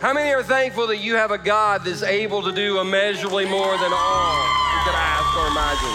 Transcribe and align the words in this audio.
How 0.00 0.14
many 0.14 0.32
are 0.32 0.42
thankful 0.42 0.86
that 0.86 0.96
you 0.96 1.16
have 1.16 1.30
a 1.30 1.36
God 1.36 1.84
that's 1.84 2.02
able 2.02 2.42
to 2.42 2.52
do 2.52 2.80
immeasurably 2.80 3.44
more 3.44 3.76
than 3.76 3.92
all 3.92 4.34
you 4.72 4.80
could 4.82 4.94
ask 4.94 5.36
or 5.36 5.46
imagine? 5.48 5.90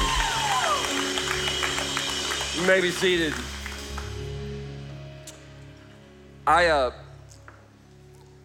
You 2.61 2.67
may 2.67 2.81
be 2.81 2.91
seated. 2.91 3.33
I, 6.45 6.67
uh, 6.67 6.91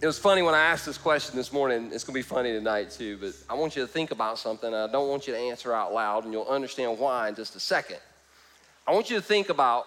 it 0.00 0.06
was 0.06 0.18
funny 0.18 0.40
when 0.40 0.54
I 0.54 0.60
asked 0.60 0.86
this 0.86 0.96
question 0.96 1.36
this 1.36 1.52
morning. 1.52 1.90
It's 1.92 2.04
gonna 2.04 2.14
be 2.14 2.22
funny 2.22 2.52
tonight 2.52 2.90
too, 2.90 3.18
but 3.18 3.34
I 3.46 3.52
want 3.52 3.76
you 3.76 3.82
to 3.82 3.88
think 3.88 4.12
about 4.12 4.38
something. 4.38 4.72
I 4.72 4.86
don't 4.90 5.10
want 5.10 5.26
you 5.26 5.34
to 5.34 5.38
answer 5.38 5.74
out 5.74 5.92
loud, 5.92 6.24
and 6.24 6.32
you'll 6.32 6.48
understand 6.48 6.98
why 6.98 7.28
in 7.28 7.34
just 7.34 7.54
a 7.54 7.60
second. 7.60 7.98
I 8.86 8.94
want 8.94 9.10
you 9.10 9.16
to 9.16 9.22
think 9.22 9.50
about 9.50 9.84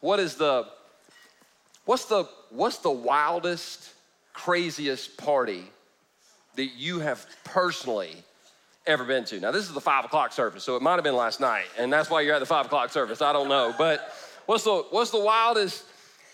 what 0.00 0.20
is 0.20 0.34
the, 0.34 0.66
what's 1.86 2.04
the, 2.04 2.28
what's 2.50 2.76
the 2.76 2.90
wildest, 2.90 3.93
craziest 4.34 5.16
party 5.16 5.64
that 6.56 6.76
you 6.76 7.00
have 7.00 7.24
personally 7.44 8.14
ever 8.86 9.04
been 9.04 9.24
to? 9.24 9.40
Now, 9.40 9.50
this 9.50 9.66
is 9.66 9.72
the 9.72 9.80
five 9.80 10.04
o'clock 10.04 10.32
service, 10.32 10.62
so 10.62 10.76
it 10.76 10.82
might 10.82 10.96
have 10.96 11.04
been 11.04 11.16
last 11.16 11.40
night, 11.40 11.64
and 11.78 11.90
that's 11.90 12.10
why 12.10 12.20
you're 12.20 12.34
at 12.34 12.40
the 12.40 12.46
five 12.46 12.66
o'clock 12.66 12.90
service. 12.90 13.22
I 13.22 13.32
don't 13.32 13.48
know, 13.48 13.74
but 13.78 14.12
what's 14.44 14.64
the 14.64 14.84
what's 14.90 15.10
the 15.10 15.20
wildest, 15.20 15.84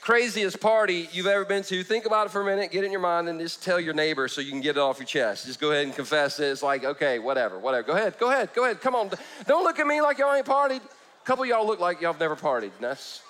craziest 0.00 0.60
party 0.60 1.08
you've 1.12 1.26
ever 1.26 1.44
been 1.44 1.62
to? 1.64 1.84
Think 1.84 2.06
about 2.06 2.26
it 2.26 2.30
for 2.30 2.42
a 2.42 2.44
minute, 2.44 2.72
get 2.72 2.82
it 2.82 2.86
in 2.86 2.92
your 2.92 3.00
mind, 3.00 3.28
and 3.28 3.38
just 3.38 3.62
tell 3.62 3.78
your 3.78 3.94
neighbor 3.94 4.26
so 4.26 4.40
you 4.40 4.50
can 4.50 4.60
get 4.60 4.76
it 4.76 4.80
off 4.80 4.98
your 4.98 5.06
chest. 5.06 5.46
Just 5.46 5.60
go 5.60 5.70
ahead 5.70 5.84
and 5.84 5.94
confess 5.94 6.40
it. 6.40 6.46
It's 6.46 6.62
like, 6.62 6.84
okay, 6.84 7.18
whatever, 7.18 7.58
whatever. 7.58 7.86
Go 7.86 7.92
ahead, 7.92 8.18
go 8.18 8.30
ahead, 8.30 8.52
go 8.54 8.64
ahead. 8.64 8.80
Come 8.80 8.94
on, 8.94 9.10
don't 9.46 9.62
look 9.62 9.78
at 9.78 9.86
me 9.86 10.00
like 10.00 10.18
y'all 10.18 10.34
ain't 10.34 10.46
partied. 10.46 10.82
A 10.82 11.24
couple 11.24 11.44
y'all 11.44 11.66
look 11.66 11.80
like 11.80 12.00
y'all 12.00 12.12
have 12.12 12.20
never 12.20 12.36
partied. 12.36 12.72
And 12.74 12.80
that's 12.80 13.22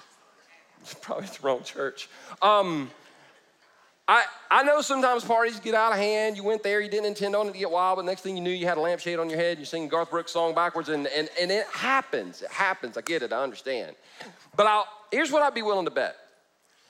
probably 1.00 1.26
the 1.26 1.38
wrong 1.42 1.62
church. 1.62 2.08
Um, 2.40 2.90
I, 4.10 4.24
I 4.50 4.64
know 4.64 4.80
sometimes 4.80 5.24
parties 5.24 5.60
get 5.60 5.72
out 5.72 5.92
of 5.92 5.98
hand. 5.98 6.36
You 6.36 6.42
went 6.42 6.64
there, 6.64 6.80
you 6.80 6.90
didn't 6.90 7.06
intend 7.06 7.36
on 7.36 7.46
it 7.46 7.52
to 7.52 7.58
get 7.58 7.70
wild, 7.70 7.94
but 7.94 8.04
next 8.04 8.22
thing 8.22 8.36
you 8.36 8.42
knew, 8.42 8.50
you 8.50 8.66
had 8.66 8.76
a 8.76 8.80
lampshade 8.80 9.20
on 9.20 9.30
your 9.30 9.38
head, 9.38 9.50
and 9.50 9.58
you're 9.60 9.66
singing 9.66 9.88
Garth 9.88 10.10
Brooks 10.10 10.32
song 10.32 10.52
backwards, 10.52 10.88
and, 10.88 11.06
and, 11.06 11.28
and 11.40 11.52
it 11.52 11.64
happens. 11.68 12.42
It 12.42 12.50
happens. 12.50 12.98
I 12.98 13.02
get 13.02 13.22
it, 13.22 13.32
I 13.32 13.40
understand. 13.40 13.94
But 14.56 14.66
I'll, 14.66 14.88
here's 15.12 15.30
what 15.30 15.42
I'd 15.42 15.54
be 15.54 15.62
willing 15.62 15.84
to 15.84 15.92
bet 15.92 16.16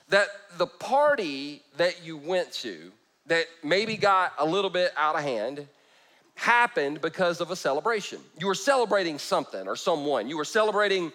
that 0.09 0.29
the 0.57 0.65
party 0.65 1.61
that 1.77 2.03
you 2.03 2.17
went 2.17 2.51
to 2.51 2.91
that 3.27 3.45
maybe 3.63 3.97
got 3.97 4.33
a 4.39 4.45
little 4.45 4.71
bit 4.71 4.91
out 4.97 5.15
of 5.15 5.21
hand 5.21 5.67
happened 6.33 7.01
because 7.01 7.39
of 7.39 7.51
a 7.51 7.55
celebration. 7.55 8.19
You 8.39 8.47
were 8.47 8.55
celebrating 8.55 9.19
something 9.19 9.67
or 9.67 9.75
someone, 9.75 10.27
you 10.27 10.37
were 10.37 10.43
celebrating 10.43 11.11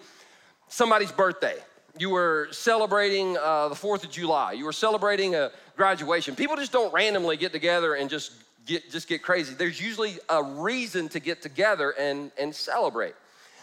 somebody's 0.69 1.11
birthday 1.11 1.57
you 1.99 2.09
were 2.09 2.47
celebrating 2.51 3.37
uh, 3.37 3.69
the 3.69 3.75
4th 3.75 4.03
of 4.03 4.11
July, 4.11 4.53
you 4.53 4.65
were 4.65 4.73
celebrating 4.73 5.35
a 5.35 5.51
graduation. 5.77 6.35
People 6.35 6.55
just 6.55 6.71
don't 6.71 6.91
randomly 6.93 7.37
get 7.37 7.53
together 7.53 7.93
and 7.93 8.09
just 8.09 8.33
get, 8.65 8.91
just 8.91 9.07
get 9.07 9.21
crazy. 9.21 9.53
There's 9.53 9.79
usually 9.79 10.17
a 10.27 10.43
reason 10.43 11.07
to 11.09 11.19
get 11.19 11.41
together 11.41 11.91
and, 11.91 12.31
and 12.37 12.53
celebrate. 12.53 13.13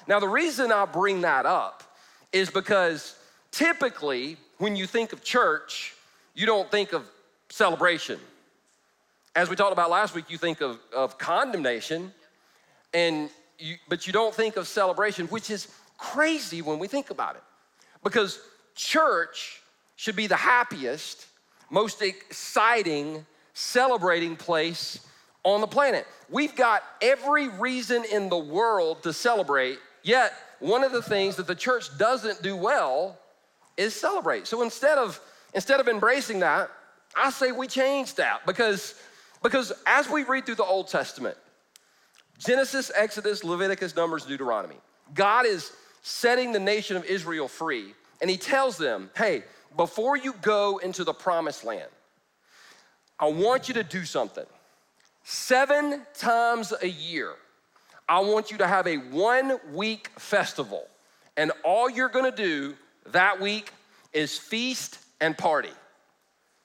Now, 0.07 0.21
the 0.21 0.29
reason 0.29 0.73
I 0.73 0.87
bring 0.87 1.23
that 1.23 1.45
up 1.45 1.83
is 2.33 2.51
because 2.51 3.17
typically 3.51 4.37
when 4.59 4.77
you 4.77 4.87
think 4.87 5.13
of 5.13 5.23
church, 5.23 5.95
you 6.35 6.47
don't 6.47 6.71
think 6.71 6.93
of 6.93 7.05
celebration. 7.49 8.19
As 9.37 9.51
we 9.51 9.57
talked 9.57 9.73
about 9.73 9.91
last 9.91 10.15
week, 10.15 10.31
you 10.31 10.39
think 10.39 10.61
of, 10.61 10.79
of 10.95 11.19
condemnation, 11.19 12.13
and 12.93 13.31
you, 13.59 13.77
but 13.89 14.07
you 14.07 14.13
don't 14.13 14.35
think 14.35 14.57
of 14.57 14.69
celebration, 14.69 15.27
which 15.27 15.51
is 15.51 15.69
crazy 15.99 16.63
when 16.63 16.79
we 16.79 16.87
think 16.87 17.11
about 17.11 17.37
it. 17.37 17.43
Because 18.03 18.39
church 18.75 19.61
should 19.97 20.17
be 20.17 20.27
the 20.27 20.37
happiest, 20.37 21.27
most 21.71 22.03
exciting, 22.03 23.25
celebrating 23.53 24.37
place 24.37 25.07
on 25.43 25.61
the 25.61 25.67
planet. 25.67 26.07
We've 26.31 26.55
got 26.55 26.83
every 27.03 27.49
reason 27.49 28.05
in 28.11 28.29
the 28.29 28.39
world 28.39 29.03
to 29.03 29.13
celebrate, 29.13 29.79
yet, 30.03 30.33
one 30.61 30.83
of 30.83 30.93
the 30.93 31.03
things 31.03 31.37
that 31.37 31.47
the 31.47 31.55
church 31.55 31.97
doesn't 31.99 32.43
do 32.43 32.57
well 32.57 33.19
is 33.77 33.95
celebrate. 33.95 34.47
So 34.47 34.63
instead 34.63 34.99
of 34.99 35.21
instead 35.53 35.81
of 35.81 35.89
embracing 35.89 36.41
that, 36.41 36.71
I 37.15 37.31
say 37.31 37.53
we 37.53 37.67
change 37.67 38.15
that 38.15 38.47
because 38.47 38.95
because 39.43 39.73
as 39.87 40.09
we 40.09 40.23
read 40.25 40.47
through 40.47 40.55
the 40.55 40.65
Old 40.65 40.89
Testament, 40.89 41.37
Genesis, 42.39 42.91
Exodus, 42.95 43.45
Leviticus, 43.45 43.95
Numbers, 43.95 44.25
Deuteronomy, 44.25 44.77
God 45.13 45.45
is 45.45 45.73
setting 46.03 46.53
the 46.53 46.61
nation 46.61 46.97
of 46.97 47.05
Israel 47.05 47.49
free. 47.49 47.95
And 48.21 48.31
he 48.31 48.37
tells 48.37 48.79
them, 48.79 49.11
hey, 49.17 49.45
before 49.77 50.17
you 50.17 50.35
go 50.43 50.79
into 50.79 51.05
the 51.05 51.13
promised 51.13 51.65
land, 51.65 51.89
I 53.19 53.29
want 53.29 53.69
you 53.69 53.75
to 53.75 53.85
do 53.85 54.05
something. 54.05 54.47
Seven 55.23 56.03
times 56.15 56.73
a 56.83 56.89
year, 56.89 57.33
I 58.09 58.21
want 58.21 58.51
you 58.51 58.59
to 58.59 58.67
have 58.67 58.87
a 58.87 58.97
one 58.97 59.59
week 59.73 60.11
festival. 60.19 60.87
And 61.37 61.53
all 61.65 61.89
you're 61.89 62.09
gonna 62.09 62.31
do 62.31 62.75
that 63.07 63.41
week 63.41 63.71
is 64.13 64.39
feast 64.39 64.99
and 65.21 65.37
party. 65.37 65.73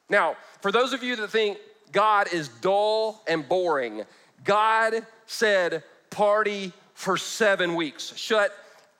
Now, 0.09 0.35
for 0.61 0.71
those 0.71 0.93
of 0.93 1.03
you 1.03 1.15
that 1.15 1.29
think 1.29 1.57
God 1.91 2.31
is 2.33 2.47
dull 2.47 3.23
and 3.27 3.47
boring, 3.47 4.03
God 4.43 5.05
said, 5.25 5.83
party 6.09 6.73
for 6.93 7.17
seven 7.17 7.75
weeks. 7.75 8.15
Shut 8.15 8.51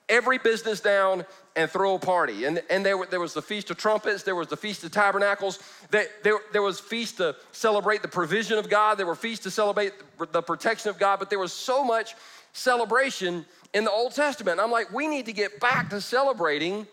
every 0.08 0.38
business 0.38 0.80
down 0.80 1.24
and 1.60 1.70
throw 1.70 1.94
a 1.94 1.98
party. 1.98 2.44
And, 2.44 2.62
and 2.70 2.84
there, 2.84 2.96
there 3.10 3.20
was 3.20 3.34
the 3.34 3.42
Feast 3.42 3.70
of 3.70 3.76
Trumpets, 3.76 4.22
there 4.22 4.34
was 4.34 4.48
the 4.48 4.56
Feast 4.56 4.82
of 4.82 4.90
Tabernacles, 4.90 5.58
there, 5.90 6.06
there, 6.22 6.38
there 6.52 6.62
was 6.62 6.80
feast 6.80 7.18
to 7.18 7.36
celebrate 7.52 8.02
the 8.02 8.08
provision 8.08 8.58
of 8.58 8.68
God, 8.68 8.96
there 8.96 9.06
were 9.06 9.14
feasts 9.14 9.44
to 9.44 9.50
celebrate 9.50 9.92
the 10.32 10.42
protection 10.42 10.90
of 10.90 10.98
God, 10.98 11.18
but 11.18 11.30
there 11.30 11.38
was 11.38 11.52
so 11.52 11.84
much 11.84 12.14
celebration 12.52 13.44
in 13.74 13.84
the 13.84 13.90
Old 13.90 14.14
Testament. 14.14 14.54
And 14.54 14.60
I'm 14.60 14.70
like, 14.70 14.92
we 14.92 15.06
need 15.06 15.26
to 15.26 15.32
get 15.32 15.60
back 15.60 15.90
to 15.90 16.00
celebrating 16.00 16.86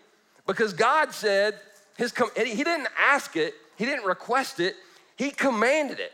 because 0.46 0.72
God 0.72 1.12
said, 1.12 1.58
his, 1.96 2.12
he 2.36 2.62
didn't 2.62 2.88
ask 2.96 3.36
it, 3.36 3.54
he 3.76 3.84
didn't 3.84 4.04
request 4.04 4.60
it, 4.60 4.76
he 5.16 5.30
commanded 5.30 5.98
it. 5.98 6.12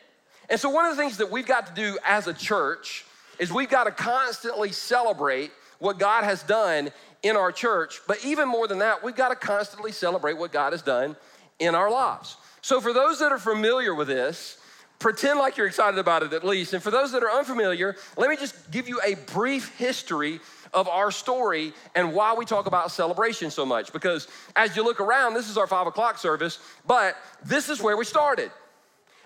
And 0.48 0.60
so, 0.60 0.68
one 0.68 0.84
of 0.84 0.96
the 0.96 1.02
things 1.02 1.16
that 1.18 1.30
we've 1.30 1.46
got 1.46 1.66
to 1.66 1.74
do 1.74 1.98
as 2.04 2.26
a 2.26 2.34
church 2.34 3.04
is 3.38 3.52
we've 3.52 3.70
got 3.70 3.84
to 3.84 3.90
constantly 3.90 4.72
celebrate 4.72 5.50
what 5.78 5.98
God 5.98 6.24
has 6.24 6.42
done 6.42 6.90
in 7.22 7.36
our 7.36 7.52
church. 7.52 8.00
But 8.06 8.24
even 8.24 8.48
more 8.48 8.68
than 8.68 8.78
that, 8.78 9.02
we've 9.02 9.16
got 9.16 9.28
to 9.30 9.36
constantly 9.36 9.92
celebrate 9.92 10.34
what 10.34 10.52
God 10.52 10.72
has 10.72 10.82
done 10.82 11.16
in 11.58 11.74
our 11.74 11.90
lives. 11.90 12.36
So, 12.60 12.80
for 12.80 12.92
those 12.92 13.18
that 13.18 13.32
are 13.32 13.38
familiar 13.38 13.94
with 13.94 14.08
this, 14.08 14.58
pretend 14.98 15.38
like 15.38 15.56
you're 15.56 15.66
excited 15.66 15.98
about 15.98 16.22
it 16.22 16.32
at 16.32 16.44
least. 16.44 16.72
And 16.72 16.82
for 16.82 16.90
those 16.90 17.12
that 17.12 17.22
are 17.22 17.30
unfamiliar, 17.30 17.96
let 18.16 18.30
me 18.30 18.36
just 18.36 18.70
give 18.70 18.88
you 18.88 19.00
a 19.04 19.16
brief 19.32 19.76
history 19.76 20.40
of 20.72 20.88
our 20.88 21.10
story 21.10 21.72
and 21.94 22.14
why 22.14 22.34
we 22.34 22.44
talk 22.44 22.66
about 22.66 22.90
celebration 22.90 23.50
so 23.50 23.66
much. 23.66 23.92
Because 23.92 24.28
as 24.56 24.76
you 24.76 24.82
look 24.82 25.00
around, 25.00 25.34
this 25.34 25.48
is 25.48 25.56
our 25.56 25.66
five 25.66 25.86
o'clock 25.86 26.18
service, 26.18 26.58
but 26.86 27.16
this 27.44 27.68
is 27.68 27.80
where 27.82 27.96
we 27.96 28.04
started. 28.04 28.50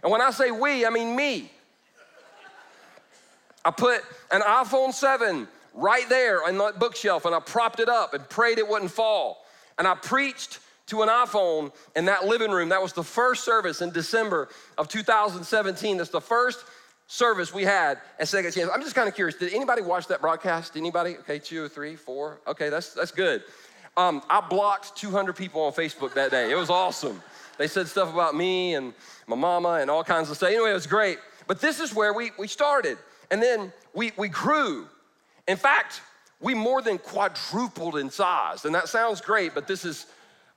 And 0.03 0.13
when 0.13 0.21
I 0.21 0.31
say 0.31 0.51
we, 0.51 0.85
I 0.85 0.91
mean 0.91 1.17
me. 1.17 1.51
I 3.65 3.71
put 3.71 4.03
an 4.31 4.41
iPhone 4.41 4.93
7 4.93 5.49
right 5.79 6.09
there 6.09 6.45
on 6.45 6.59
that 6.59 6.79
bookshelf 6.79 7.25
and 7.25 7.35
I 7.35 7.41
propped 7.41 7.81
it 7.81 7.89
up 7.89 8.13
and 8.13 8.29
prayed 8.29 8.59
it 8.59 8.69
wouldn't 8.69 8.91
fall. 8.91 9.45
And 9.79 9.87
I 9.87 9.95
preached 9.95 10.59
to 10.87 11.03
an 11.03 11.09
iPhone 11.09 11.73
in 11.95 12.07
that 12.07 12.27
living 12.27 12.51
room. 12.51 12.71
That 12.71 12.83
was 12.83 12.93
the 12.93 13.05
first 13.05 13.45
service 13.45 13.81
in 13.81 13.91
December 13.91 14.49
of 14.77 14.89
2017. 14.89 15.97
That's 15.97 16.11
the 16.11 16.21
first 16.21 16.65
service 17.07 17.55
we 17.55 17.63
had 17.63 17.99
at 18.19 18.29
Second 18.29 18.53
Chance. 18.53 18.71
I'm 18.75 18.83
just 18.83 18.95
kind 18.95 19.09
of 19.09 19.15
curious. 19.15 19.37
Did 19.37 19.55
anybody 19.55 19.83
watch 19.83 20.09
that 20.09 20.21
broadcast? 20.21 20.77
Anybody? 20.77 21.17
Okay, 21.19 21.39
two, 21.39 21.69
three, 21.69 21.95
four. 21.95 22.41
Okay, 22.47 22.71
that's 22.71 22.93
that's 22.93 23.13
good. 23.13 23.43
Um, 23.97 24.23
I 24.31 24.41
blocked 24.41 24.97
200 24.97 25.35
people 25.35 25.63
on 25.63 25.73
Facebook 25.73 26.15
that 26.15 26.31
day. 26.31 26.51
It 26.51 26.55
was 26.55 26.71
awesome. 26.71 27.23
They 27.57 27.67
said 27.67 27.89
stuff 27.89 28.13
about 28.13 28.35
me 28.35 28.75
and 28.75 28.95
my 29.27 29.37
mama 29.37 29.79
and 29.81 29.91
all 29.91 30.05
kinds 30.05 30.31
of 30.31 30.37
stuff. 30.37 30.51
Anyway, 30.51 30.71
it 30.71 30.75
was 30.75 30.87
great. 30.87 31.19
But 31.49 31.61
this 31.61 31.81
is 31.81 31.93
where 31.95 32.13
we, 32.13 32.31
we 32.39 32.47
started. 32.47 32.99
And 33.31 33.43
then 33.43 33.73
we, 33.95 34.13
we 34.17 34.29
grew 34.29 34.87
in 35.49 35.57
fact, 35.57 36.03
we 36.41 36.55
more 36.55 36.81
than 36.83 36.99
quadrupled 36.99 37.97
in 37.97 38.11
size. 38.11 38.65
And 38.65 38.75
that 38.75 38.89
sounds 38.89 39.21
great, 39.21 39.55
but 39.55 39.67
this 39.67 39.85
is 39.85 40.07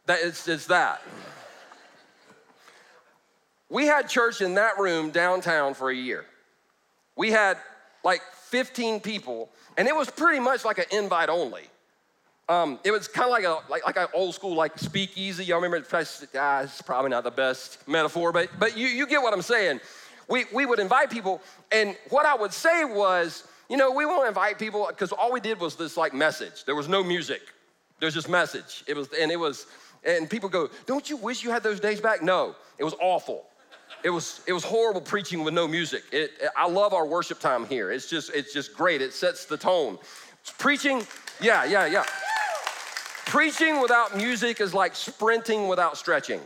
that 0.05 0.19
it's, 0.21 0.47
it's 0.47 0.67
that. 0.67 1.01
We 3.69 3.85
had 3.85 4.09
church 4.09 4.41
in 4.41 4.55
that 4.55 4.77
room 4.77 5.11
downtown 5.11 5.73
for 5.73 5.89
a 5.89 5.95
year. 5.95 6.25
We 7.15 7.31
had 7.31 7.57
like 8.03 8.21
15 8.49 8.99
people, 8.99 9.49
and 9.77 9.87
it 9.87 9.95
was 9.95 10.09
pretty 10.09 10.39
much 10.39 10.65
like 10.65 10.77
an 10.77 10.85
invite 10.91 11.29
only. 11.29 11.63
Um, 12.49 12.79
it 12.83 12.91
was 12.91 13.07
kind 13.07 13.25
of 13.25 13.31
like 13.31 13.45
a 13.45 13.59
like, 13.71 13.85
like 13.85 13.95
an 13.95 14.07
old 14.13 14.35
school 14.35 14.55
like 14.55 14.77
speakeasy. 14.77 15.45
Y'all 15.45 15.61
remember? 15.61 15.85
Ah, 16.35 16.61
it's 16.61 16.81
probably 16.81 17.11
not 17.11 17.23
the 17.23 17.31
best 17.31 17.87
metaphor, 17.87 18.33
but 18.33 18.49
but 18.59 18.75
you 18.75 18.87
you 18.87 19.07
get 19.07 19.21
what 19.21 19.33
I'm 19.33 19.41
saying. 19.41 19.79
We 20.27 20.45
we 20.51 20.65
would 20.65 20.79
invite 20.79 21.09
people, 21.09 21.41
and 21.71 21.95
what 22.09 22.25
I 22.25 22.35
would 22.35 22.51
say 22.51 22.83
was, 22.83 23.45
you 23.71 23.77
know, 23.77 23.89
we 23.89 24.05
won't 24.05 24.27
invite 24.27 24.59
people 24.59 24.85
because 24.89 25.13
all 25.13 25.31
we 25.31 25.39
did 25.39 25.59
was 25.59 25.75
this 25.77 25.95
like 25.95 26.13
message. 26.13 26.65
There 26.65 26.75
was 26.75 26.89
no 26.89 27.03
music. 27.03 27.41
There's 28.01 28.13
just 28.13 28.27
message. 28.27 28.83
It 28.85 28.97
was, 28.97 29.07
and 29.17 29.31
it 29.31 29.39
was, 29.39 29.65
and 30.03 30.29
people 30.29 30.49
go, 30.49 30.69
don't 30.85 31.09
you 31.09 31.15
wish 31.15 31.43
you 31.43 31.51
had 31.51 31.63
those 31.63 31.79
days 31.79 32.01
back? 32.01 32.21
No, 32.21 32.55
it 32.77 32.83
was 32.83 32.95
awful. 33.01 33.45
it 34.03 34.09
was 34.09 34.41
it 34.47 34.53
was 34.53 34.63
horrible 34.63 35.01
preaching 35.01 35.43
with 35.43 35.53
no 35.53 35.67
music. 35.67 36.03
It, 36.11 36.31
I 36.55 36.67
love 36.67 36.93
our 36.93 37.05
worship 37.05 37.39
time 37.39 37.65
here. 37.65 37.91
It's 37.91 38.09
just 38.09 38.31
it's 38.33 38.53
just 38.53 38.75
great. 38.75 39.01
It 39.01 39.13
sets 39.13 39.45
the 39.45 39.57
tone. 39.57 39.97
Preaching, 40.57 41.05
yeah, 41.39 41.65
yeah, 41.65 41.85
yeah. 41.85 42.03
Preaching 43.25 43.81
without 43.81 44.17
music 44.17 44.59
is 44.59 44.73
like 44.73 44.95
sprinting 44.95 45.67
without 45.67 45.97
stretching. 45.97 46.41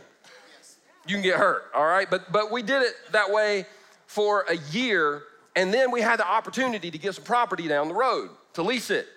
You 1.06 1.14
can 1.14 1.22
get 1.22 1.36
hurt, 1.36 1.64
all 1.74 1.86
right? 1.86 2.08
But 2.08 2.30
but 2.32 2.52
we 2.52 2.62
did 2.62 2.82
it 2.82 2.94
that 3.12 3.30
way 3.30 3.66
for 4.06 4.44
a 4.48 4.56
year, 4.70 5.22
and 5.56 5.72
then 5.72 5.90
we 5.90 6.02
had 6.02 6.20
the 6.20 6.28
opportunity 6.28 6.90
to 6.90 6.98
get 6.98 7.14
some 7.14 7.24
property 7.24 7.66
down 7.66 7.88
the 7.88 7.94
road 7.94 8.28
to 8.52 8.62
lease 8.62 8.90
it. 8.90 9.08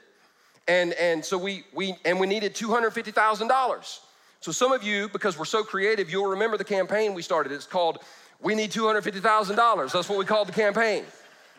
And 0.67 0.93
and 0.93 1.23
so 1.23 1.37
we 1.37 1.65
we 1.73 1.95
and 2.05 2.19
we 2.19 2.27
needed 2.27 2.55
$250,000. 2.55 3.99
So 4.41 4.51
some 4.53 4.71
of 4.71 4.81
you, 4.83 5.09
because 5.09 5.37
we're 5.37 5.45
so 5.45 5.63
creative, 5.63 6.09
you'll 6.09 6.29
remember 6.29 6.57
the 6.57 6.63
campaign 6.63 7.13
we 7.13 7.21
started. 7.21 7.51
It's 7.51 7.65
called 7.65 7.99
We 8.41 8.55
Need 8.55 8.71
$250,000. 8.71 9.91
That's 9.91 10.07
what 10.07 10.17
we 10.17 10.23
called 10.23 10.47
the 10.47 10.53
campaign. 10.53 11.03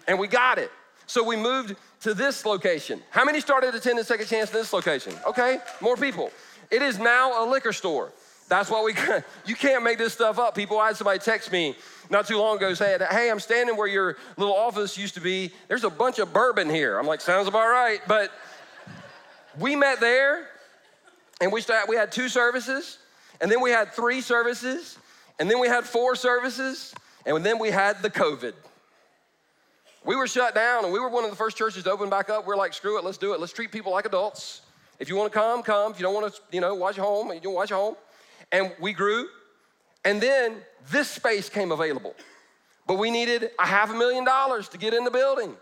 And 0.09 0.19
we 0.19 0.29
got 0.29 0.59
it. 0.59 0.71
So 1.07 1.23
we 1.23 1.37
moved 1.37 1.77
to 2.01 2.15
this 2.15 2.47
location. 2.47 3.03
How 3.11 3.25
many 3.25 3.41
started 3.41 3.75
attending 3.75 4.03
Second 4.05 4.29
Chance 4.29 4.51
in 4.51 4.57
this 4.57 4.73
location? 4.73 5.13
Okay, 5.27 5.59
more 5.83 5.97
people. 5.97 6.31
It 6.71 6.81
is 6.81 6.99
now 6.99 7.45
a 7.45 7.51
liquor 7.51 7.75
store. 7.75 8.13
That's 8.49 8.71
why 8.71 8.83
we, 8.83 8.95
you 9.47 9.57
can't 9.57 9.85
make 9.85 9.99
this 9.99 10.15
stuff 10.15 10.39
up. 10.39 10.55
People, 10.55 10.79
I 10.79 10.89
had 10.89 10.97
somebody 10.97 11.19
text 11.19 11.53
me 11.53 11.77
not 12.11 12.27
too 12.27 12.39
long 12.39 12.57
ago 12.57 12.75
saying, 12.75 13.01
Hey, 13.11 13.31
I'm 13.31 13.41
standing 13.41 13.77
where 13.77 13.87
your 13.87 14.17
little 14.37 14.55
office 14.55 14.99
used 14.99 15.15
to 15.15 15.21
be. 15.21 15.53
There's 15.69 15.85
a 15.85 15.91
bunch 15.91 16.19
of 16.19 16.33
bourbon 16.33 16.69
here. 16.69 16.99
I'm 16.99 17.07
like, 17.07 17.21
Sounds 17.21 17.49
about 17.49 17.69
right. 17.69 18.01
But 18.07 18.31
we 19.59 19.77
met 19.77 20.01
there 20.01 20.49
and 21.41 21.53
we, 21.53 21.61
started, 21.61 21.89
we 21.89 21.97
had 21.97 22.13
two 22.13 22.29
services, 22.29 22.99
and 23.41 23.51
then 23.51 23.63
we 23.63 23.71
had 23.71 23.93
three 23.93 24.21
services, 24.21 24.99
and 25.39 25.51
then 25.51 25.59
we 25.59 25.69
had 25.69 25.85
four 25.85 26.15
services, 26.15 26.95
and 27.25 27.45
then 27.45 27.59
we 27.59 27.71
had 27.71 28.03
the 28.03 28.11
COVID. 28.11 28.53
We 30.05 30.17
were 30.17 30.27
shut 30.27 30.55
down, 30.55 30.85
and 30.85 30.93
we 30.93 30.99
were 30.99 31.09
one 31.09 31.25
of 31.25 31.31
the 31.31 31.37
first 31.37 31.57
churches 31.57 31.85
to 31.85 31.91
open 31.91 32.11
back 32.11 32.29
up. 32.29 32.47
We're 32.47 32.57
like, 32.57 32.75
screw 32.75 32.99
it, 32.99 33.05
let's 33.05 33.19
do 33.19 33.33
it. 33.33 33.41
Let's 33.41 33.53
treat 33.53 33.73
people 33.73 33.93
like 33.93 34.05
adults. 34.05 34.63
If 34.99 35.09
you 35.09 35.17
want 35.17 35.33
to 35.33 35.39
come, 35.39 35.63
come. 35.63 35.93
If 35.93 35.99
you 35.99 36.03
don't 36.03 36.15
want 36.15 36.35
to, 36.35 36.41
you 36.53 36.61
know, 36.61 36.75
watch 36.75 36.99
your 36.99 37.07
home, 37.07 37.33
you 37.33 37.41
don't 37.41 37.55
watch 37.55 37.71
home. 37.71 37.97
And 38.53 38.73
we 38.81 38.93
grew, 38.93 39.29
and 40.05 40.21
then 40.21 40.57
this 40.91 41.09
space 41.09 41.49
came 41.49 41.73
available. 41.73 42.15
But 42.87 42.99
we 42.99 43.11
needed 43.11 43.51
a 43.59 43.67
half 43.67 43.91
a 43.91 43.95
million 43.95 44.25
dollars 44.25 44.69
to 44.71 44.79
get 44.79 44.95
in 44.95 45.05
the 45.05 45.11
building. 45.11 45.57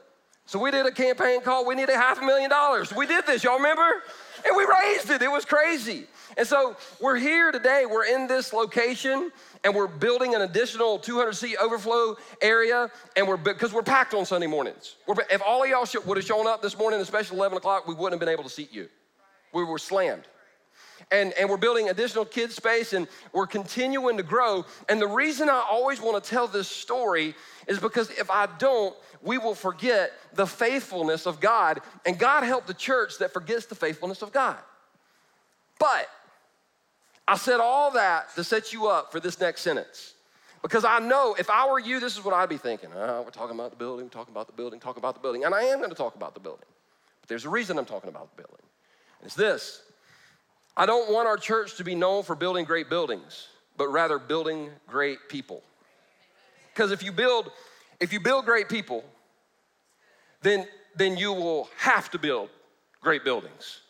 So 0.49 0.59
we 0.59 0.71
did 0.71 0.87
a 0.87 0.91
campaign 0.91 1.43
called 1.43 1.67
We 1.67 1.75
Need 1.75 1.91
a 1.91 1.97
Half 1.97 2.23
a 2.23 2.25
Million 2.25 2.49
Dollars. 2.49 2.91
We 2.95 3.07
did 3.07 3.27
this, 3.27 3.45
y'all 3.45 3.59
remember? 3.59 4.03
And 4.47 4.57
we 4.57 4.65
raised 4.65 5.11
it. 5.11 5.21
It 5.21 5.31
was 5.31 5.45
crazy. 5.45 6.07
And 6.39 6.47
so 6.47 6.75
we're 7.03 7.17
here 7.17 7.53
today. 7.53 7.85
We're 7.85 8.07
in 8.07 8.27
this 8.29 8.55
location 8.55 9.31
and 9.63 9.75
we're 9.75 9.89
building 9.89 10.35
an 10.35 10.41
additional 10.41 10.99
200 10.99 11.35
seat 11.35 11.57
overflow 11.61 12.17
area. 12.41 12.91
And 13.15 13.29
we're 13.29 13.37
because 13.37 13.75
we're 13.75 13.83
packed 13.83 14.15
on 14.15 14.25
Sunday 14.25 14.47
mornings. 14.47 14.97
We're, 15.07 15.17
if 15.31 15.43
all 15.47 15.63
of 15.63 15.69
y'all 15.69 15.87
would 16.07 16.17
have 16.17 16.27
shown 16.27 16.47
up 16.47 16.63
this 16.63 16.79
morning, 16.79 17.01
especially 17.01 17.37
11 17.37 17.59
o'clock, 17.59 17.87
we 17.87 17.93
wouldn't 17.95 18.15
have 18.15 18.21
been 18.21 18.33
able 18.33 18.45
to 18.45 18.51
seat 18.51 18.73
you. 18.73 18.89
We 19.53 19.65
were 19.65 19.79
slammed. 19.79 20.23
And, 21.11 21.33
and 21.35 21.49
we're 21.49 21.57
building 21.57 21.89
additional 21.89 22.25
kids 22.25 22.55
space 22.55 22.93
and 22.93 23.09
we're 23.33 23.47
continuing 23.47 24.17
to 24.17 24.23
grow. 24.23 24.65
And 24.89 25.01
the 25.01 25.07
reason 25.07 25.49
I 25.49 25.65
always 25.69 26.01
want 26.01 26.23
to 26.23 26.31
tell 26.31 26.47
this 26.47 26.69
story 26.69 27.35
is 27.67 27.79
because 27.79 28.11
if 28.11 28.31
I 28.31 28.49
don't, 28.59 28.95
we 29.23 29.39
will 29.39 29.55
forget 29.55 30.13
the 30.35 30.47
faithfulness 30.47 31.27
of 31.27 31.41
God. 31.41 31.81
And 32.07 32.19
God 32.19 32.45
help 32.45 32.67
the 32.67 32.75
church 32.75 33.19
that 33.19 33.33
forgets 33.33 33.67
the 33.67 33.75
faithfulness 33.75 34.23
of 34.23 34.33
God. 34.33 34.59
But 35.79 36.09
I 37.27 37.37
said 37.37 37.61
all 37.61 37.93
that 37.93 38.35
to 38.35 38.45
set 38.45 38.73
you 38.73 38.87
up 38.89 39.13
for 39.13 39.21
this 39.21 39.39
next 39.41 39.63
sentence. 39.63 40.15
Because 40.63 40.85
I 40.85 40.99
know 40.99 41.37
if 41.39 41.51
I 41.51 41.71
were 41.71 41.79
you, 41.79 42.01
this 42.01 42.17
is 42.17 42.25
what 42.25 42.35
I'd 42.35 42.49
be 42.49 42.57
thinking. 42.57 42.91
Oh, 42.95 43.23
we're 43.23 43.31
talking 43.31 43.55
about 43.55 43.71
the 43.71 43.77
building, 43.77 44.07
we're 44.07 44.11
talking 44.11 44.33
about 44.33 44.47
the 44.47 44.53
building, 44.53 44.81
talking 44.81 45.01
about 45.01 45.15
the 45.15 45.21
building. 45.21 45.45
And 45.45 45.55
I 45.55 45.63
am 45.65 45.79
going 45.79 45.91
to 45.91 45.97
talk 45.97 46.17
about 46.17 46.35
the 46.35 46.41
building. 46.41 46.67
But 47.21 47.29
there's 47.29 47.45
a 47.45 47.49
reason 47.49 47.79
I'm 47.79 47.85
talking 47.85 48.09
about 48.09 48.35
the 48.35 48.43
building. 48.43 48.65
And 49.21 49.27
it's 49.27 49.37
this 49.37 49.83
I 50.79 50.87
don't 50.87 51.13
want 51.13 51.29
our 51.29 51.37
church 51.37 51.77
to 51.77 51.85
be 51.85 51.95
known 51.95 52.23
for 52.23 52.35
building 52.35 52.65
great 52.65 52.89
buildings, 52.89 53.49
but 53.77 53.89
rather 53.89 54.19
building 54.19 54.71
great 54.87 55.19
people. 55.29 55.63
Because 56.73 56.93
if 56.93 57.03
you 57.03 57.13
build 57.13 57.51
if 58.01 58.13
you 58.13 58.21
build 58.21 58.45
great 58.45 58.69
people, 58.69 59.05
then, 60.43 60.67
then 60.95 61.17
you 61.17 61.33
will 61.33 61.69
have 61.77 62.11
to 62.11 62.19
build 62.19 62.49
great 63.01 63.25
buildings. 63.25 63.81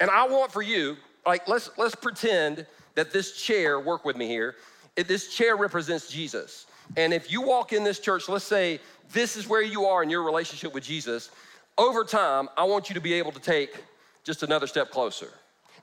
And 0.00 0.10
I 0.10 0.26
want 0.26 0.52
for 0.52 0.62
you, 0.62 0.96
like, 1.24 1.48
let's, 1.48 1.70
let's 1.78 1.94
pretend 1.94 2.66
that 2.94 3.12
this 3.12 3.40
chair, 3.40 3.78
work 3.80 4.04
with 4.04 4.16
me 4.16 4.26
here, 4.26 4.56
it, 4.96 5.08
this 5.08 5.34
chair 5.34 5.56
represents 5.56 6.10
Jesus. 6.10 6.66
And 6.96 7.12
if 7.12 7.30
you 7.30 7.42
walk 7.42 7.72
in 7.72 7.84
this 7.84 7.98
church, 7.98 8.28
let's 8.28 8.44
say 8.44 8.80
this 9.12 9.36
is 9.36 9.48
where 9.48 9.62
you 9.62 9.84
are 9.84 10.02
in 10.02 10.10
your 10.10 10.22
relationship 10.22 10.74
with 10.74 10.84
Jesus, 10.84 11.30
over 11.78 12.04
time, 12.04 12.48
I 12.56 12.64
want 12.64 12.88
you 12.88 12.94
to 12.94 13.00
be 13.00 13.12
able 13.14 13.32
to 13.32 13.40
take 13.40 13.84
just 14.24 14.42
another 14.42 14.66
step 14.66 14.90
closer, 14.90 15.30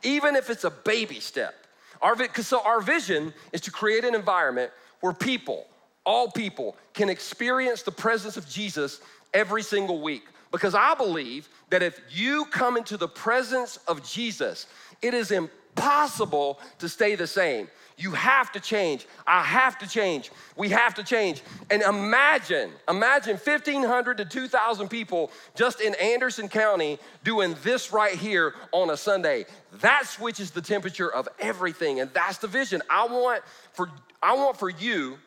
even 0.04 0.36
if 0.36 0.50
it's 0.50 0.64
a 0.64 0.70
baby 0.70 1.20
step. 1.20 1.56
Our, 2.02 2.16
so 2.42 2.62
our 2.62 2.82
vision 2.82 3.34
is 3.52 3.62
to 3.62 3.72
create 3.72 4.04
an 4.04 4.14
environment 4.14 4.72
where 5.00 5.14
people 5.14 5.68
all 6.06 6.30
people 6.30 6.76
can 6.94 7.10
experience 7.10 7.82
the 7.82 7.92
presence 7.92 8.38
of 8.38 8.48
Jesus 8.50 9.02
every 9.34 9.64
single 9.64 10.02
week. 10.02 10.24
Because 10.52 10.76
I 10.76 10.94
believe 10.94 11.50
that 11.70 11.82
if 11.82 12.00
you 12.12 12.46
come 12.46 12.78
into 12.78 12.98
the 12.98 13.08
presence 13.08 13.78
of 13.88 14.04
Jesus, 14.08 14.68
it 15.02 15.14
is 15.14 15.32
impossible 15.32 16.60
to 16.80 16.88
stay 16.88 17.16
the 17.16 17.26
same. 17.26 17.68
You 17.98 18.12
have 18.12 18.52
to 18.54 18.60
change. 18.60 19.06
I 19.28 19.44
have 19.44 19.78
to 19.80 19.88
change. 19.88 20.32
We 20.58 20.70
have 20.70 20.96
to 20.96 21.04
change. 21.04 21.44
And 21.70 21.82
imagine, 21.82 22.72
imagine 22.90 23.38
1,500 23.38 24.18
to 24.18 24.26
2,000 24.26 24.90
people 24.90 25.32
just 25.56 25.82
in 25.82 25.94
Anderson 25.96 26.50
County 26.50 27.00
doing 27.24 27.56
this 27.64 27.94
right 27.94 28.16
here 28.16 28.56
on 28.72 28.90
a 28.90 28.98
Sunday. 28.98 29.46
That 29.82 30.08
switches 30.08 30.52
the 30.52 30.62
temperature 30.62 31.12
of 31.12 31.28
everything. 31.40 32.00
And 32.00 32.12
that's 32.14 32.40
the 32.40 32.48
vision. 32.48 32.82
I 32.90 33.06
want 33.06 33.44
for, 33.74 33.90
I 34.22 34.34
want 34.34 34.58
for 34.58 34.70
you 34.70 35.18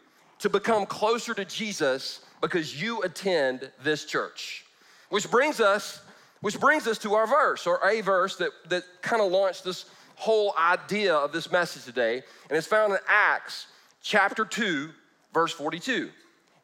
to 0.41 0.49
become 0.49 0.87
closer 0.87 1.35
to 1.35 1.45
Jesus 1.45 2.21
because 2.41 2.81
you 2.81 3.03
attend 3.03 3.71
this 3.83 4.05
church. 4.05 4.65
Which 5.09 5.31
brings 5.31 5.61
us, 5.61 6.01
which 6.41 6.59
brings 6.61 6.87
us 6.87 6.99
to 6.99 7.15
our 7.15 7.27
verse, 7.27 7.67
or 7.67 7.81
a 7.89 8.01
verse 8.01 8.37
that, 8.37 8.51
that 8.69 8.85
kind 9.03 9.23
of 9.23 9.31
launched 9.31 9.65
this 9.65 9.87
whole 10.17 10.55
idea 10.59 11.15
of 11.15 11.33
this 11.33 11.51
message 11.51 11.85
today. 11.85 12.23
And 12.49 12.59
it's 12.59 12.67
found 12.67 12.93
in 12.93 12.99
Acts 13.09 13.69
chapter 14.03 14.45
2, 14.45 14.91
verse 15.33 15.53
42. 15.53 16.11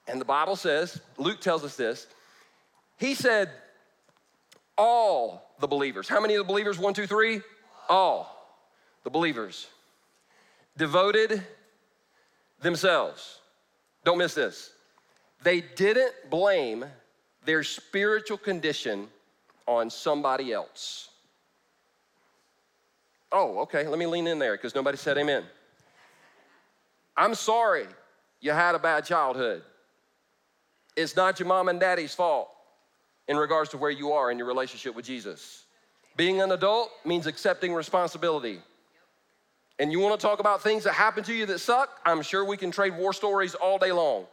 And 0.08 0.20
the 0.20 0.24
Bible 0.24 0.56
says, 0.56 1.00
Luke 1.16 1.40
tells 1.40 1.64
us 1.64 1.76
this. 1.76 2.06
He 2.98 3.14
said, 3.14 3.50
All 4.76 5.54
the 5.60 5.68
believers, 5.68 6.08
how 6.08 6.20
many 6.20 6.34
of 6.34 6.38
the 6.38 6.48
believers? 6.48 6.78
One, 6.78 6.94
two, 6.94 7.06
three? 7.06 7.40
All 7.88 8.28
the 9.04 9.10
believers 9.10 9.68
devoted 10.76 11.42
themselves 12.60 13.38
don't 14.04 14.18
miss 14.18 14.34
this. 14.34 14.72
They 15.42 15.60
didn't 15.60 16.12
blame 16.30 16.84
their 17.44 17.62
spiritual 17.62 18.38
condition 18.38 19.08
on 19.66 19.90
somebody 19.90 20.52
else. 20.52 21.08
Oh, 23.32 23.60
okay, 23.60 23.86
let 23.88 23.98
me 23.98 24.06
lean 24.06 24.26
in 24.26 24.38
there 24.38 24.56
because 24.56 24.74
nobody 24.74 24.96
said 24.96 25.16
amen. 25.18 25.44
I'm 27.16 27.34
sorry 27.34 27.86
you 28.40 28.52
had 28.52 28.74
a 28.74 28.78
bad 28.78 29.04
childhood. 29.04 29.62
It's 30.96 31.16
not 31.16 31.38
your 31.40 31.48
mom 31.48 31.68
and 31.68 31.80
daddy's 31.80 32.14
fault 32.14 32.50
in 33.28 33.36
regards 33.36 33.70
to 33.70 33.78
where 33.78 33.90
you 33.90 34.12
are 34.12 34.30
in 34.30 34.38
your 34.38 34.46
relationship 34.46 34.94
with 34.94 35.06
Jesus. 35.06 35.64
Being 36.16 36.42
an 36.42 36.52
adult 36.52 36.90
means 37.04 37.26
accepting 37.26 37.72
responsibility 37.72 38.60
and 39.78 39.90
you 39.90 39.98
want 39.98 40.18
to 40.18 40.24
talk 40.24 40.38
about 40.38 40.62
things 40.62 40.84
that 40.84 40.92
happen 40.92 41.24
to 41.24 41.34
you 41.34 41.44
that 41.46 41.58
suck, 41.58 42.00
I'm 42.04 42.22
sure 42.22 42.44
we 42.44 42.56
can 42.56 42.70
trade 42.70 42.96
war 42.96 43.12
stories 43.12 43.56
all 43.56 43.78
day 43.78 43.90
long. 43.90 44.26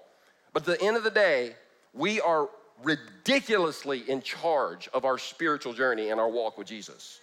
But 0.54 0.68
at 0.68 0.78
the 0.78 0.86
end 0.86 0.98
of 0.98 1.04
the 1.04 1.10
day, 1.10 1.56
we 1.94 2.22
are 2.22 2.50
ridiculously 2.84 4.04
in 4.08 4.22
charge 4.22 4.90
of 4.94 5.06
our 5.06 5.18
spiritual 5.18 5.74
journey 5.74 6.10
and 6.10 6.20
our 6.20 6.30
walk 6.30 6.58
with 6.58 6.68
Jesus. 6.68 7.20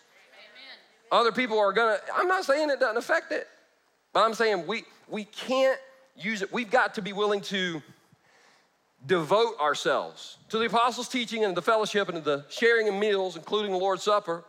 Other 1.11 1.33
people 1.33 1.59
are 1.59 1.73
gonna, 1.73 1.99
I'm 2.15 2.29
not 2.29 2.45
saying 2.45 2.71
it 2.71 2.81
doesn't 2.81 2.97
affect 2.97 3.33
it, 3.33 3.47
but 4.13 4.25
I'm 4.25 4.35
saying 4.35 4.67
we, 4.67 4.85
we 5.09 5.25
can't 5.25 5.79
use 6.17 6.43
it. 6.43 6.53
We've 6.53 6.71
got 6.71 6.95
to 6.95 7.03
be 7.03 7.13
willing 7.13 7.41
to 7.43 7.83
devote 9.07 9.59
ourselves 9.61 10.39
to 10.49 10.59
the 10.59 10.67
apostles' 10.67 11.09
teaching 11.09 11.45
and 11.45 11.57
the 11.57 11.63
fellowship 11.63 12.09
and 12.09 12.25
the 12.25 12.45
sharing 12.49 12.89
of 12.89 12.95
meals, 12.95 13.37
including 13.37 13.73
the 13.73 13.79
Lord's 13.79 14.03
Supper, 14.03 14.45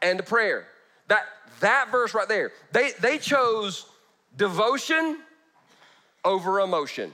and 0.00 0.18
to 0.18 0.24
prayer. 0.24 0.66
That, 1.08 1.26
that 1.60 1.90
verse 1.90 2.14
right 2.14 2.28
there, 2.28 2.52
they, 2.72 2.92
they 3.00 3.18
chose 3.18 3.86
devotion 4.36 5.18
over 6.24 6.60
emotion. 6.60 7.12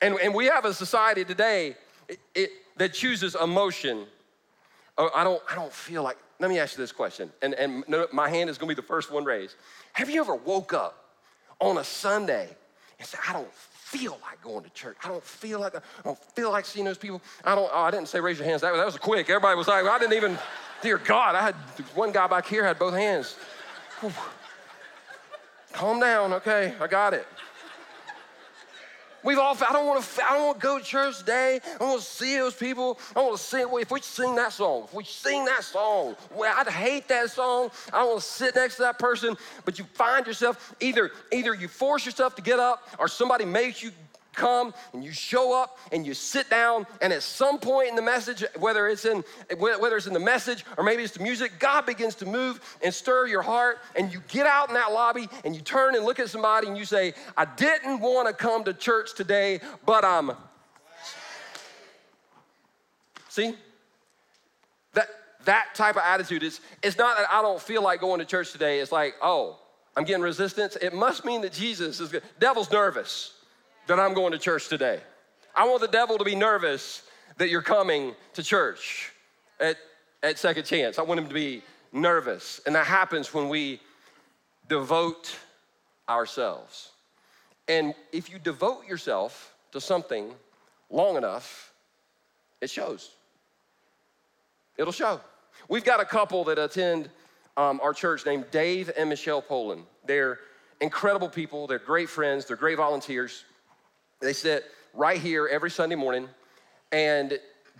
And, 0.00 0.14
and 0.22 0.34
we 0.34 0.46
have 0.46 0.64
a 0.64 0.72
society 0.72 1.24
today 1.24 1.76
it, 2.08 2.18
it, 2.34 2.50
that 2.76 2.94
chooses 2.94 3.34
emotion. 3.34 4.06
Oh, 5.00 5.10
I, 5.14 5.24
don't, 5.24 5.42
I 5.50 5.54
don't 5.54 5.72
feel 5.72 6.02
like, 6.02 6.18
let 6.40 6.50
me 6.50 6.58
ask 6.58 6.76
you 6.76 6.82
this 6.82 6.92
question, 6.92 7.30
and, 7.40 7.54
and 7.54 7.84
my 8.12 8.28
hand 8.28 8.50
is 8.50 8.58
gonna 8.58 8.68
be 8.68 8.74
the 8.74 8.82
first 8.82 9.10
one 9.10 9.24
raised. 9.24 9.56
Have 9.94 10.10
you 10.10 10.20
ever 10.20 10.34
woke 10.34 10.74
up 10.74 11.06
on 11.58 11.78
a 11.78 11.84
Sunday 11.84 12.48
and 12.98 13.08
say, 13.08 13.16
I 13.26 13.32
don't 13.32 13.50
feel 13.52 14.18
like 14.22 14.40
going 14.42 14.62
to 14.62 14.70
church. 14.70 14.96
I 15.02 15.08
don't 15.08 15.24
feel 15.24 15.58
like 15.58 15.74
I 15.74 15.80
don't 16.04 16.18
feel 16.36 16.50
like 16.52 16.64
seeing 16.64 16.84
those 16.84 16.98
people. 16.98 17.20
I 17.44 17.54
don't. 17.54 17.68
Oh, 17.72 17.80
I 17.80 17.90
didn't 17.90 18.08
say 18.08 18.20
raise 18.20 18.38
your 18.38 18.46
hands. 18.46 18.60
That, 18.60 18.72
that 18.74 18.86
was 18.86 18.96
quick. 18.96 19.28
Everybody 19.28 19.56
was 19.56 19.66
like, 19.66 19.84
I 19.84 19.98
didn't 19.98 20.12
even. 20.12 20.38
Dear 20.80 20.98
God, 20.98 21.34
I 21.34 21.42
had 21.42 21.54
one 21.94 22.12
guy 22.12 22.26
back 22.28 22.46
here 22.46 22.64
had 22.64 22.78
both 22.78 22.94
hands. 22.94 23.36
Calm 25.72 25.98
down, 25.98 26.32
okay? 26.34 26.74
I 26.80 26.86
got 26.86 27.14
it. 27.14 27.26
We've 29.22 29.38
all, 29.38 29.56
I 29.56 29.72
don't 29.72 29.86
want 29.86 30.02
to, 30.02 30.24
I 30.24 30.36
don't 30.36 30.46
want 30.46 30.60
to 30.60 30.66
go 30.66 30.78
to 30.78 30.84
church 30.84 31.18
today. 31.18 31.60
I 31.80 31.84
want 31.84 32.00
to 32.00 32.06
see 32.06 32.36
those 32.36 32.54
people. 32.54 32.98
I 33.14 33.20
want 33.20 33.36
to 33.36 33.42
sing. 33.42 33.66
If 33.72 33.90
we 33.90 34.00
sing 34.00 34.34
that 34.36 34.52
song, 34.52 34.84
if 34.84 34.94
we 34.94 35.04
sing 35.04 35.44
that 35.44 35.64
song, 35.64 36.16
well, 36.34 36.54
I'd 36.56 36.68
hate 36.68 37.08
that 37.08 37.30
song. 37.30 37.70
I 37.92 38.04
want 38.04 38.20
to 38.20 38.26
sit 38.26 38.54
next 38.54 38.76
to 38.76 38.82
that 38.82 38.98
person. 38.98 39.36
But 39.64 39.78
you 39.78 39.84
find 39.94 40.26
yourself 40.26 40.74
either, 40.80 41.10
either 41.32 41.54
you 41.54 41.68
force 41.68 42.06
yourself 42.06 42.34
to 42.36 42.42
get 42.42 42.58
up, 42.58 42.88
or 42.98 43.08
somebody 43.08 43.44
makes 43.44 43.82
you 43.82 43.90
come 44.32 44.72
and 44.92 45.04
you 45.04 45.12
show 45.12 45.60
up 45.60 45.78
and 45.92 46.06
you 46.06 46.14
sit 46.14 46.48
down 46.48 46.86
and 47.00 47.12
at 47.12 47.22
some 47.22 47.58
point 47.58 47.88
in 47.88 47.96
the 47.96 48.02
message 48.02 48.44
whether 48.58 48.88
it's 48.88 49.04
in 49.04 49.24
whether 49.58 49.96
it's 49.96 50.06
in 50.06 50.12
the 50.12 50.20
message 50.20 50.64
or 50.76 50.84
maybe 50.84 51.02
it's 51.02 51.14
the 51.14 51.22
music 51.22 51.52
god 51.58 51.86
begins 51.86 52.14
to 52.14 52.26
move 52.26 52.60
and 52.82 52.94
stir 52.94 53.26
your 53.26 53.42
heart 53.42 53.78
and 53.96 54.12
you 54.12 54.22
get 54.28 54.46
out 54.46 54.68
in 54.68 54.74
that 54.74 54.92
lobby 54.92 55.28
and 55.44 55.54
you 55.54 55.60
turn 55.60 55.96
and 55.96 56.04
look 56.04 56.18
at 56.18 56.28
somebody 56.28 56.68
and 56.68 56.76
you 56.76 56.84
say 56.84 57.12
i 57.36 57.44
didn't 57.44 58.00
want 58.00 58.28
to 58.28 58.34
come 58.34 58.64
to 58.64 58.72
church 58.72 59.14
today 59.14 59.60
but 59.84 60.04
i'm 60.04 60.30
see? 63.28 63.54
That 64.94 65.08
that 65.44 65.74
type 65.74 65.96
of 65.96 66.02
attitude 66.04 66.42
is 66.42 66.60
it's 66.82 66.98
not 66.98 67.16
that 67.16 67.26
i 67.30 67.42
don't 67.42 67.60
feel 67.60 67.82
like 67.82 68.00
going 68.00 68.20
to 68.20 68.26
church 68.26 68.52
today. 68.52 68.80
It's 68.80 68.92
like 68.92 69.14
oh 69.22 69.58
i'm 69.96 70.04
getting 70.04 70.22
resistance. 70.22 70.76
It 70.76 70.94
must 70.94 71.24
mean 71.24 71.40
that 71.42 71.52
jesus 71.52 71.98
is 71.98 72.10
good 72.10 72.22
devil's 72.38 72.70
nervous 72.70 73.34
that 73.86 73.98
I'm 73.98 74.14
going 74.14 74.32
to 74.32 74.38
church 74.38 74.68
today. 74.68 75.00
I 75.54 75.66
want 75.66 75.80
the 75.80 75.88
devil 75.88 76.18
to 76.18 76.24
be 76.24 76.34
nervous 76.34 77.02
that 77.38 77.48
you're 77.48 77.62
coming 77.62 78.14
to 78.34 78.42
church 78.42 79.12
at, 79.58 79.76
at 80.22 80.38
Second 80.38 80.64
Chance. 80.64 80.98
I 80.98 81.02
want 81.02 81.20
him 81.20 81.28
to 81.28 81.34
be 81.34 81.62
nervous. 81.92 82.60
And 82.66 82.74
that 82.74 82.86
happens 82.86 83.34
when 83.34 83.48
we 83.48 83.80
devote 84.68 85.36
ourselves. 86.08 86.90
And 87.68 87.94
if 88.12 88.30
you 88.30 88.38
devote 88.38 88.86
yourself 88.86 89.54
to 89.72 89.80
something 89.80 90.32
long 90.90 91.16
enough, 91.16 91.72
it 92.60 92.70
shows. 92.70 93.10
It'll 94.76 94.92
show. 94.92 95.20
We've 95.68 95.84
got 95.84 96.00
a 96.00 96.04
couple 96.04 96.44
that 96.44 96.58
attend 96.58 97.10
um, 97.56 97.80
our 97.82 97.92
church 97.92 98.26
named 98.26 98.46
Dave 98.50 98.90
and 98.96 99.08
Michelle 99.08 99.42
Poland. 99.42 99.84
They're 100.06 100.38
incredible 100.80 101.28
people, 101.28 101.66
they're 101.66 101.78
great 101.78 102.08
friends, 102.08 102.46
they're 102.46 102.56
great 102.56 102.78
volunteers. 102.78 103.44
They 104.20 104.32
sit 104.32 104.64
right 104.94 105.20
here 105.20 105.48
every 105.50 105.70
Sunday 105.70 105.96
morning. 105.96 106.28
And 106.92 107.38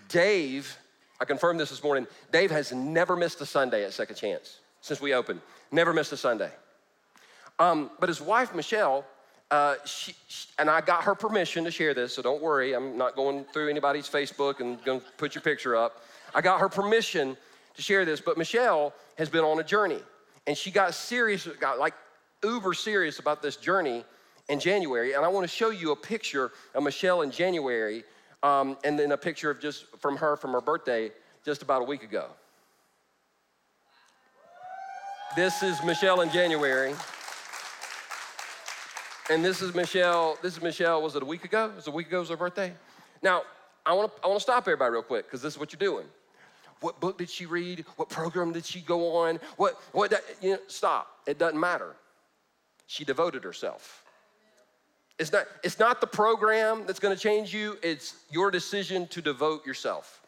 Dave, 0.09 0.77
I 1.21 1.25
confirmed 1.25 1.61
this 1.61 1.71
this 1.71 1.83
morning, 1.83 2.07
Dave 2.33 2.51
has 2.51 2.73
never 2.73 3.15
missed 3.15 3.41
a 3.41 3.47
Sunday 3.47 3.85
at 3.85 3.93
Second 3.93 4.17
Chance 4.17 4.61
since 4.81 5.01
we 5.01 5.15
opened. 5.15 5.41
Never 5.71 5.93
missed 5.93 6.13
a 6.13 6.17
Sunday. 6.17 6.51
Um, 7.59 7.91
but 8.01 8.09
his 8.09 8.21
wife, 8.21 8.55
Michelle, 8.55 9.05
uh, 9.51 9.75
she, 9.85 10.15
she, 10.29 10.49
and 10.59 10.71
I 10.71 10.81
got 10.81 11.05
her 11.05 11.15
permission 11.15 11.65
to 11.65 11.71
share 11.71 11.93
this, 11.93 12.15
so 12.15 12.23
don't 12.23 12.41
worry. 12.41 12.73
I'm 12.73 12.97
not 12.97 13.17
going 13.17 13.45
through 13.53 13.69
anybody's 13.69 14.09
Facebook 14.09 14.61
and 14.61 14.83
going 14.85 15.01
to 15.01 15.07
put 15.19 15.35
your 15.35 15.43
picture 15.43 15.77
up. 15.77 16.03
I 16.35 16.41
got 16.41 16.61
her 16.61 16.69
permission 16.69 17.37
to 17.75 17.83
share 17.83 18.05
this, 18.05 18.21
but 18.21 18.39
Michelle 18.39 18.95
has 19.19 19.29
been 19.29 19.45
on 19.45 19.59
a 19.59 19.65
journey, 19.65 19.99
and 20.47 20.57
she 20.57 20.71
got 20.71 20.95
serious, 20.95 21.47
got 21.59 21.79
like 21.79 21.95
uber 22.43 22.73
serious 22.73 23.19
about 23.19 23.43
this 23.43 23.57
journey 23.57 24.05
in 24.49 24.59
January, 24.59 25.13
and 25.13 25.25
I 25.25 25.29
want 25.29 25.45
to 25.45 25.55
show 25.55 25.71
you 25.71 25.93
a 25.93 25.97
picture 25.97 26.53
of 26.75 26.83
Michelle 26.83 27.23
in 27.23 27.31
January, 27.31 28.05
um, 28.43 28.77
and 28.85 28.99
then 28.99 29.13
a 29.13 29.17
picture 29.17 29.51
of 29.51 29.61
just 29.61 29.87
from 29.99 30.17
her 30.17 30.37
from 30.37 30.53
her 30.53 30.61
birthday 30.61 31.11
just 31.45 31.63
about 31.63 31.83
a 31.83 31.85
week 31.85 32.03
ago. 32.03 32.27
This 35.37 35.63
is 35.63 35.83
Michelle 35.85 36.23
in 36.23 36.31
January. 36.31 36.95
And 39.31 39.45
this 39.45 39.63
is 39.63 39.77
Michelle, 39.77 40.37
this 40.43 40.57
is 40.57 40.63
Michelle, 40.63 41.01
was 41.01 41.15
it 41.15 41.23
a 41.23 41.25
week 41.25 41.45
ago? 41.45 41.71
Was 41.77 41.87
it 41.87 41.91
a 41.91 41.93
week 41.93 42.09
ago 42.09 42.19
was 42.19 42.31
her 42.31 42.37
birthday? 42.37 42.73
Now, 43.23 43.43
I 43.87 43.93
wanna, 43.93 44.11
I 44.25 44.27
wanna 44.27 44.41
stop 44.41 44.65
everybody 44.65 44.91
real 44.91 45.03
quick, 45.03 45.27
because 45.27 45.41
this 45.41 45.55
is 45.55 45.59
what 45.61 45.73
you're 45.73 45.79
doing. 45.79 46.07
What 46.81 46.99
book 46.99 47.17
did 47.17 47.31
she 47.31 47.47
read? 47.47 47.85
What 47.95 48.09
program 48.09 48.53
did 48.53 48.65
she 48.65 48.81
go 48.81 49.19
on? 49.19 49.39
What, 49.57 49.81
what, 49.93 50.13
you 50.43 50.51
know, 50.51 50.59
stop. 50.67 51.21
It 51.29 51.39
doesn't 51.39 51.61
matter. 51.61 51.95
She 52.89 53.05
devoted 53.05 53.45
herself. 53.45 54.00
It's 55.21 55.33
not, 55.33 55.47
it's 55.63 55.79
not 55.79 56.01
the 56.01 56.07
program 56.07 56.85
that's 56.87 56.99
gonna 56.99 57.15
change 57.15 57.53
you, 57.53 57.77
it's 57.83 58.15
your 58.31 58.51
decision 58.51 59.07
to 59.09 59.21
devote 59.21 59.67
yourself. 59.67 60.23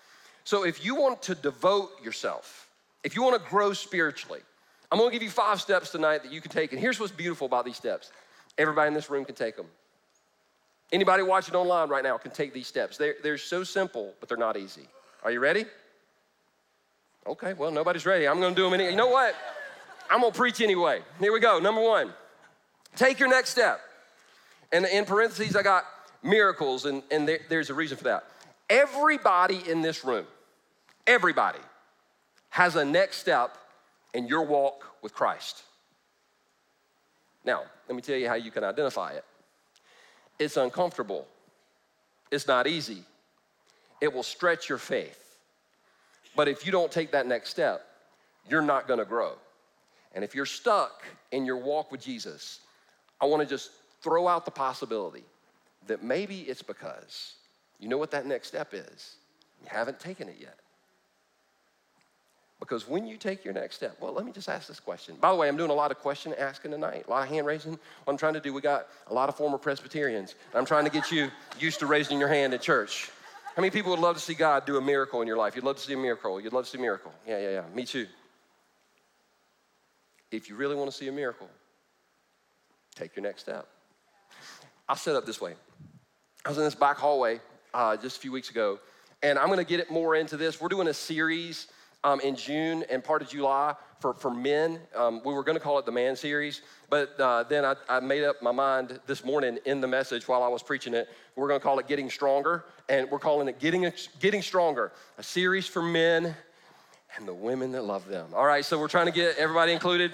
So 0.44 0.66
if 0.66 0.84
you 0.84 0.94
want 0.94 1.22
to 1.22 1.34
devote 1.34 1.92
yourself, 2.04 2.68
if 3.02 3.16
you 3.16 3.22
wanna 3.22 3.38
grow 3.38 3.72
spiritually, 3.72 4.40
I'm 4.90 4.99
gonna 4.99 5.11
give 5.11 5.22
you 5.22 5.30
five 5.30 5.62
steps 5.62 5.88
tonight 5.88 6.22
that 6.25 6.30
you 6.30 6.42
can 6.42 6.50
take. 6.50 6.72
And 6.72 6.80
here's 6.80 7.00
what's 7.00 7.11
beautiful 7.11 7.46
about 7.46 7.64
these 7.64 7.78
steps 7.78 8.12
everybody 8.58 8.88
in 8.88 8.92
this 8.92 9.08
room 9.08 9.25
can 9.25 9.34
take 9.34 9.56
them. 9.56 9.64
Anybody 10.92 11.22
watching 11.22 11.54
online 11.54 11.88
right 11.88 12.04
now 12.04 12.18
can 12.18 12.30
take 12.30 12.52
these 12.52 12.66
steps. 12.66 12.99
They're, 12.99 13.14
they're 13.22 13.38
so 13.38 13.64
simple, 13.64 14.12
but 14.20 14.28
they're 14.28 14.37
not 14.37 14.58
easy. 14.58 14.87
Are 15.25 15.30
you 15.30 15.40
ready? 15.40 15.64
Okay, 17.26 17.54
well, 17.54 17.70
nobody's 17.70 18.04
ready. 18.04 18.28
I'm 18.28 18.42
gonna 18.42 18.54
do 18.54 18.64
them 18.64 18.75
anyway. 18.75 18.90
You 18.90 18.96
know 18.99 19.08
what? 19.08 19.34
I'm 20.11 20.20
gonna 20.20 20.34
preach 20.34 20.61
anyway. 20.61 21.00
Here 21.18 21.32
we 21.32 21.40
go. 21.40 21.58
Number 21.61 21.80
one, 21.80 22.12
take 22.94 23.18
your 23.18 23.30
next 23.30 23.49
step. 23.49 23.80
And 24.73 24.87
in 24.87 25.05
parentheses, 25.05 25.55
I 25.55 25.62
got 25.62 25.85
miracles, 26.23 26.87
and, 26.87 27.02
and 27.11 27.29
there, 27.29 27.41
there's 27.49 27.71
a 27.71 27.75
reason 27.75 27.99
for 27.99 28.05
that. 28.05 28.25
Everybody 28.71 29.62
in 29.69 29.83
this 29.83 30.05
room, 30.05 30.26
everybody 31.07 31.59
has 32.49 32.76
a 32.76 32.85
next 32.85 33.19
step 33.19 33.57
in 34.14 34.26
your 34.26 34.43
walk 34.43 34.85
with 35.02 35.14
Christ. 35.14 35.62
Now, 37.45 37.62
let 37.88 37.97
me 37.97 38.02
tell 38.02 38.17
you 38.17 38.29
how 38.29 38.35
you 38.35 38.50
can 38.50 38.64
identify 38.64 39.12
it. 39.12 39.25
It's 40.38 40.57
uncomfortable, 40.57 41.26
it's 42.31 42.47
not 42.47 42.67
easy, 42.67 43.05
it 44.00 44.12
will 44.12 44.23
stretch 44.23 44.69
your 44.69 44.79
faith. 44.79 45.19
But 46.35 46.49
if 46.49 46.64
you 46.64 46.73
don't 46.73 46.91
take 46.91 47.12
that 47.12 47.26
next 47.26 47.50
step, 47.50 47.85
you're 48.49 48.62
not 48.62 48.88
gonna 48.88 49.05
grow. 49.05 49.35
And 50.14 50.25
if 50.25 50.35
you're 50.35 50.47
stuck 50.47 51.05
in 51.31 51.45
your 51.45 51.59
walk 51.59 51.93
with 51.93 52.00
Jesus, 52.00 52.61
I 53.21 53.26
wanna 53.26 53.45
just 53.45 53.71
throw 54.02 54.28
out 54.28 54.44
the 54.44 54.50
possibility 54.50 55.25
that 55.87 56.02
maybe 56.02 56.40
it's 56.42 56.62
because 56.62 57.35
you 57.78 57.88
know 57.88 57.99
what 57.99 58.12
that 58.12 58.26
next 58.26 58.49
step 58.49 58.73
is? 58.73 59.16
You 59.61 59.68
haven't 59.68 59.99
taken 59.99 60.28
it 60.28 60.37
yet. 60.40 60.59
Because 62.61 62.88
when 62.88 63.09
you 63.09 63.16
take 63.16 63.44
your 63.44 63.52
next 63.52 63.75
step, 63.75 63.97
well, 64.00 64.12
let 64.12 64.25
me 64.25 64.30
just 64.30 64.49
ask 64.49 64.68
this 64.68 64.78
question. 64.78 65.16
By 65.21 65.30
the 65.32 65.37
way, 65.37 65.49
I'm 65.49 65.56
doing 65.56 65.71
a 65.71 65.75
lot 65.75 65.90
of 65.90 65.99
question 65.99 66.32
asking 66.38 66.71
tonight, 66.71 67.06
a 67.09 67.11
lot 67.11 67.25
of 67.25 67.28
hand 67.28 67.44
raising. 67.44 67.73
What 67.73 67.80
I'm 68.12 68.16
trying 68.16 68.35
to 68.35 68.40
do, 68.40 68.52
we 68.54 68.61
got 68.61 68.87
a 69.09 69.14
lot 69.14 69.28
of 69.28 69.37
former 69.37 69.59
Presbyterians. 69.59 70.37
I'm 70.54 70.64
trying 70.64 70.85
to 70.85 70.90
get 70.90 71.11
you 71.11 71.28
used 71.59 71.80
to 71.80 71.87
raising 71.87 72.21
your 72.21 72.28
hand 72.28 72.54
at 72.54 72.62
church. 72.62 73.11
How 73.56 73.62
many 73.62 73.73
people 73.73 73.90
would 73.90 73.99
love 73.99 74.14
to 74.14 74.23
see 74.23 74.35
God 74.35 74.64
do 74.64 74.76
a 74.76 74.80
miracle 74.80 75.21
in 75.23 75.26
your 75.26 75.37
life? 75.37 75.56
You'd 75.56 75.64
love 75.64 75.75
to 75.75 75.82
see 75.82 75.92
a 75.92 75.97
miracle. 75.97 76.40
You'd 76.40 76.52
love 76.52 76.66
to 76.66 76.71
see 76.71 76.78
a 76.78 76.80
miracle. 76.80 77.12
Yeah, 77.26 77.40
yeah, 77.40 77.50
yeah. 77.50 77.64
Me 77.75 77.85
too. 77.85 78.06
If 80.30 80.49
you 80.49 80.54
really 80.54 80.76
want 80.76 80.88
to 80.88 80.97
see 80.97 81.09
a 81.09 81.12
miracle, 81.12 81.50
take 82.94 83.16
your 83.16 83.25
next 83.25 83.42
step. 83.42 83.66
I'll 84.92 84.99
set 84.99 85.16
up 85.16 85.25
this 85.25 85.40
way. 85.40 85.54
I 86.44 86.50
was 86.50 86.58
in 86.58 86.64
this 86.64 86.75
back 86.75 86.99
hallway 86.99 87.40
uh, 87.72 87.96
just 87.96 88.18
a 88.18 88.20
few 88.20 88.30
weeks 88.30 88.50
ago, 88.50 88.78
and 89.22 89.38
I'm 89.38 89.49
gonna 89.49 89.64
get 89.64 89.80
it 89.80 89.90
more 89.90 90.14
into 90.16 90.37
this. 90.37 90.61
We're 90.61 90.68
doing 90.68 90.88
a 90.88 90.92
series 90.92 91.68
um, 92.04 92.20
in 92.20 92.37
June 92.37 92.84
and 92.90 93.02
part 93.02 93.22
of 93.22 93.30
July 93.30 93.75
for, 94.00 94.12
for 94.12 94.30
men. 94.30 94.80
Um, 94.94 95.22
we 95.25 95.32
were 95.32 95.44
gonna 95.44 95.61
call 95.61 95.78
it 95.78 95.87
the 95.87 95.92
Man 95.92 96.14
Series, 96.14 96.61
but 96.90 97.18
uh, 97.18 97.44
then 97.44 97.64
I, 97.64 97.75
I, 97.88 98.00
made 98.00 98.22
up 98.22 98.42
my 98.42 98.52
mind 98.52 99.00
this 99.06 99.25
morning 99.25 99.58
in 99.64 99.80
the 99.80 99.88
message 99.88 100.28
while 100.28 100.42
I 100.42 100.49
was 100.49 100.62
preaching 100.62 100.92
it. 100.92 101.08
We're 101.37 101.49
gonna 101.49 101.58
call 101.58 101.78
it 101.78 101.88
Getting 101.88 102.11
Stronger, 102.11 102.66
and 102.90 103.11
we're 103.11 103.18
calling 103.18 103.49
it 103.49 103.58
Getting, 103.58 103.90
Getting 104.20 104.42
Stronger, 104.42 104.92
a 105.16 105.22
series 105.22 105.66
for 105.66 105.80
men 105.80 106.37
and 107.16 107.26
the 107.26 107.32
women 107.32 107.72
that 107.72 107.84
love 107.84 108.06
them. 108.08 108.28
All 108.34 108.44
right, 108.44 108.62
so 108.62 108.78
we're 108.78 108.88
trying 108.88 109.06
to 109.06 109.12
get 109.12 109.38
everybody 109.38 109.72
included. 109.72 110.12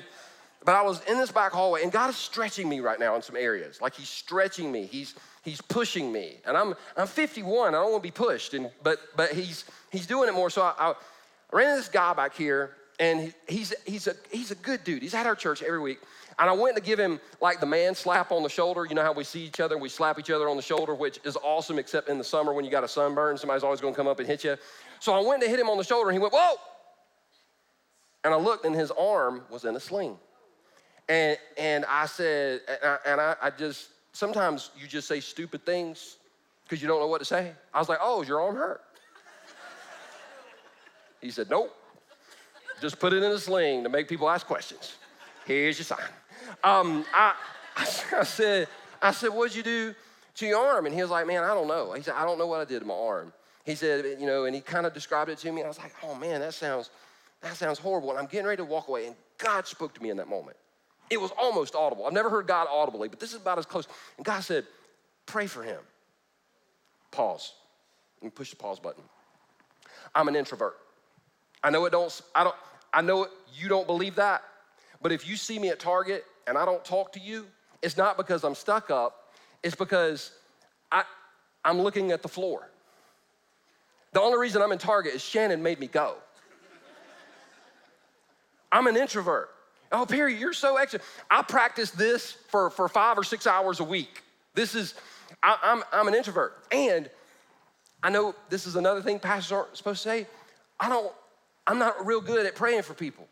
But 0.65 0.75
I 0.75 0.83
was 0.83 1.03
in 1.05 1.19
this 1.19 1.31
back 1.31 1.53
hallway, 1.53 1.83
and 1.83 1.93
God 1.93 2.11
is 2.11 2.17
stretching 2.17 2.69
me 2.69 2.81
right 2.81 2.99
now 2.99 3.15
in 3.17 3.23
some 3.23 3.37
areas. 3.37 3.81
Like 3.81 3.95
He's 3.95 4.09
stretching 4.09 4.71
me. 4.71 4.87
He's 4.87 5.15
He's 5.45 5.61
pushing 5.61 6.13
me, 6.13 6.37
and 6.47 6.57
I'm 6.57 6.75
I'm 6.97 7.07
51. 7.07 7.75
I 7.75 7.79
don't 7.79 7.93
want 7.93 8.03
to 8.03 8.07
be 8.07 8.11
pushed, 8.11 8.55
and 8.55 8.71
but 8.83 8.99
but 9.17 9.33
He's 9.33 9.65
He's 9.91 10.07
doing 10.07 10.29
it 10.29 10.33
more. 10.33 10.51
So 10.51 10.63
I, 10.63 10.75
I 10.79 10.95
ran 11.53 11.69
into 11.69 11.81
this 11.81 11.89
guy 11.89 12.13
back 12.13 12.35
here, 12.35 12.77
and 12.99 13.33
he's 13.47 13.73
he's 13.87 14.07
a 14.07 14.15
he's 14.31 14.51
a 14.51 14.57
good 14.57 14.85
dude. 14.85 15.03
He's 15.03 15.15
at 15.15 15.27
our 15.27 15.37
church 15.37 15.63
every 15.63 15.81
week. 15.81 16.01
And 16.39 16.49
I 16.49 16.53
went 16.53 16.77
to 16.77 16.83
give 16.83 17.01
him 17.01 17.21
like 17.41 17.59
the 17.59 17.67
man 17.67 17.95
slap 17.95 18.31
on 18.31 18.43
the 18.43 18.49
shoulder. 18.49 18.85
You 18.85 18.95
know 18.95 19.03
how 19.03 19.13
we 19.13 19.25
see 19.25 19.45
each 19.45 19.59
other 19.59 19.75
and 19.75 19.83
we 19.83 19.89
slap 19.89 20.21
each 20.21 20.31
other 20.31 20.49
on 20.49 20.57
the 20.57 20.63
shoulder, 20.63 20.95
which 20.95 21.19
is 21.25 21.37
awesome, 21.37 21.79
except 21.81 22.09
in 22.09 22.17
the 22.17 22.25
summer 22.25 22.53
when 22.53 22.65
you 22.65 22.71
got 22.71 22.85
a 22.85 22.89
sunburn, 22.89 23.37
somebody's 23.39 23.65
always 23.65 23.81
gonna 23.81 23.95
come 23.95 24.07
up 24.07 24.21
and 24.21 24.29
hit 24.29 24.45
you. 24.45 24.57
So 25.01 25.13
I 25.13 25.27
went 25.27 25.43
to 25.43 25.49
hit 25.49 25.59
him 25.59 25.69
on 25.69 25.79
the 25.79 25.85
shoulder 25.85 26.11
and 26.11 26.17
he 26.17 26.21
went, 26.21 26.33
Whoa! 26.33 26.57
And 28.25 28.35
I 28.35 28.37
looked 28.37 28.65
and 28.65 28.75
his 28.75 28.91
arm 28.93 29.43
was 29.51 29.65
in 29.65 29.75
a 29.75 29.81
sling. 29.81 30.17
And, 31.09 31.39
and 31.57 31.85
I 31.87 32.07
said, 32.07 32.61
and 32.69 32.91
I, 32.91 32.99
and 33.07 33.21
I, 33.21 33.37
I 33.43 33.51
just, 33.51 33.89
sometimes 34.13 34.71
you 34.79 34.87
just 34.87 35.09
say 35.09 35.21
stupid 35.21 35.65
things 35.65 36.17
because 36.65 36.83
you 36.83 36.89
don't 36.89 37.01
know 37.01 37.07
what 37.07 37.19
to 37.19 37.25
say. 37.25 37.53
I 37.73 37.79
was 37.79 37.89
like, 37.89 37.99
oh, 38.03 38.23
is 38.23 38.29
your 38.29 38.41
arm 38.41 38.57
hurt? 38.57 38.83
He 41.21 41.33
said, 41.33 41.51
nope. 41.51 41.75
Just 42.81 43.01
put 43.01 43.13
it 43.13 43.25
in 43.25 43.33
a 43.33 43.39
sling 43.39 43.83
to 43.83 43.89
make 43.89 44.07
people 44.07 44.31
ask 44.31 44.47
questions. 44.47 44.97
Here's 45.47 45.79
your 45.79 45.85
sign. 45.85 45.99
Um, 46.63 47.05
I, 47.13 47.35
I 47.77 48.25
said, 48.25 48.69
I 49.03 49.11
said, 49.11 49.31
what'd 49.31 49.57
you 49.57 49.63
do 49.63 49.95
to 50.37 50.47
your 50.47 50.65
arm? 50.65 50.87
And 50.87 50.95
he 50.95 51.01
was 51.01 51.11
like, 51.11 51.27
man, 51.27 51.43
I 51.43 51.55
don't 51.55 51.67
know. 51.67 51.93
He 51.93 52.03
said, 52.03 52.15
I 52.17 52.25
don't 52.25 52.39
know 52.39 52.47
what 52.47 52.61
I 52.61 52.65
did 52.65 52.81
to 52.81 52.87
my 52.87 52.95
arm. 52.95 53.33
He 53.65 53.75
said, 53.75 54.21
you 54.21 54.27
know, 54.27 54.45
and 54.45 54.55
he 54.55 54.61
kind 54.61 54.87
of 54.87 54.95
described 54.95 55.31
it 55.31 55.39
to 55.39 55.53
me. 55.53 55.63
I 55.63 55.69
was 55.69 55.79
like, 55.79 55.93
oh 56.03 56.15
man, 56.15 56.41
that 56.41 56.55
sounds, 56.55 56.91
that 57.41 57.57
sounds 57.57 57.79
horrible. 57.79 58.11
And 58.11 58.19
I'm 58.19 58.27
getting 58.27 58.47
ready 58.47 58.59
to 58.59 58.65
walk 58.65 58.89
away. 58.89 59.07
And 59.07 59.17
God 59.39 59.67
spoke 59.67 59.93
to 59.95 60.03
me 60.03 60.11
in 60.11 60.17
that 60.19 60.29
moment. 60.29 60.57
It 61.11 61.21
was 61.21 61.31
almost 61.39 61.75
audible. 61.75 62.07
I've 62.07 62.13
never 62.13 62.31
heard 62.31 62.47
God 62.47 62.69
audibly, 62.71 63.09
but 63.09 63.21
this 63.21 63.31
is 63.31 63.41
about 63.41 63.59
as 63.59 63.67
close. 63.67 63.87
And 64.17 64.27
God 64.27 64.41
said, 64.41 64.65
pray 65.27 65.47
for 65.47 65.63
him. 65.63 65.81
Pause. 67.11 67.53
And 68.23 68.35
push 68.35 68.51
the 68.51 68.57
pause 68.57 68.79
button. 68.79 69.03
I'm 70.15 70.29
an 70.29 70.37
introvert. 70.37 70.77
I 71.63 71.71
know 71.71 71.85
it 71.85 71.91
don't, 71.91 72.21
I 72.35 72.45
don't, 72.45 72.57
I 72.93 73.03
know 73.03 73.25
it, 73.25 73.31
you 73.55 73.69
don't 73.69 73.87
believe 73.87 74.17
that, 74.17 74.43
but 75.03 75.13
if 75.13 75.29
you 75.29 75.37
see 75.37 75.59
me 75.59 75.69
at 75.69 75.79
Target 75.79 76.25
and 76.47 76.57
I 76.57 76.65
don't 76.65 76.85
talk 76.85 77.13
to 77.13 77.21
you, 77.21 77.47
it's 77.83 77.97
not 77.97 78.17
because 78.17 78.45
I'm 78.45 78.55
stuck 78.55 78.91
up, 78.91 79.33
it's 79.63 79.75
because 79.75 80.33
I, 80.91 81.05
I'm 81.65 81.81
looking 81.81 82.13
at 82.13 82.23
the 82.23 82.29
floor. 82.29 82.71
The 84.13 84.21
only 84.21 84.39
reason 84.39 84.63
I'm 84.63 84.73
in 84.73 84.79
Target 84.79 85.15
is 85.15 85.23
Shannon 85.23 85.63
made 85.63 85.79
me 85.79 85.87
go. 85.87 86.15
I'm 88.71 88.87
an 88.87 88.97
introvert. 88.97 89.51
Oh, 89.91 90.05
Perry, 90.05 90.37
you're 90.37 90.53
so 90.53 90.77
extra. 90.77 91.01
I 91.31 91.43
practice 91.43 91.91
this 91.91 92.33
for, 92.49 92.71
for 92.71 92.89
five 92.89 93.17
or 93.19 93.25
six 93.25 93.47
hours 93.47 93.81
a 93.81 93.85
week. 93.85 94.23
This 94.55 94.75
is, 94.75 94.95
I, 95.43 95.57
I'm, 95.63 95.83
I'm 95.93 96.09
an 96.09 96.15
introvert. 96.15 96.55
And 96.71 97.09
I 98.03 98.11
know 98.11 98.35
this 98.51 98.67
is 98.67 98.77
another 98.77 99.01
thing 99.01 99.19
pastors 99.19 99.53
aren't 99.53 99.77
supposed 99.77 100.03
to 100.03 100.09
say. 100.09 100.27
I 100.79 100.89
don't, 100.89 101.13
I'm 101.67 101.79
not 101.79 102.07
real 102.07 102.21
good 102.21 102.47
at 102.47 102.55
praying 102.55 102.83
for 102.83 102.95
people. 102.95 103.27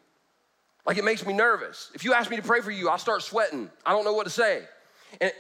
Like 0.86 0.98
it 0.98 1.04
makes 1.04 1.26
me 1.26 1.32
nervous. 1.32 1.90
If 1.94 2.04
you 2.04 2.14
ask 2.14 2.30
me 2.30 2.36
to 2.36 2.42
pray 2.42 2.60
for 2.60 2.70
you, 2.70 2.88
I'll 2.88 2.98
start 2.98 3.22
sweating. 3.22 3.70
I 3.84 3.92
don't 3.92 4.04
know 4.04 4.12
what 4.12 4.24
to 4.24 4.30
say. 4.30 4.62
And, 5.20 5.32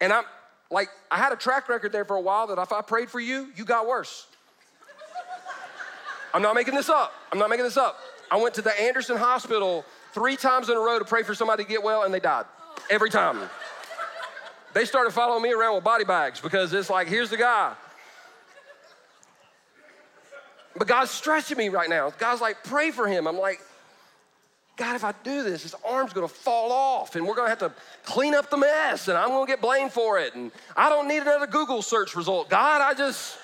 and 0.00 0.12
I'm 0.12 0.24
like, 0.70 0.88
I 1.10 1.18
had 1.18 1.32
a 1.32 1.36
track 1.36 1.68
record 1.68 1.92
there 1.92 2.04
for 2.04 2.16
a 2.16 2.20
while 2.20 2.46
that 2.48 2.58
if 2.58 2.72
I 2.72 2.82
prayed 2.82 3.10
for 3.10 3.20
you, 3.20 3.48
you 3.54 3.64
got 3.64 3.86
worse. 3.86 4.26
I'm 6.34 6.42
not 6.42 6.54
making 6.54 6.74
this 6.74 6.88
up. 6.88 7.14
I'm 7.32 7.38
not 7.38 7.48
making 7.48 7.64
this 7.64 7.76
up. 7.76 7.98
I 8.30 8.36
went 8.36 8.54
to 8.54 8.62
the 8.62 8.78
Anderson 8.80 9.16
Hospital 9.16 9.84
three 10.18 10.36
times 10.36 10.68
in 10.68 10.76
a 10.76 10.80
row 10.80 10.98
to 10.98 11.04
pray 11.04 11.22
for 11.22 11.32
somebody 11.32 11.62
to 11.62 11.68
get 11.68 11.80
well, 11.80 12.02
and 12.02 12.12
they 12.12 12.18
died. 12.18 12.44
Every 12.90 13.08
time. 13.08 13.38
They 14.74 14.84
started 14.84 15.12
following 15.12 15.42
me 15.44 15.52
around 15.52 15.76
with 15.76 15.84
body 15.84 16.04
bags 16.04 16.40
because 16.40 16.72
it's 16.72 16.90
like, 16.90 17.06
here's 17.06 17.30
the 17.30 17.36
guy. 17.36 17.74
But 20.76 20.88
God's 20.88 21.12
stretching 21.12 21.56
me 21.56 21.68
right 21.68 21.88
now. 21.88 22.10
God's 22.18 22.40
like, 22.40 22.64
pray 22.64 22.90
for 22.90 23.06
him. 23.06 23.28
I'm 23.28 23.38
like, 23.38 23.60
God, 24.76 24.96
if 24.96 25.04
I 25.04 25.14
do 25.22 25.44
this, 25.44 25.62
his 25.62 25.74
arm's 25.84 26.12
gonna 26.12 26.28
fall 26.28 26.72
off 26.72 27.16
and 27.16 27.26
we're 27.26 27.34
gonna 27.34 27.48
have 27.48 27.58
to 27.60 27.72
clean 28.04 28.34
up 28.34 28.50
the 28.50 28.56
mess 28.56 29.08
and 29.08 29.16
I'm 29.16 29.28
gonna 29.28 29.46
get 29.46 29.60
blamed 29.60 29.92
for 29.92 30.18
it. 30.18 30.34
And 30.34 30.52
I 30.76 30.88
don't 30.88 31.08
need 31.08 31.22
another 31.22 31.46
Google 31.46 31.82
search 31.82 32.16
result. 32.16 32.50
God, 32.50 32.80
I 32.80 32.94
just. 32.94 33.38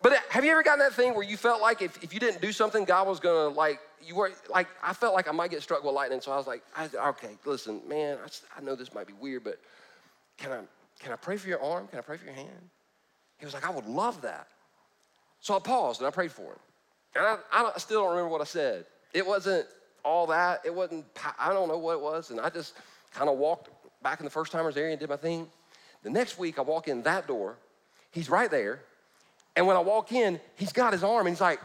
But 0.00 0.12
have 0.28 0.44
you 0.44 0.52
ever 0.52 0.62
gotten 0.62 0.78
that 0.78 0.92
thing 0.92 1.14
where 1.14 1.24
you 1.24 1.36
felt 1.36 1.60
like 1.60 1.82
if, 1.82 2.02
if 2.02 2.14
you 2.14 2.20
didn't 2.20 2.40
do 2.40 2.52
something, 2.52 2.84
God 2.84 3.08
was 3.08 3.18
gonna 3.18 3.48
like, 3.48 3.80
you 4.00 4.14
were 4.14 4.30
like, 4.48 4.68
I 4.82 4.92
felt 4.92 5.14
like 5.14 5.28
I 5.28 5.32
might 5.32 5.50
get 5.50 5.62
struck 5.62 5.82
with 5.82 5.92
lightning. 5.92 6.20
So 6.20 6.30
I 6.30 6.36
was 6.36 6.46
like, 6.46 6.62
I, 6.76 6.88
okay, 7.08 7.36
listen, 7.44 7.80
man, 7.88 8.18
I, 8.24 8.58
I 8.58 8.62
know 8.62 8.76
this 8.76 8.94
might 8.94 9.08
be 9.08 9.12
weird, 9.14 9.42
but 9.42 9.58
can 10.36 10.52
I, 10.52 10.60
can 11.00 11.12
I 11.12 11.16
pray 11.16 11.36
for 11.36 11.48
your 11.48 11.60
arm? 11.62 11.88
Can 11.88 11.98
I 11.98 12.02
pray 12.02 12.16
for 12.16 12.24
your 12.24 12.34
hand? 12.34 12.70
He 13.38 13.44
was 13.44 13.54
like, 13.54 13.66
I 13.66 13.70
would 13.70 13.86
love 13.86 14.22
that. 14.22 14.46
So 15.40 15.56
I 15.56 15.58
paused 15.58 16.00
and 16.00 16.06
I 16.06 16.10
prayed 16.10 16.32
for 16.32 16.42
him. 16.42 16.58
And 17.16 17.24
I, 17.24 17.38
I, 17.52 17.78
still 17.78 18.02
don't 18.02 18.10
remember 18.10 18.30
what 18.30 18.40
I 18.40 18.44
said. 18.44 18.84
It 19.14 19.26
wasn't 19.26 19.66
all 20.04 20.26
that. 20.28 20.60
It 20.64 20.74
wasn't, 20.74 21.06
I 21.38 21.52
don't 21.52 21.68
know 21.68 21.78
what 21.78 21.94
it 21.94 22.00
was. 22.00 22.30
And 22.30 22.40
I 22.40 22.50
just 22.50 22.74
kind 23.12 23.28
of 23.28 23.38
walked 23.38 23.70
back 24.02 24.20
in 24.20 24.24
the 24.24 24.30
first 24.30 24.52
timers 24.52 24.76
area 24.76 24.92
and 24.92 25.00
did 25.00 25.08
my 25.08 25.16
thing. 25.16 25.48
The 26.02 26.10
next 26.10 26.38
week, 26.38 26.58
I 26.58 26.62
walk 26.62 26.86
in 26.86 27.02
that 27.02 27.26
door. 27.26 27.56
He's 28.12 28.30
right 28.30 28.50
there. 28.50 28.82
And 29.58 29.66
when 29.66 29.76
I 29.76 29.80
walk 29.80 30.12
in, 30.12 30.38
he's 30.54 30.72
got 30.72 30.92
his 30.92 31.02
arm 31.02 31.26
and 31.26 31.34
he's 31.34 31.40
like, 31.40 31.58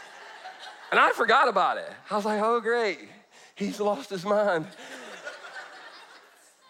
and 0.90 1.00
I 1.00 1.12
forgot 1.12 1.48
about 1.48 1.78
it. 1.78 1.90
I 2.10 2.14
was 2.14 2.26
like, 2.26 2.42
oh, 2.42 2.60
great. 2.60 2.98
He's 3.54 3.80
lost 3.80 4.10
his 4.10 4.22
mind. 4.22 4.66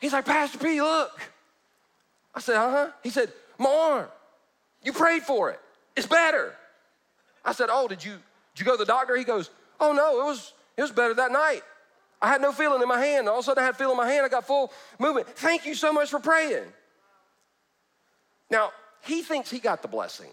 He's 0.00 0.12
like, 0.12 0.24
Pastor 0.24 0.58
P, 0.58 0.80
look. 0.80 1.20
I 2.32 2.38
said, 2.38 2.54
uh 2.54 2.70
huh. 2.70 2.90
He 3.02 3.10
said, 3.10 3.32
my 3.58 3.68
arm. 3.70 4.06
You 4.84 4.92
prayed 4.92 5.24
for 5.24 5.50
it. 5.50 5.58
It's 5.96 6.06
better. 6.06 6.54
I 7.44 7.50
said, 7.50 7.68
Oh, 7.72 7.88
did 7.88 8.04
you 8.04 8.12
did 8.12 8.60
you 8.60 8.64
go 8.64 8.72
to 8.72 8.78
the 8.78 8.84
doctor? 8.84 9.16
He 9.16 9.24
goes, 9.24 9.50
Oh 9.80 9.92
no, 9.92 10.20
it 10.20 10.24
was 10.24 10.52
it 10.76 10.82
was 10.82 10.92
better 10.92 11.12
that 11.14 11.32
night. 11.32 11.62
I 12.22 12.28
had 12.28 12.40
no 12.40 12.52
feeling 12.52 12.80
in 12.80 12.86
my 12.86 13.04
hand. 13.04 13.28
All 13.28 13.38
of 13.38 13.40
a 13.40 13.42
sudden 13.42 13.64
I 13.64 13.66
had 13.66 13.76
feeling 13.76 13.92
in 13.92 13.96
my 13.98 14.08
hand. 14.08 14.24
I 14.24 14.28
got 14.28 14.46
full 14.46 14.72
movement. 15.00 15.26
Thank 15.26 15.66
you 15.66 15.74
so 15.74 15.92
much 15.92 16.08
for 16.08 16.20
praying. 16.20 16.66
Now, 18.48 18.70
he 19.02 19.22
thinks 19.22 19.50
he 19.50 19.58
got 19.58 19.82
the 19.82 19.88
blessing. 19.88 20.30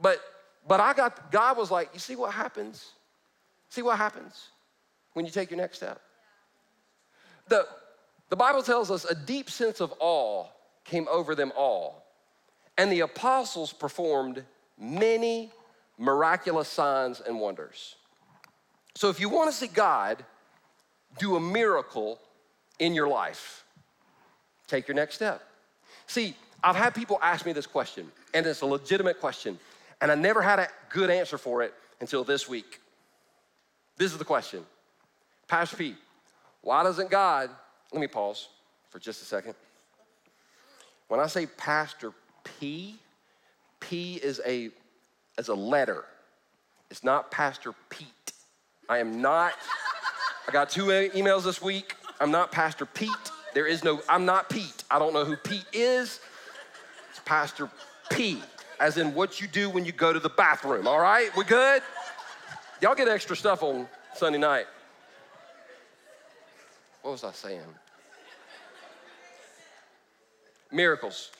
But 0.00 0.20
but 0.66 0.80
I 0.80 0.92
got 0.94 1.30
God 1.30 1.56
was 1.56 1.70
like, 1.70 1.90
you 1.92 1.98
see 1.98 2.16
what 2.16 2.32
happens? 2.32 2.92
See 3.68 3.82
what 3.82 3.98
happens 3.98 4.48
when 5.12 5.24
you 5.24 5.30
take 5.30 5.50
your 5.50 5.58
next 5.58 5.78
step? 5.78 6.00
The, 7.48 7.66
the 8.28 8.36
Bible 8.36 8.62
tells 8.62 8.90
us 8.90 9.04
a 9.04 9.14
deep 9.14 9.50
sense 9.50 9.80
of 9.80 9.92
awe 9.98 10.46
came 10.84 11.06
over 11.10 11.34
them 11.34 11.52
all 11.56 12.04
and 12.78 12.90
the 12.90 13.00
apostles 13.00 13.72
performed 13.72 14.44
many 14.78 15.50
miraculous 15.98 16.68
signs 16.68 17.20
and 17.20 17.38
wonders. 17.38 17.96
So 18.94 19.08
if 19.08 19.20
you 19.20 19.28
want 19.28 19.50
to 19.50 19.56
see 19.56 19.66
God 19.66 20.24
do 21.18 21.36
a 21.36 21.40
miracle 21.40 22.18
in 22.78 22.94
your 22.94 23.08
life, 23.08 23.64
take 24.66 24.88
your 24.88 24.94
next 24.94 25.16
step. 25.16 25.42
See, 26.06 26.36
I've 26.62 26.76
had 26.76 26.94
people 26.94 27.18
ask 27.22 27.46
me 27.46 27.52
this 27.52 27.66
question, 27.66 28.10
and 28.34 28.46
it's 28.46 28.60
a 28.60 28.66
legitimate 28.66 29.20
question, 29.20 29.58
and 30.00 30.10
I 30.10 30.14
never 30.14 30.42
had 30.42 30.58
a 30.58 30.68
good 30.90 31.10
answer 31.10 31.38
for 31.38 31.62
it 31.62 31.74
until 32.00 32.24
this 32.24 32.48
week. 32.48 32.80
This 33.96 34.12
is 34.12 34.18
the 34.18 34.24
question 34.24 34.64
Pastor 35.48 35.76
Pete, 35.76 35.96
why 36.62 36.82
doesn't 36.82 37.10
God, 37.10 37.50
let 37.92 38.00
me 38.00 38.06
pause 38.06 38.48
for 38.90 38.98
just 38.98 39.22
a 39.22 39.24
second. 39.24 39.54
When 41.08 41.20
I 41.20 41.26
say 41.26 41.46
Pastor 41.46 42.12
P. 42.44 42.96
P 43.80 44.16
is 44.16 44.40
a, 44.46 44.70
is 45.38 45.48
a 45.48 45.54
letter. 45.54 46.04
It's 46.90 47.02
not 47.02 47.30
Pastor 47.30 47.72
Pete. 47.88 48.06
I 48.88 48.98
am 48.98 49.20
not, 49.22 49.52
I 50.48 50.52
got 50.52 50.70
two 50.70 50.86
emails 50.86 51.44
this 51.44 51.62
week. 51.62 51.94
I'm 52.20 52.30
not 52.30 52.52
Pastor 52.52 52.86
Pete. 52.86 53.10
There 53.54 53.66
is 53.66 53.82
no, 53.82 54.00
I'm 54.08 54.24
not 54.24 54.50
Pete. 54.50 54.84
I 54.90 54.98
don't 54.98 55.12
know 55.12 55.24
who 55.24 55.36
Pete 55.36 55.66
is. 55.72 56.20
Pastor 57.30 57.70
P, 58.10 58.42
as 58.80 58.98
in 58.98 59.14
what 59.14 59.40
you 59.40 59.46
do 59.46 59.70
when 59.70 59.84
you 59.84 59.92
go 59.92 60.12
to 60.12 60.18
the 60.18 60.28
bathroom, 60.28 60.88
all 60.88 60.98
right? 60.98 61.30
We 61.36 61.44
good? 61.44 61.80
Y'all 62.82 62.96
get 62.96 63.06
extra 63.06 63.36
stuff 63.36 63.62
on 63.62 63.86
Sunday 64.16 64.36
night. 64.36 64.66
What 67.02 67.12
was 67.12 67.22
I 67.22 67.30
saying? 67.30 67.60
Miracles. 70.72 71.30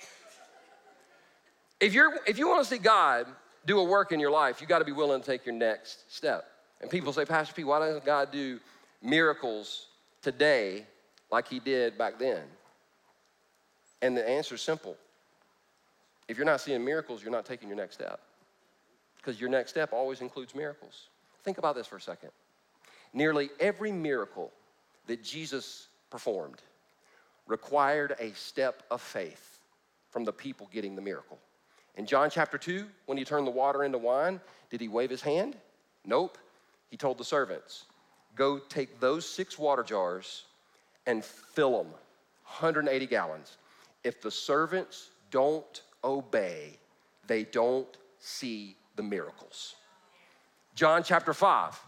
If, 1.81 1.93
you're, 1.93 2.21
if 2.25 2.39
you 2.39 2.47
want 2.47 2.63
to 2.63 2.71
see 2.71 2.79
God 2.79 3.27
do 3.67 3.81
a 3.81 3.85
work 3.85 4.13
in 4.13 4.21
your 4.21 4.31
life, 4.31 4.61
you 4.61 4.69
got 4.69 4.79
to 4.79 4.85
be 4.85 4.93
willing 4.93 5.21
to 5.21 5.27
take 5.27 5.45
your 5.45 5.57
next 5.57 6.15
step. 6.15 6.53
And 6.81 6.89
people 6.89 7.13
say, 7.13 7.25
Pastor 7.25 7.53
P, 7.53 7.65
why 7.65 7.81
doesn't 7.81 8.05
God 8.05 8.31
do 8.31 8.61
miracles 9.03 9.89
today 10.23 10.87
like 11.33 11.49
he 11.49 11.59
did 11.59 11.99
back 11.99 12.21
then? 12.21 12.43
And 14.03 14.17
the 14.17 14.29
answer 14.29 14.55
is 14.55 14.63
simple. 14.63 14.97
If 16.31 16.39
you're 16.39 16.47
not 16.47 16.61
seeing 16.61 16.85
miracles, 16.85 17.25
you're 17.25 17.33
not 17.33 17.45
taking 17.45 17.67
your 17.69 17.77
next 17.77 17.95
step. 17.95 18.21
Because 19.17 19.41
your 19.41 19.51
next 19.51 19.71
step 19.71 19.93
always 19.93 20.21
includes 20.21 20.55
miracles. 20.55 21.09
Think 21.43 21.59
about 21.59 21.75
this 21.75 21.89
for 21.89 21.97
a 21.97 22.01
second. 22.01 22.31
Nearly 23.13 23.51
every 23.59 23.91
miracle 23.91 24.53
that 25.09 25.25
Jesus 25.25 25.89
performed 26.09 26.63
required 27.49 28.15
a 28.21 28.31
step 28.35 28.85
of 28.93 29.01
faith 29.01 29.59
from 30.11 30.25
the 30.25 30.33
people 30.33 30.69
getting 30.73 30.95
the 30.95 31.03
miracle. 31.03 31.37
In 31.97 32.07
John 32.07 32.31
chapter 32.31 32.59
2, 32.59 32.87
when 33.07 33.19
he 33.19 33.25
turned 33.25 33.45
the 33.45 33.51
water 33.51 33.83
into 33.83 33.99
wine, 33.99 34.41
did 34.71 34.81
he 34.81 34.87
wave 34.87 35.11
his 35.11 35.23
hand? 35.23 35.57
Nope. 36.07 36.39
He 36.91 36.97
told 36.97 37.19
the 37.19 37.25
servants, 37.25 37.87
Go 38.37 38.61
take 38.61 39.01
those 39.01 39.29
six 39.29 39.59
water 39.59 39.83
jars 39.83 40.45
and 41.09 41.25
fill 41.25 41.73
them, 41.73 41.91
180 42.45 43.07
gallons. 43.09 43.57
If 44.05 44.23
the 44.23 44.31
servants 44.31 45.09
don't 45.33 45.83
obey, 46.03 46.79
they 47.27 47.45
don't 47.45 47.89
see 48.19 48.77
the 48.97 49.03
miracles. 49.03 49.75
John 50.75 51.03
chapter 51.03 51.35
5, 51.35 51.79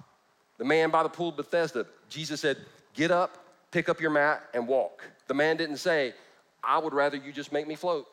the 0.58 0.64
man 0.64 0.90
by 0.90 1.02
the 1.02 1.08
pool 1.08 1.30
of 1.30 1.36
Bethesda, 1.36 1.86
Jesus 2.08 2.40
said, 2.40 2.58
Get 2.94 3.10
up, 3.10 3.38
pick 3.70 3.88
up 3.88 4.00
your 4.00 4.10
mat 4.10 4.42
and 4.54 4.68
walk. 4.68 5.02
The 5.28 5.34
man 5.34 5.56
didn't 5.56 5.78
say, 5.78 6.14
I 6.62 6.78
would 6.78 6.92
rather 6.92 7.16
you 7.16 7.32
just 7.32 7.52
make 7.52 7.66
me 7.66 7.74
float. 7.74 8.06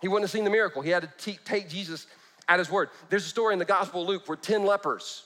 he 0.00 0.08
wouldn't 0.08 0.24
have 0.24 0.30
seen 0.30 0.44
the 0.44 0.50
miracle. 0.50 0.82
He 0.82 0.90
had 0.90 1.02
to 1.02 1.10
t- 1.18 1.38
take 1.44 1.68
Jesus 1.68 2.06
at 2.48 2.58
his 2.58 2.70
word. 2.70 2.90
There's 3.08 3.26
a 3.26 3.30
story 3.30 3.52
in 3.52 3.58
the 3.58 3.64
Gospel 3.64 4.02
of 4.02 4.08
Luke 4.08 4.28
where 4.28 4.36
10 4.36 4.64
lepers 4.64 5.24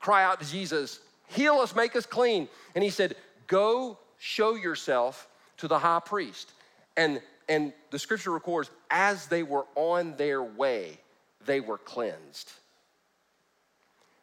cry 0.00 0.24
out 0.24 0.40
to 0.40 0.50
Jesus, 0.50 1.00
Heal 1.28 1.54
us, 1.54 1.76
make 1.76 1.94
us 1.94 2.06
clean. 2.06 2.48
And 2.74 2.82
he 2.82 2.90
said, 2.90 3.14
Go 3.46 3.98
show 4.18 4.54
yourself 4.54 5.28
to 5.58 5.68
the 5.68 5.78
high 5.78 6.00
priest. 6.04 6.52
And, 6.96 7.20
and 7.48 7.72
the 7.90 7.98
scripture 7.98 8.30
records, 8.30 8.70
as 8.90 9.26
they 9.26 9.42
were 9.42 9.66
on 9.74 10.16
their 10.16 10.42
way, 10.42 10.98
they 11.46 11.60
were 11.60 11.78
cleansed. 11.78 12.52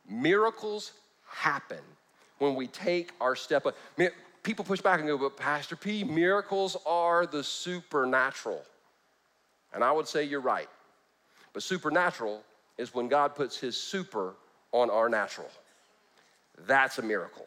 Miracles 0.09 0.93
happen 1.27 1.79
when 2.37 2.55
we 2.55 2.67
take 2.67 3.11
our 3.19 3.35
step 3.35 3.65
up. 3.65 3.75
People 4.43 4.63
push 4.63 4.79
back 4.79 4.99
and 4.99 5.07
go, 5.07 5.17
but 5.17 5.35
Pastor 5.35 5.75
P, 5.75 6.03
miracles 6.03 6.77
are 6.85 7.25
the 7.25 7.43
supernatural. 7.43 8.63
And 9.73 9.83
I 9.83 9.91
would 9.91 10.07
say 10.07 10.23
you're 10.23 10.39
right. 10.39 10.69
But 11.53 11.63
supernatural 11.63 12.43
is 12.77 12.93
when 12.93 13.07
God 13.07 13.35
puts 13.35 13.57
his 13.57 13.75
super 13.75 14.35
on 14.71 14.89
our 14.89 15.09
natural. 15.09 15.49
That's 16.65 16.97
a 16.97 17.01
miracle. 17.01 17.45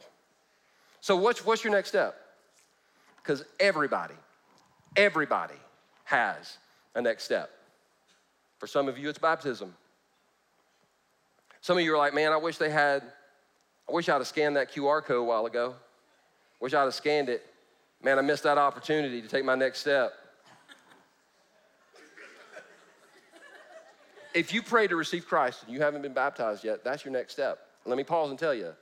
So, 1.01 1.17
what's, 1.17 1.45
what's 1.45 1.65
your 1.65 1.73
next 1.73 1.89
step? 1.89 2.17
Because 3.23 3.45
everybody, 3.59 4.15
everybody 4.97 5.55
has 6.05 6.59
a 6.95 7.03
next 7.03 7.25
step. 7.25 7.51
For 8.59 8.67
some 8.67 8.89
of 8.89 8.99
you, 8.99 9.09
it's 9.09 9.19
baptism. 9.19 9.75
Some 11.61 11.79
of 11.79 11.85
you 11.85 11.95
are 11.95 11.99
like, 11.99 12.15
man, 12.15 12.33
I 12.33 12.37
wish 12.37 12.57
they 12.57 12.71
had, 12.71 13.03
I 13.89 13.93
wish 13.93 14.09
I'd 14.09 14.15
have 14.15 14.27
scanned 14.27 14.57
that 14.57 14.73
QR 14.73 15.03
code 15.05 15.21
a 15.21 15.25
while 15.25 15.47
ago. 15.47 15.75
Wish 16.61 16.75
I'd 16.75 16.85
have 16.85 16.95
scanned 16.95 17.29
it. 17.29 17.45
Man, 18.03 18.19
I 18.19 18.23
missed 18.23 18.43
that 18.45 18.59
opportunity 18.59 19.21
to 19.21 19.29
take 19.29 19.45
my 19.45 19.55
next 19.55 19.81
step. 19.81 20.13
if 24.35 24.55
you 24.55 24.63
pray 24.63 24.87
to 24.87 24.97
receive 24.97 25.27
Christ 25.27 25.65
and 25.65 25.73
you 25.73 25.81
haven't 25.81 26.03
been 26.03 26.15
baptized 26.15 26.65
yet, 26.65 26.85
that's 26.85 27.05
your 27.05 27.13
next 27.13 27.33
step. 27.33 27.59
Let 27.85 27.97
me 27.97 28.05
pause 28.05 28.31
and 28.31 28.39
tell 28.39 28.55
you 28.55 28.73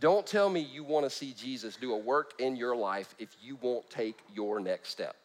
don't 0.00 0.26
tell 0.26 0.48
me 0.48 0.60
you 0.60 0.84
want 0.84 1.04
to 1.04 1.10
see 1.10 1.32
Jesus 1.32 1.76
do 1.76 1.92
a 1.92 1.98
work 1.98 2.34
in 2.38 2.56
your 2.56 2.76
life 2.76 3.14
if 3.18 3.36
you 3.42 3.58
won't 3.60 3.88
take 3.90 4.18
your 4.34 4.60
next 4.60 4.90
step. 4.90 5.16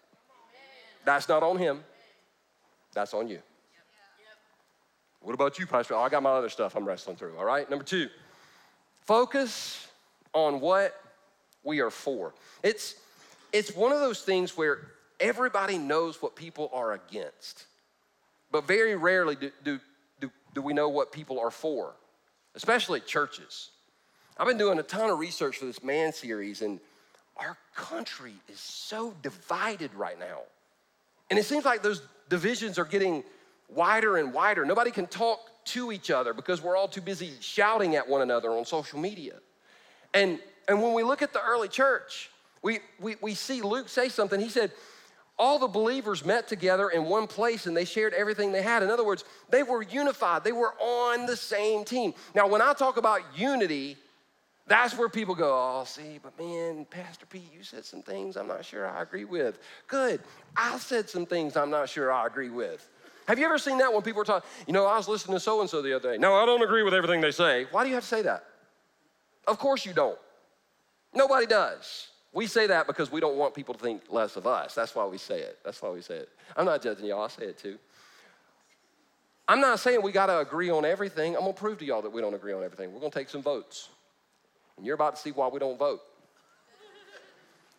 That's 1.05 1.27
not 1.27 1.43
on 1.43 1.57
him, 1.57 1.83
that's 2.93 3.13
on 3.13 3.27
you. 3.27 3.39
What 5.21 5.33
about 5.33 5.57
you, 5.57 5.65
Pastor? 5.65 5.95
Oh, 5.95 6.01
I 6.01 6.09
got 6.09 6.21
my 6.21 6.31
other 6.31 6.49
stuff 6.49 6.75
I'm 6.75 6.86
wrestling 6.86 7.15
through, 7.15 7.38
all 7.38 7.45
right? 7.45 7.69
Number 7.69 7.86
two, 7.86 8.09
focus 9.05 9.88
on 10.33 10.59
what 10.59 10.99
we 11.63 11.79
are 11.79 11.89
for. 11.89 12.33
It's, 12.62 12.95
it's 13.53 13.73
one 13.73 13.91
of 13.91 13.99
those 13.99 14.21
things 14.21 14.57
where 14.57 14.79
everybody 15.19 15.77
knows 15.77 16.21
what 16.21 16.36
people 16.36 16.69
are 16.73 16.93
against, 16.93 17.65
but 18.51 18.67
very 18.67 18.95
rarely 18.95 19.36
do, 19.36 19.51
do, 19.63 19.79
do, 20.19 20.31
do 20.53 20.62
we 20.62 20.73
know 20.73 20.89
what 20.89 21.12
people 21.12 21.39
are 21.39 21.51
for, 21.51 21.93
especially 22.55 22.99
churches. 22.99 23.69
I've 24.38 24.48
been 24.48 24.58
doing 24.58 24.80
a 24.80 24.84
ton 24.84 25.10
of 25.10 25.19
research 25.19 25.58
for 25.58 25.65
this 25.65 25.84
man 25.84 26.12
series, 26.12 26.62
and 26.62 26.80
our 27.38 27.58
country 27.76 28.34
is 28.50 28.60
so 28.60 29.13
divided 29.22 29.93
right 29.93 30.17
now. 30.19 30.39
And 31.30 31.38
it 31.38 31.46
seems 31.46 31.65
like 31.65 31.84
those 31.84 32.02
divisions 32.30 32.80
are 32.80 32.86
getting 32.86 33.24
wider 33.69 34.17
and 34.17 34.34
wider. 34.34 34.65
Nobody 34.65 34.91
can 34.91 35.08
talk 35.08 35.39
to 35.65 35.91
each 35.91 36.10
other 36.12 36.34
because 36.34 36.62
we're 36.62 36.76
all 36.76 36.88
too 36.88 37.02
busy 37.02 37.32
shouting 37.39 37.96
at 37.96 38.08
one 38.08 38.22
another 38.22 38.52
on 38.52 38.65
social 38.65 39.00
media. 39.00 39.36
And, 40.13 40.39
and 40.67 40.82
when 40.82 40.93
we 40.93 41.04
look 41.04 41.22
at 41.22 41.32
the 41.34 41.41
early 41.41 41.67
church, 41.67 42.30
we, 42.62 42.80
we, 43.00 43.15
we 43.22 43.34
see 43.36 43.62
Luke 43.62 43.88
say 43.88 44.10
something. 44.10 44.39
He 44.39 44.50
said, 44.50 44.72
all 45.38 45.58
the 45.58 45.67
believers 45.67 46.26
met 46.26 46.48
together 46.48 46.89
in 46.89 47.06
one 47.06 47.28
place 47.28 47.65
and 47.65 47.76
they 47.76 47.86
shared 47.86 48.13
everything 48.13 48.52
they 48.52 48.62
had. 48.62 48.84
In 48.84 48.89
other 48.89 49.04
words, 49.04 49.24
they 49.50 49.63
were 49.63 49.82
unified, 49.82 50.43
they 50.43 50.52
were 50.52 50.74
on 50.80 51.26
the 51.26 51.36
same 51.36 51.84
team. 51.84 52.13
Now, 52.36 52.48
when 52.48 52.62
I 52.62 52.74
talk 52.74 52.98
about 52.98 53.22
unity, 53.36 53.98
that's 54.67 54.97
where 54.97 55.10
people 55.10 55.36
go, 55.36 55.52
oh, 55.54 55.84
see, 55.86 56.19
but 56.21 56.38
man, 56.39 56.86
Pastor 56.89 57.26
Pete, 57.26 57.52
you 57.56 57.63
said 57.63 57.84
some 57.84 58.02
things 58.02 58.38
I'm 58.38 58.47
not 58.47 58.63
sure 58.63 58.88
I 58.88 59.02
agree 59.02 59.26
with. 59.26 59.60
Good. 59.88 60.21
I 60.56 60.78
said 60.78 61.10
some 61.10 61.26
things 61.26 61.58
I'm 61.58 61.69
not 61.69 61.89
sure 61.89 62.12
I 62.12 62.26
agree 62.28 62.49
with. 62.49 62.88
Have 63.28 63.39
you 63.39 63.45
ever 63.45 63.58
seen 63.58 63.78
that 63.80 63.91
when 63.91 64.02
people 64.02 64.21
are 64.21 64.26
talking, 64.26 64.49
you 64.67 64.73
know, 64.73 64.86
I 64.86 64.97
was 64.97 65.08
listening 65.08 65.36
to 65.36 65.39
so 65.39 65.62
and 65.62 65.69
so 65.69 65.82
the 65.82 65.95
other 65.95 66.13
day. 66.13 66.17
No, 66.17 66.36
I 66.36 66.45
don't 66.45 66.62
agree 66.62 66.84
with 66.84 66.93
everything 66.93 67.21
they 67.21 67.32
say. 67.32 67.65
Why 67.71 67.84
do 67.84 67.89
you 67.89 67.95
have 67.95 68.04
to 68.04 68.10
say 68.10 68.21
that? 68.21 68.45
Of 69.47 69.60
course 69.60 69.86
you 69.86 69.93
don't. 69.93 70.17
Nobody 71.13 71.45
does. 71.45 72.08
We 72.32 72.47
say 72.47 72.67
that 72.67 72.88
because 72.88 73.12
we 73.12 73.19
don't 73.19 73.38
want 73.38 73.54
people 73.54 73.73
to 73.76 73.80
think 73.80 74.04
less 74.10 74.36
of 74.38 74.47
us. 74.47 74.73
That's 74.73 74.95
why 74.95 75.06
we 75.06 75.17
say 75.17 75.39
it. 75.39 75.60
That's 75.63 75.82
why 75.82 75.89
we 75.89 76.02
say 76.02 76.15
it. 76.15 76.30
I'm 76.58 76.65
not 76.65 76.82
judging 76.82 77.06
y'all, 77.06 77.23
I 77.23 77.28
say 77.28 77.45
it 77.45 77.58
too. 77.58 77.78
I'm 79.47 79.60
not 79.60 79.80
saying 79.80 80.02
we 80.02 80.12
got 80.12 80.28
to 80.28 80.39
agree 80.39 80.69
on 80.69 80.86
everything. 80.86 81.36
I'm 81.36 81.41
going 81.41 81.54
to 81.54 81.60
prove 81.60 81.78
to 81.80 81.86
y'all 81.86 82.02
that 82.02 82.12
we 82.12 82.21
don't 82.21 82.34
agree 82.34 82.54
on 82.54 82.63
everything. 82.63 82.93
We're 82.93 83.02
going 83.02 83.12
to 83.12 83.19
take 83.19 83.30
some 83.30 83.43
votes. 83.43 83.89
And 84.77 84.86
you're 84.86 84.95
about 84.95 85.15
to 85.15 85.21
see 85.21 85.31
why 85.31 85.47
we 85.47 85.59
don't 85.59 85.77
vote. 85.77 86.01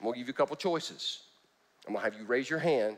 I'm 0.00 0.12
to 0.12 0.18
give 0.18 0.28
you 0.28 0.33
a 0.33 0.37
couple 0.37 0.57
choices. 0.57 1.22
I'm 1.87 1.94
to 1.94 2.00
have 2.00 2.14
you 2.14 2.24
raise 2.26 2.48
your 2.48 2.59
hand 2.59 2.96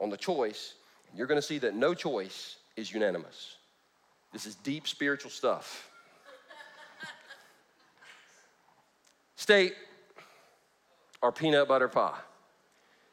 on 0.00 0.10
the 0.10 0.16
choice 0.16 0.74
you're 1.14 1.26
going 1.26 1.40
to 1.40 1.46
see 1.46 1.58
that 1.58 1.74
no 1.74 1.94
choice 1.94 2.56
is 2.76 2.92
unanimous. 2.92 3.56
This 4.32 4.46
is 4.46 4.54
deep 4.54 4.88
spiritual 4.88 5.30
stuff. 5.30 5.90
Steak 9.36 9.74
or 11.20 11.32
peanut 11.32 11.68
butter 11.68 11.88
pie? 11.88 12.18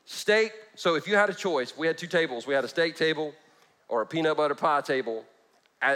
Steak, 0.05 0.53
so 0.75 0.95
if 0.95 1.07
you 1.07 1.15
had 1.15 1.29
a 1.29 1.33
choice, 1.33 1.75
we 1.77 1.87
had 1.87 1.97
two 1.97 2.07
tables. 2.07 2.47
We 2.47 2.53
had 2.53 2.63
a 2.63 2.67
steak 2.67 2.95
table 2.95 3.33
or 3.89 4.01
a 4.01 4.05
peanut 4.05 4.37
butter 4.37 4.55
pie 4.55 4.81
table 4.81 5.25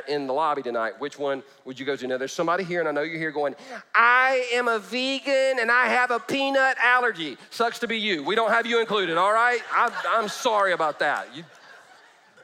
in 0.08 0.28
the 0.28 0.34
lobby 0.34 0.62
tonight. 0.62 0.93
Which 1.00 1.19
one 1.19 1.43
would 1.65 1.80
you 1.80 1.86
go 1.86 1.96
to? 1.96 2.08
Now, 2.08 2.17
there's 2.17 2.32
somebody 2.32 2.63
here, 2.63 2.80
and 2.80 2.88
I 2.88 2.91
know 2.91 3.02
you're 3.02 3.19
here 3.19 3.32
going, 3.32 3.56
I 3.93 4.48
am 4.54 4.67
a 4.67 4.80
vegan 4.80 5.60
and 5.60 5.69
I 5.69 5.88
have 5.88 6.12
a 6.12 6.19
peanut 6.19 6.78
allergy. 6.82 7.38
Sucks 7.50 7.80
to 7.80 7.88
be 7.88 7.98
you. 7.98 8.24
We 8.24 8.36
don't 8.36 8.52
have 8.52 8.65
you 8.65 8.80
included, 8.80 9.17
all 9.17 9.34
right? 9.34 9.60
I'm, 9.74 9.91
I'm 10.08 10.28
sorry 10.30 10.74
about 10.74 11.00
that. 11.00 11.28
You, 11.36 11.43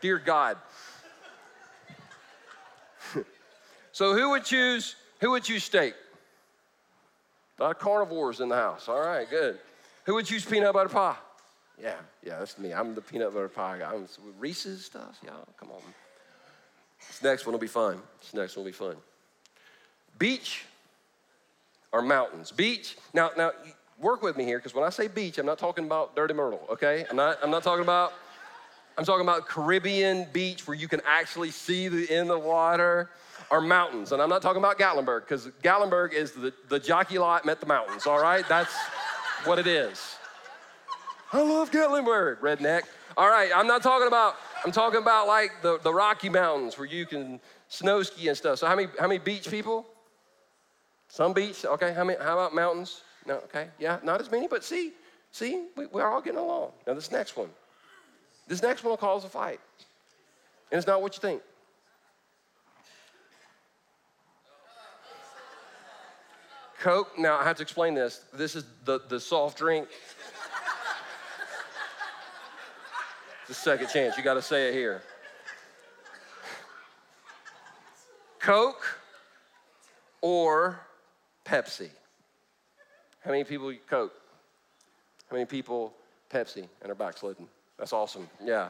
Dear 0.01 0.17
God. 0.17 0.57
so 3.91 4.15
who 4.15 4.31
would 4.31 4.45
choose 4.45 4.95
who 5.19 5.31
would 5.31 5.43
choose 5.43 5.63
steak? 5.63 5.93
A 7.59 7.63
lot 7.63 7.71
of 7.71 7.79
carnivores 7.79 8.39
in 8.39 8.47
the 8.47 8.55
house. 8.55 8.87
All 8.87 9.01
right, 9.01 9.29
good. 9.29 9.59
Who 10.05 10.13
would 10.13 10.25
choose 10.25 10.45
peanut 10.45 10.73
butter 10.73 10.87
pie? 10.87 11.17
Yeah, 11.81 11.95
yeah, 12.23 12.39
that's 12.39 12.57
me. 12.57 12.73
I'm 12.73 12.95
the 12.95 13.01
peanut 13.01 13.33
butter 13.33 13.49
pie 13.49 13.79
guy. 13.79 13.93
I'm 13.93 14.07
Reese's 14.39 14.85
stuff. 14.85 15.19
Y'all, 15.25 15.45
come 15.59 15.71
on. 15.71 15.81
This 17.07 17.23
next 17.23 17.45
one 17.45 17.53
will 17.53 17.59
be 17.59 17.67
fun. 17.67 18.01
This 18.21 18.33
next 18.33 18.55
one 18.55 18.65
will 18.65 18.71
be 18.71 18.75
fun. 18.75 18.95
Beach 20.17 20.65
or 21.91 22.01
mountains? 22.01 22.51
Beach. 22.51 22.97
Now, 23.13 23.31
now, 23.37 23.51
work 23.99 24.21
with 24.21 24.37
me 24.37 24.43
here 24.43 24.57
because 24.59 24.73
when 24.73 24.83
I 24.83 24.89
say 24.89 25.07
beach, 25.07 25.37
I'm 25.37 25.45
not 25.45 25.57
talking 25.57 25.85
about 25.85 26.15
Dirty 26.15 26.33
Myrtle. 26.33 26.65
Okay, 26.69 27.05
I'm 27.09 27.15
not. 27.15 27.37
I'm 27.41 27.51
not 27.51 27.63
talking 27.63 27.83
about 27.83 28.13
I'm 28.97 29.05
talking 29.05 29.21
about 29.21 29.47
Caribbean 29.47 30.27
beach 30.33 30.67
where 30.67 30.75
you 30.75 30.89
can 30.89 31.01
actually 31.07 31.51
see 31.51 31.87
the 31.87 32.13
in 32.13 32.27
the 32.27 32.37
water 32.37 33.09
or 33.49 33.61
mountains. 33.61 34.11
And 34.11 34.21
I'm 34.21 34.27
not 34.27 34.41
talking 34.41 34.61
about 34.61 34.77
Gatlinburg 34.77 35.21
because 35.21 35.47
Gatlinburg 35.63 36.13
is 36.13 36.33
the, 36.33 36.53
the 36.67 36.79
jockey 36.79 37.17
lot 37.17 37.45
met 37.45 37.61
the 37.61 37.65
mountains, 37.65 38.05
all 38.05 38.21
right? 38.21 38.45
That's 38.49 38.75
what 39.45 39.57
it 39.57 39.67
is. 39.67 40.17
I 41.31 41.41
love 41.41 41.71
Gatlinburg, 41.71 42.39
redneck. 42.39 42.83
All 43.15 43.29
right, 43.29 43.51
I'm 43.55 43.67
not 43.67 43.83
talking 43.83 44.07
about, 44.07 44.35
I'm 44.65 44.71
talking 44.71 44.99
about 44.99 45.27
like 45.27 45.61
the, 45.61 45.79
the 45.79 45.93
Rocky 45.93 46.29
Mountains 46.29 46.77
where 46.77 46.87
you 46.87 47.05
can 47.05 47.39
snow 47.69 48.03
ski 48.03 48.27
and 48.27 48.37
stuff. 48.37 48.59
So 48.59 48.67
how 48.67 48.75
many, 48.75 48.89
how 48.99 49.07
many 49.07 49.19
beach 49.19 49.49
people? 49.49 49.85
Some 51.07 51.33
beach, 51.33 51.65
okay. 51.65 51.93
How, 51.93 52.03
many, 52.03 52.21
how 52.21 52.33
about 52.33 52.53
mountains? 52.53 53.01
No, 53.25 53.35
okay, 53.35 53.67
yeah, 53.79 53.99
not 54.03 54.21
as 54.21 54.31
many, 54.31 54.47
but 54.47 54.63
see, 54.63 54.93
see, 55.31 55.67
we, 55.75 55.85
we're 55.87 56.05
all 56.05 56.21
getting 56.21 56.39
along. 56.39 56.71
Now 56.85 56.93
this 56.93 57.11
next 57.11 57.35
one. 57.37 57.49
This 58.47 58.61
next 58.61 58.83
one 58.83 58.91
will 58.91 58.97
cause 58.97 59.23
a 59.23 59.29
fight. 59.29 59.59
And 60.71 60.77
it's 60.77 60.87
not 60.87 61.01
what 61.01 61.15
you 61.15 61.21
think. 61.21 61.41
Coke, 66.79 67.11
now 67.17 67.37
I 67.37 67.43
have 67.43 67.57
to 67.57 67.63
explain 67.63 67.93
this. 67.93 68.21
This 68.33 68.55
is 68.55 68.63
the, 68.85 69.01
the 69.09 69.19
soft 69.19 69.57
drink. 69.57 69.87
The 73.49 73.55
second 73.55 73.89
chance. 73.89 74.15
You 74.15 74.23
got 74.23 74.35
to 74.35 74.41
say 74.41 74.69
it 74.69 74.73
here. 74.73 75.01
Coke 78.39 78.85
or 80.21 80.79
Pepsi? 81.43 81.89
How 83.25 83.31
many 83.31 83.43
people 83.43 83.73
Coke? 83.89 84.13
How 85.29 85.35
many 85.35 85.45
people 85.45 85.93
Pepsi 86.31 86.67
and 86.81 86.91
are 86.91 86.95
backslidden? 86.95 87.47
That's 87.77 87.91
awesome. 87.91 88.29
Yeah. 88.41 88.69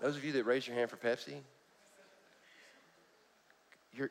Those 0.00 0.16
of 0.16 0.24
you 0.24 0.32
that 0.32 0.44
raise 0.44 0.66
your 0.66 0.76
hand 0.76 0.90
for 0.90 0.96
Pepsi, 0.96 1.34
you're. 3.92 4.10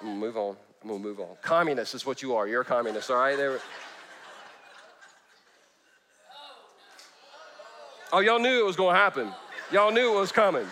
I'm 0.00 0.06
gonna 0.06 0.20
move 0.20 0.36
on. 0.36 0.56
I'm 0.82 0.88
gonna 0.88 1.02
move 1.02 1.18
on. 1.18 1.36
Communist 1.42 1.94
is 1.94 2.06
what 2.06 2.22
you 2.22 2.36
are. 2.36 2.46
You're 2.46 2.62
a 2.62 2.64
communist, 2.64 3.10
all 3.10 3.16
right? 3.16 3.36
There. 3.36 3.58
Oh, 8.14 8.20
y'all 8.20 8.38
knew 8.38 8.60
it 8.60 8.64
was 8.64 8.76
gonna 8.76 8.96
happen. 8.96 9.28
Y'all 9.72 9.90
knew 9.90 10.16
it 10.16 10.20
was 10.20 10.30
coming. 10.30 10.64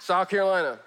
South 0.00 0.28
Carolina. 0.28 0.80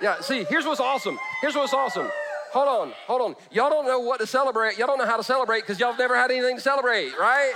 Yeah, 0.00 0.18
see, 0.22 0.44
here's 0.44 0.64
what's 0.64 0.80
awesome. 0.80 1.18
Here's 1.42 1.54
what's 1.54 1.74
awesome. 1.74 2.10
Hold 2.54 2.68
on, 2.68 2.94
hold 3.06 3.20
on. 3.20 3.36
Y'all 3.50 3.68
don't 3.68 3.84
know 3.84 4.00
what 4.00 4.18
to 4.20 4.26
celebrate. 4.26 4.78
Y'all 4.78 4.86
don't 4.86 4.96
know 4.96 5.04
how 5.04 5.18
to 5.18 5.22
celebrate 5.22 5.60
because 5.60 5.78
y'all 5.78 5.90
have 5.90 5.98
never 5.98 6.16
had 6.16 6.30
anything 6.30 6.56
to 6.56 6.62
celebrate, 6.62 7.12
right? 7.20 7.52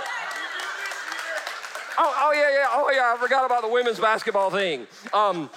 Oh, 1.97 2.13
oh 2.15 2.33
yeah, 2.35 2.51
yeah. 2.51 2.67
Oh 2.69 2.91
yeah. 2.93 3.15
I 3.15 3.17
forgot 3.19 3.47
about 3.47 3.63
the 3.63 3.69
women's 3.69 3.99
basketball 3.99 4.51
thing. 4.51 4.85
Um, 5.11 5.49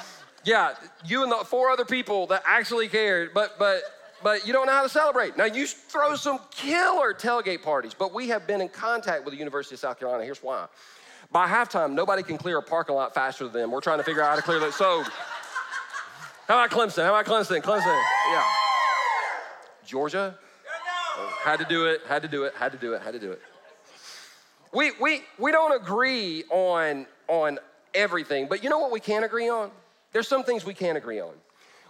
yeah, 0.45 0.73
you 1.05 1.25
and 1.25 1.31
the 1.31 1.45
four 1.45 1.69
other 1.69 1.85
people 1.85 2.27
that 2.29 2.43
actually 2.47 2.89
cared, 2.89 3.35
but 3.35 3.59
but 3.59 3.83
but 4.23 4.47
you 4.47 4.53
don't 4.53 4.67
know 4.67 4.73
how 4.73 4.83
to 4.83 4.89
celebrate. 4.89 5.37
Now 5.37 5.45
you 5.45 5.67
throw 5.67 6.15
some 6.17 6.41
killer 6.51 7.15
tailgate 7.15 7.63
parties, 7.63 7.95
but 7.95 8.13
we 8.13 8.29
have 8.29 8.47
been 8.47 8.61
in 8.61 8.69
contact 8.69 9.25
with 9.25 9.33
the 9.33 9.39
University 9.39 9.75
of 9.75 9.81
South 9.81 9.99
Carolina. 9.99 10.25
Here's 10.25 10.43
why. 10.43 10.67
By 11.33 11.49
halftime, 11.49 11.93
nobody 11.93 12.23
can 12.23 12.39
clear 12.39 12.59
a 12.59 12.63
parking 12.63 12.95
lot 12.95 13.15
faster 13.15 13.45
than 13.45 13.63
them. 13.63 13.71
We're 13.71 13.81
trying 13.81 13.99
to 13.99 14.05
figure 14.05 14.23
out 14.23 14.31
how 14.31 14.37
to 14.37 14.43
clear 14.43 14.59
that. 14.61 14.75
So, 14.75 15.05
how 16.49 16.65
about 16.65 16.71
Clemson? 16.71 17.05
How 17.05 17.15
about 17.15 17.27
Clemson? 17.27 17.63
Clemson, 17.63 18.03
yeah. 18.33 18.45
Georgia, 19.87 20.37
had 21.43 21.59
to 21.59 21.65
do 21.65 21.87
it, 21.87 22.01
had 22.09 22.23
to 22.23 22.29
do 22.29 22.45
it, 22.45 22.55
had 22.55 22.73
to 22.73 22.79
do 22.79 22.95
it, 22.95 23.03
had 23.03 23.13
to 23.13 23.21
do 23.21 23.31
it. 23.33 23.41
We, 24.73 24.93
we, 25.01 25.23
we 25.39 25.53
don't 25.53 25.81
agree 25.81 26.45
on, 26.51 27.07
on 27.29 27.59
everything, 27.95 28.47
but 28.49 28.63
you 28.63 28.71
know 28.71 28.79
what 28.79 28.93
we 28.93 29.01
can 29.01 29.25
agree 29.25 29.49
on? 29.49 29.71
There's 30.13 30.29
some 30.29 30.43
things 30.43 30.65
we 30.65 30.75
can 30.75 30.97
agree 30.97 31.21
on. 31.21 31.33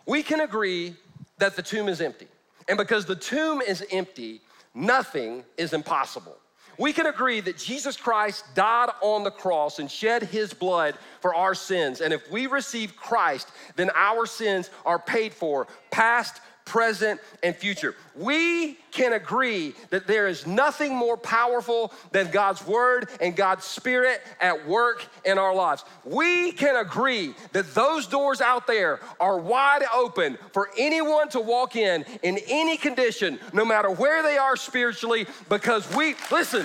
We 0.06 0.22
can 0.22 0.40
agree 0.40 0.96
that 1.40 1.56
the 1.56 1.62
tomb 1.62 1.88
is 1.88 2.00
empty. 2.00 2.28
And 2.68 2.78
because 2.78 3.04
the 3.04 3.16
tomb 3.16 3.60
is 3.60 3.84
empty, 3.90 4.40
nothing 4.74 5.44
is 5.56 5.72
impossible. 5.72 6.36
We 6.78 6.94
can 6.94 7.06
agree 7.06 7.40
that 7.40 7.58
Jesus 7.58 7.96
Christ 7.96 8.44
died 8.54 8.88
on 9.02 9.22
the 9.22 9.30
cross 9.30 9.80
and 9.80 9.90
shed 9.90 10.22
his 10.22 10.54
blood 10.54 10.94
for 11.20 11.34
our 11.34 11.54
sins. 11.54 12.00
And 12.00 12.14
if 12.14 12.30
we 12.30 12.46
receive 12.46 12.96
Christ, 12.96 13.50
then 13.76 13.90
our 13.94 14.24
sins 14.24 14.70
are 14.86 14.98
paid 14.98 15.34
for, 15.34 15.66
past, 15.90 16.40
present, 16.70 17.20
and 17.42 17.56
future. 17.56 17.96
We 18.14 18.74
can 18.92 19.12
agree 19.12 19.74
that 19.90 20.06
there 20.06 20.28
is 20.28 20.46
nothing 20.46 20.94
more 20.94 21.16
powerful 21.16 21.92
than 22.12 22.30
God's 22.30 22.64
Word 22.64 23.08
and 23.20 23.34
God's 23.34 23.64
Spirit 23.64 24.20
at 24.40 24.68
work 24.68 25.04
in 25.24 25.36
our 25.36 25.52
lives. 25.52 25.84
We 26.04 26.52
can 26.52 26.76
agree 26.76 27.34
that 27.50 27.74
those 27.74 28.06
doors 28.06 28.40
out 28.40 28.68
there 28.68 29.00
are 29.18 29.36
wide 29.36 29.82
open 29.92 30.38
for 30.52 30.70
anyone 30.78 31.28
to 31.30 31.40
walk 31.40 31.74
in 31.74 32.04
in 32.22 32.38
any 32.46 32.76
condition, 32.76 33.40
no 33.52 33.64
matter 33.64 33.90
where 33.90 34.22
they 34.22 34.38
are 34.38 34.54
spiritually, 34.54 35.26
because 35.48 35.92
we, 35.96 36.14
listen, 36.30 36.64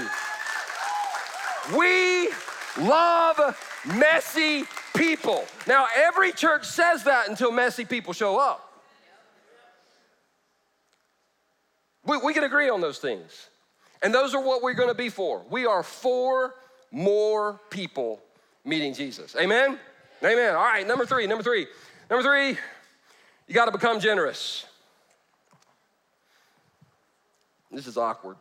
we 1.75 2.29
love 2.79 3.57
messy 3.95 4.65
people. 4.95 5.45
Now, 5.65 5.87
every 5.95 6.31
church 6.31 6.65
says 6.65 7.05
that 7.05 7.27
until 7.27 7.51
messy 7.51 7.85
people 7.85 8.13
show 8.13 8.37
up. 8.37 8.64
We, 12.05 12.17
we 12.17 12.33
can 12.33 12.43
agree 12.43 12.69
on 12.69 12.81
those 12.81 12.99
things. 12.99 13.49
And 14.01 14.13
those 14.13 14.35
are 14.35 14.41
what 14.41 14.61
we're 14.61 14.73
gonna 14.73 14.93
be 14.93 15.09
for. 15.09 15.43
We 15.49 15.65
are 15.65 15.83
for 15.83 16.55
more 16.91 17.59
people 17.69 18.21
meeting 18.63 18.93
Jesus. 18.93 19.35
Amen? 19.35 19.79
Amen. 20.23 20.55
All 20.55 20.63
right, 20.63 20.87
number 20.87 21.05
three, 21.05 21.27
number 21.27 21.43
three. 21.43 21.67
Number 22.09 22.23
three, 22.23 22.57
you 23.47 23.53
gotta 23.53 23.71
become 23.71 23.99
generous. 23.99 24.65
This 27.71 27.87
is 27.87 27.97
awkward. 27.97 28.37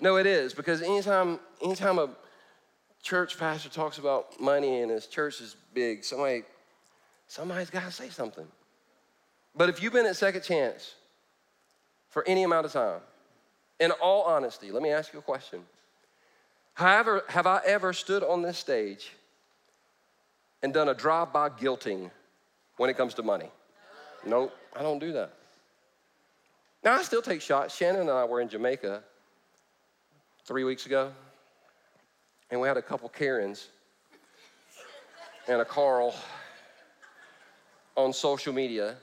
No, 0.00 0.16
it 0.16 0.26
is, 0.26 0.52
because 0.52 0.82
anytime, 0.82 1.40
anytime 1.62 1.98
a 1.98 2.10
church 3.02 3.38
pastor 3.38 3.70
talks 3.70 3.98
about 3.98 4.38
money 4.38 4.82
and 4.82 4.90
his 4.90 5.06
church 5.06 5.40
is 5.40 5.56
big, 5.72 6.04
somebody, 6.04 6.42
somebody's 7.26 7.70
gotta 7.70 7.90
say 7.90 8.10
something. 8.10 8.46
But 9.54 9.70
if 9.70 9.82
you've 9.82 9.94
been 9.94 10.06
at 10.06 10.16
Second 10.16 10.42
Chance 10.42 10.94
for 12.16 12.26
any 12.26 12.44
amount 12.44 12.64
of 12.64 12.72
time. 12.72 13.00
In 13.78 13.90
all 13.90 14.22
honesty, 14.22 14.72
let 14.72 14.82
me 14.82 14.88
ask 14.88 15.12
you 15.12 15.18
a 15.18 15.22
question. 15.22 15.60
Have 16.72 17.46
I 17.46 17.60
ever 17.66 17.92
stood 17.92 18.22
on 18.22 18.40
this 18.40 18.56
stage 18.56 19.12
and 20.62 20.72
done 20.72 20.88
a 20.88 20.94
drive 20.94 21.30
by 21.30 21.50
guilting 21.50 22.10
when 22.78 22.88
it 22.88 22.96
comes 22.96 23.12
to 23.12 23.22
money? 23.22 23.50
Nope, 24.24 24.50
I 24.74 24.80
don't 24.80 24.98
do 24.98 25.12
that. 25.12 25.34
Now, 26.82 26.94
I 26.94 27.02
still 27.02 27.20
take 27.20 27.42
shots. 27.42 27.76
Shannon 27.76 28.00
and 28.00 28.10
I 28.10 28.24
were 28.24 28.40
in 28.40 28.48
Jamaica 28.48 29.02
three 30.46 30.64
weeks 30.64 30.86
ago, 30.86 31.12
and 32.50 32.58
we 32.58 32.66
had 32.66 32.78
a 32.78 32.82
couple 32.82 33.10
Karens 33.10 33.68
and 35.48 35.60
a 35.60 35.66
Carl 35.66 36.14
on 37.94 38.14
social 38.14 38.54
media. 38.54 38.94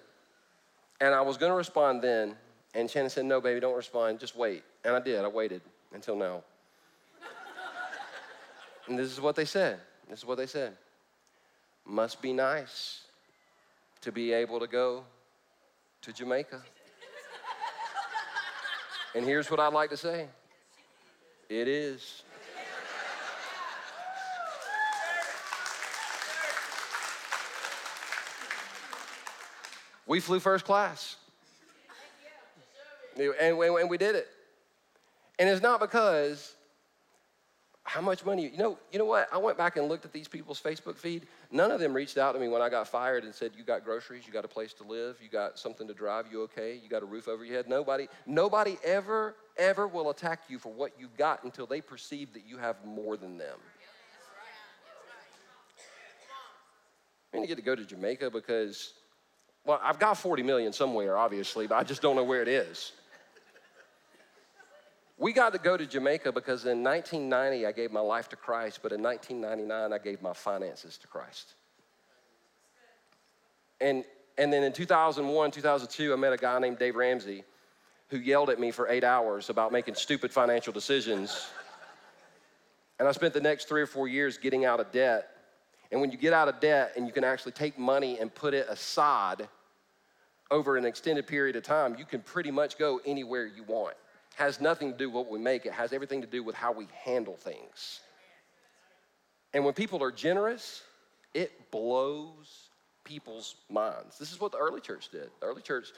And 0.99 1.13
I 1.13 1.21
was 1.21 1.37
to 1.51 1.55
respond 1.55 2.01
then, 2.01 2.37
and 2.73 2.89
Shannon 2.89 3.09
said, 3.09 3.25
No, 3.25 3.39
baby, 3.39 3.59
don't 3.59 3.75
respond. 3.75 4.19
Just 4.19 4.35
wait. 4.35 4.63
And 4.83 4.95
I 4.95 4.99
did. 4.99 5.23
I 5.23 5.27
waited 5.27 5.61
until 5.93 6.15
now. 6.15 6.43
and 8.87 8.97
this 8.97 9.11
is 9.11 9.21
what 9.21 9.35
they 9.35 9.45
said. 9.45 9.79
This 10.09 10.19
is 10.19 10.25
what 10.25 10.37
they 10.37 10.47
said. 10.47 10.75
Must 11.85 12.21
be 12.21 12.33
nice 12.33 13.01
to 14.01 14.11
be 14.11 14.31
able 14.31 14.59
to 14.59 14.67
go 14.67 15.03
to 16.01 16.13
Jamaica. 16.13 16.61
and 19.15 19.25
here's 19.25 19.51
what 19.51 19.59
I'd 19.59 19.73
like 19.73 19.89
to 19.91 19.97
say 19.97 20.27
it 21.49 21.67
is. 21.67 22.23
We 30.05 30.19
flew 30.19 30.39
first 30.39 30.65
class. 30.65 31.15
And, 33.17 33.57
and 33.57 33.89
we 33.89 33.97
did 33.97 34.15
it. 34.15 34.27
And 35.39 35.49
it's 35.49 35.61
not 35.61 35.79
because 35.79 36.55
how 37.85 38.01
much 38.01 38.25
money, 38.25 38.49
you 38.49 38.57
know, 38.57 38.77
you 38.91 38.99
know 38.99 39.05
what? 39.05 39.27
I 39.31 39.37
went 39.37 39.57
back 39.57 39.75
and 39.75 39.89
looked 39.89 40.05
at 40.05 40.13
these 40.13 40.27
people's 40.27 40.61
Facebook 40.61 40.97
feed. 40.97 41.27
None 41.51 41.69
of 41.69 41.79
them 41.79 41.93
reached 41.93 42.17
out 42.17 42.31
to 42.31 42.39
me 42.39 42.47
when 42.47 42.61
I 42.61 42.69
got 42.69 42.87
fired 42.87 43.25
and 43.25 43.35
said, 43.35 43.51
You 43.57 43.63
got 43.63 43.83
groceries, 43.83 44.25
you 44.25 44.31
got 44.31 44.45
a 44.45 44.47
place 44.49 44.73
to 44.75 44.83
live, 44.83 45.17
you 45.21 45.29
got 45.29 45.59
something 45.59 45.87
to 45.87 45.93
drive, 45.93 46.27
you 46.31 46.43
okay, 46.43 46.79
you 46.81 46.89
got 46.89 47.03
a 47.03 47.05
roof 47.05 47.27
over 47.27 47.43
your 47.43 47.57
head. 47.57 47.67
Nobody, 47.67 48.07
nobody 48.25 48.77
ever, 48.85 49.35
ever 49.57 49.87
will 49.87 50.09
attack 50.11 50.43
you 50.47 50.59
for 50.59 50.71
what 50.71 50.93
you 50.97 51.09
got 51.17 51.43
until 51.43 51.65
they 51.65 51.81
perceive 51.81 52.33
that 52.33 52.47
you 52.47 52.57
have 52.57 52.77
more 52.85 53.17
than 53.17 53.37
them. 53.37 53.57
I 57.33 57.37
mean, 57.37 57.43
you 57.43 57.47
get 57.47 57.57
to 57.57 57.63
go 57.63 57.75
to 57.75 57.83
Jamaica 57.83 58.29
because, 58.29 58.93
well, 59.65 59.79
I've 59.83 59.99
got 59.99 60.17
40 60.17 60.43
million 60.43 60.71
somewhere, 60.71 61.17
obviously, 61.17 61.65
but 61.67 61.75
I 61.75 61.83
just 61.83 62.01
don't 62.01 62.15
know 62.15 62.23
where 62.23 62.43
it 62.43 62.47
is. 62.47 62.91
We 65.23 65.31
got 65.31 65.53
to 65.53 65.57
go 65.57 65.77
to 65.77 65.85
Jamaica 65.85 66.33
because 66.33 66.65
in 66.65 66.83
1990 66.83 67.65
I 67.65 67.71
gave 67.71 67.93
my 67.93 68.01
life 68.01 68.27
to 68.27 68.35
Christ, 68.35 68.81
but 68.83 68.91
in 68.91 69.01
1999 69.01 69.93
I 69.93 70.03
gave 70.03 70.21
my 70.21 70.33
finances 70.33 70.97
to 70.97 71.07
Christ. 71.07 71.53
And, 73.79 74.03
and 74.37 74.51
then 74.51 74.63
in 74.63 74.73
2001, 74.73 75.51
2002, 75.51 76.11
I 76.11 76.17
met 76.17 76.33
a 76.33 76.37
guy 76.37 76.59
named 76.59 76.77
Dave 76.77 76.97
Ramsey 76.97 77.45
who 78.09 78.17
yelled 78.17 78.49
at 78.49 78.59
me 78.59 78.69
for 78.71 78.89
eight 78.89 79.05
hours 79.05 79.49
about 79.49 79.71
making 79.71 79.95
stupid 79.95 80.29
financial 80.29 80.73
decisions. 80.73 81.47
And 82.99 83.07
I 83.07 83.13
spent 83.13 83.33
the 83.33 83.39
next 83.39 83.69
three 83.69 83.81
or 83.81 83.87
four 83.87 84.09
years 84.09 84.37
getting 84.37 84.65
out 84.65 84.81
of 84.81 84.91
debt. 84.91 85.29
And 85.93 86.01
when 86.01 86.11
you 86.11 86.17
get 86.17 86.33
out 86.33 86.49
of 86.49 86.59
debt 86.59 86.95
and 86.97 87.07
you 87.07 87.13
can 87.13 87.23
actually 87.23 87.53
take 87.53 87.79
money 87.79 88.19
and 88.19 88.35
put 88.35 88.53
it 88.53 88.67
aside 88.67 89.47
over 90.51 90.75
an 90.75 90.83
extended 90.83 91.27
period 91.27 91.55
of 91.55 91.63
time, 91.63 91.95
you 91.97 92.03
can 92.03 92.19
pretty 92.19 92.51
much 92.51 92.77
go 92.77 92.99
anywhere 93.05 93.45
you 93.45 93.63
want 93.63 93.95
has 94.35 94.59
nothing 94.59 94.91
to 94.91 94.97
do 94.97 95.09
with 95.09 95.15
what 95.15 95.31
we 95.31 95.39
make, 95.39 95.65
it 95.65 95.73
has 95.73 95.93
everything 95.93 96.21
to 96.21 96.27
do 96.27 96.43
with 96.43 96.55
how 96.55 96.71
we 96.71 96.87
handle 97.03 97.35
things. 97.35 98.01
And 99.53 99.63
when 99.63 99.73
people 99.73 100.01
are 100.01 100.11
generous, 100.11 100.81
it 101.33 101.71
blows 101.71 102.69
people's 103.03 103.55
minds. 103.69 104.17
This 104.17 104.31
is 104.31 104.39
what 104.39 104.51
the 104.51 104.57
early 104.57 104.81
church 104.81 105.09
did. 105.09 105.29
The 105.39 105.45
early 105.45 105.61
church 105.61 105.89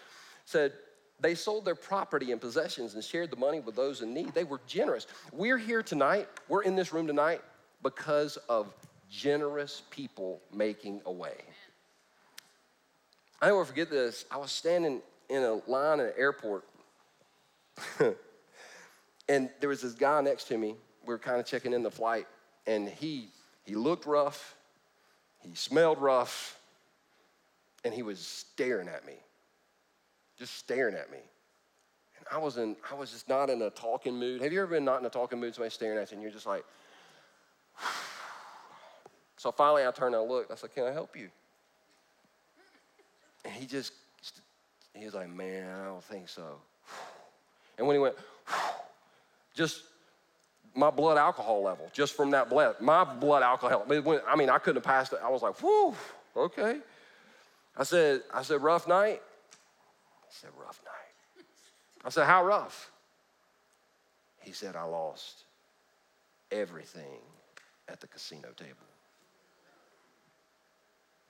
said 0.45 0.73
they 1.19 1.35
sold 1.35 1.63
their 1.63 1.75
property 1.75 2.31
and 2.31 2.41
possessions 2.41 2.93
and 2.93 3.03
shared 3.03 3.31
the 3.31 3.37
money 3.37 3.59
with 3.59 3.75
those 3.75 4.01
in 4.01 4.13
need. 4.13 4.33
They 4.33 4.43
were 4.43 4.59
generous. 4.67 5.07
We're 5.31 5.57
here 5.57 5.81
tonight, 5.81 6.27
we're 6.49 6.63
in 6.63 6.75
this 6.75 6.91
room 6.91 7.07
tonight 7.07 7.41
because 7.81 8.37
of 8.49 8.73
generous 9.09 9.83
people 9.91 10.41
making 10.53 11.01
a 11.05 11.11
way. 11.11 11.35
I 13.41 13.47
never 13.47 13.63
forget 13.63 13.89
this. 13.89 14.25
I 14.31 14.37
was 14.37 14.51
standing 14.51 15.01
in 15.29 15.43
a 15.43 15.61
line 15.69 15.99
at 15.99 16.07
an 16.07 16.13
airport 16.17 16.65
and 19.27 19.49
there 19.59 19.69
was 19.69 19.81
this 19.81 19.93
guy 19.93 20.21
next 20.21 20.45
to 20.45 20.57
me. 20.57 20.75
We 21.05 21.13
were 21.13 21.19
kind 21.19 21.39
of 21.39 21.45
checking 21.45 21.73
in 21.73 21.83
the 21.83 21.91
flight, 21.91 22.27
and 22.67 22.87
he 22.87 23.29
he 23.65 23.75
looked 23.75 24.05
rough, 24.05 24.55
he 25.39 25.55
smelled 25.55 25.99
rough, 25.99 26.59
And 27.83 27.93
he 27.93 28.03
was 28.03 28.19
staring 28.19 28.87
at 28.87 29.05
me, 29.05 29.13
just 30.37 30.55
staring 30.55 30.95
at 30.95 31.11
me. 31.11 31.19
And 32.17 32.27
I 32.31 32.37
was, 32.37 32.57
in, 32.57 32.75
I 32.91 32.95
was 32.95 33.11
just 33.11 33.27
not 33.29 33.49
in 33.49 33.61
a 33.61 33.69
talking 33.69 34.17
mood. 34.17 34.41
Have 34.41 34.53
you 34.53 34.61
ever 34.61 34.71
been 34.71 34.85
not 34.85 34.99
in 34.99 35.05
a 35.05 35.09
talking 35.09 35.39
mood, 35.39 35.53
somebody 35.53 35.71
staring 35.71 35.99
at 35.99 36.11
you, 36.11 36.15
and 36.15 36.23
you're 36.23 36.31
just 36.31 36.45
like, 36.47 36.63
so 39.37 39.51
finally 39.51 39.85
I 39.85 39.91
turned 39.91 40.15
and 40.15 40.23
I 40.23 40.27
looked. 40.27 40.51
I 40.51 40.55
said, 40.55 40.73
Can 40.73 40.85
I 40.85 40.91
help 40.91 41.15
you? 41.15 41.29
And 43.43 43.53
he 43.53 43.65
just, 43.65 43.93
he 44.93 45.05
was 45.05 45.13
like, 45.13 45.29
Man, 45.29 45.69
I 45.69 45.85
don't 45.85 46.03
think 46.03 46.29
so. 46.29 46.57
And 47.77 47.85
when 47.85 47.95
he 47.95 47.99
went, 47.99 48.15
just 49.55 49.83
my 50.75 50.89
blood 50.89 51.17
alcohol 51.17 51.63
level, 51.63 51.89
just 51.93 52.15
from 52.15 52.31
that 52.31 52.49
blood, 52.49 52.75
my 52.81 53.03
blood 53.03 53.43
alcohol. 53.43 53.85
I 53.89 54.35
mean, 54.35 54.49
I 54.49 54.57
couldn't 54.57 54.75
have 54.75 54.83
passed 54.83 55.13
it. 55.13 55.19
I 55.23 55.29
was 55.29 55.41
like, 55.41 55.59
whew, 55.61 55.95
okay. 56.35 56.79
I 57.77 57.83
said, 57.83 58.21
I 58.33 58.41
said, 58.41 58.61
rough 58.61 58.87
night. 58.87 59.21
He 60.27 60.33
said, 60.33 60.49
rough 60.59 60.81
night. 60.83 61.45
I 62.03 62.09
said, 62.09 62.25
how 62.25 62.45
rough? 62.45 62.91
He 64.41 64.51
said, 64.51 64.75
I 64.75 64.83
lost 64.83 65.45
everything 66.51 67.21
at 67.87 68.01
the 68.01 68.07
casino 68.07 68.49
table. 68.55 68.75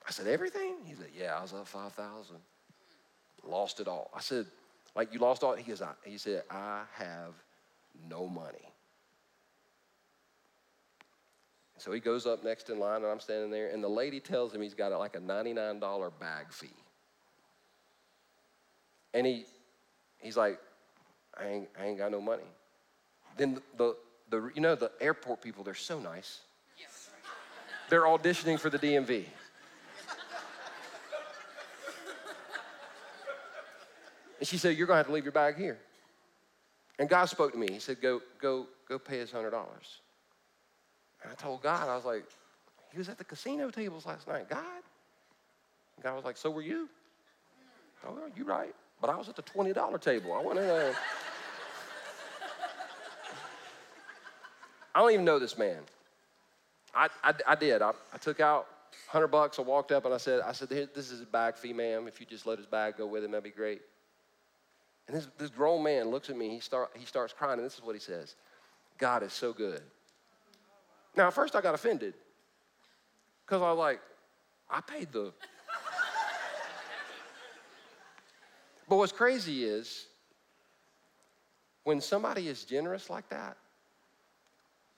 I 0.07 0.11
said, 0.11 0.27
everything? 0.27 0.75
He 0.85 0.95
said, 0.95 1.09
yeah, 1.17 1.38
I 1.38 1.41
was 1.41 1.53
up 1.53 1.67
5,000. 1.67 2.35
Lost 3.47 3.79
it 3.79 3.88
all. 3.88 4.09
I 4.13 4.21
said, 4.21 4.45
like 4.95 5.13
you 5.13 5.19
lost 5.19 5.43
all? 5.43 5.55
He, 5.55 5.63
goes, 5.63 5.81
he 6.03 6.17
said, 6.17 6.43
I 6.49 6.81
have 6.93 7.33
no 8.10 8.27
money. 8.27 8.71
So 11.77 11.91
he 11.91 11.99
goes 11.99 12.25
up 12.25 12.43
next 12.43 12.69
in 12.69 12.79
line, 12.79 13.03
and 13.03 13.12
I'm 13.12 13.19
standing 13.19 13.51
there, 13.51 13.67
and 13.67 13.84
the 13.84 13.88
lady 13.88 14.19
tells 14.19 14.53
him 14.53 14.62
he's 14.62 14.73
got 14.73 14.91
like 14.97 15.15
a 15.15 15.19
$99 15.19 16.12
bag 16.19 16.51
fee. 16.51 16.69
And 19.13 19.27
he, 19.27 19.45
he's 20.17 20.36
like, 20.36 20.60
I 21.38 21.47
ain't, 21.47 21.69
I 21.79 21.86
ain't 21.86 21.97
got 21.97 22.12
no 22.12 22.19
money. 22.21 22.43
Then 23.38 23.55
the, 23.55 23.62
the, 23.77 23.95
the, 24.29 24.51
you 24.55 24.62
know, 24.62 24.75
the 24.75 24.91
airport 24.99 25.41
people, 25.41 25.63
they're 25.63 25.73
so 25.73 25.99
nice. 25.99 26.39
Yes. 26.79 27.10
They're 27.89 28.03
auditioning 28.03 28.60
for 28.60 28.69
the 28.69 28.79
DMV. 28.79 29.25
and 34.39 34.47
she 34.47 34.58
said, 34.58 34.75
You're 34.77 34.88
going 34.88 34.95
to 34.95 34.99
have 34.99 35.08
to 35.08 35.13
leave 35.13 35.23
your 35.25 35.34
bag 35.34 35.58
here. 35.58 35.77
And 36.99 37.10
God 37.10 37.25
spoke 37.25 37.51
to 37.51 37.58
me. 37.58 37.71
He 37.71 37.79
said, 37.79 38.01
Go, 38.01 38.21
go, 38.39 38.67
go 38.88 38.97
pay 38.97 39.19
his 39.19 39.31
$100. 39.31 39.45
And 41.23 41.31
I 41.31 41.36
told 41.36 41.63
God, 41.63 41.89
I 41.89 41.95
was 41.95 42.05
like, 42.05 42.23
he 42.91 42.97
was 42.97 43.10
at 43.10 43.17
the 43.17 43.23
casino 43.23 43.69
tables 43.69 44.05
last 44.05 44.27
night. 44.27 44.47
God? 44.49 44.62
And 45.95 46.03
God 46.03 46.15
was 46.15 46.23
like, 46.23 46.38
so 46.38 46.49
were 46.49 46.62
you? 46.62 46.88
Oh, 48.08 48.13
well, 48.13 48.29
you 48.36 48.45
right. 48.45 48.73
But 49.01 49.10
I 49.10 49.17
was 49.17 49.27
at 49.27 49.36
the 49.36 49.41
$20 49.41 50.01
table. 50.01 50.34
I 50.34 50.41
went 50.41 50.60
in 50.60 50.65
uh, 50.65 50.67
there. 50.67 50.95
I 54.93 54.99
don't 54.99 55.12
even 55.12 55.25
know 55.25 55.39
this 55.39 55.58
man. 55.58 55.79
I, 56.93 57.10
I, 57.21 57.34
I 57.45 57.55
did. 57.55 57.81
I, 57.81 57.91
I 58.13 58.17
took 58.17 58.39
out 58.39 58.67
100 59.12 59.27
bucks. 59.27 59.60
I 59.60 59.63
walked 59.63 59.91
up 59.91 60.05
and 60.05 60.13
I 60.13 60.17
said, 60.17 60.39
I 60.39 60.53
said, 60.53 60.69
this 60.69 61.12
is 61.12 61.19
his 61.19 61.25
bag 61.25 61.58
fee, 61.58 61.73
ma'am. 61.73 62.08
If 62.08 62.21
you 62.21 62.25
just 62.25 62.45
let 62.45 62.58
his 62.58 62.67
bag 62.67 62.95
go 62.97 63.05
with 63.05 63.25
him, 63.25 63.31
that'd 63.31 63.43
be 63.43 63.49
great. 63.49 63.81
And 65.08 65.15
this, 65.15 65.28
this 65.38 65.50
grown 65.50 65.84
man 65.84 66.10
looks 66.10 66.30
at 66.30 66.38
me. 66.38 66.50
He, 66.50 66.60
start, 66.60 66.91
he 66.96 67.06
starts 67.06 67.34
crying, 67.34 67.60
and 67.60 67.65
this 67.65 67.76
is 67.76 67.84
what 67.84 67.96
he 67.96 68.02
says 68.02 68.36
God 68.98 69.24
is 69.24 69.34
so 69.34 69.54
good. 69.54 69.82
Now, 71.15 71.28
at 71.28 71.34
first 71.34 71.56
I 71.56 71.62
got 71.62 71.74
offended 71.74 72.13
because 73.46 73.62
I 73.62 73.70
was 73.70 73.78
like, 73.78 74.02
I 74.70 74.82
paid 74.82 75.12
the. 75.12 75.26
but 78.89 78.96
what's 78.98 79.12
crazy 79.12 79.63
is 79.63 80.08
when 81.84 82.02
somebody 82.02 82.48
is 82.48 82.65
generous 82.65 83.10
like 83.10 83.30
that, 83.30 83.58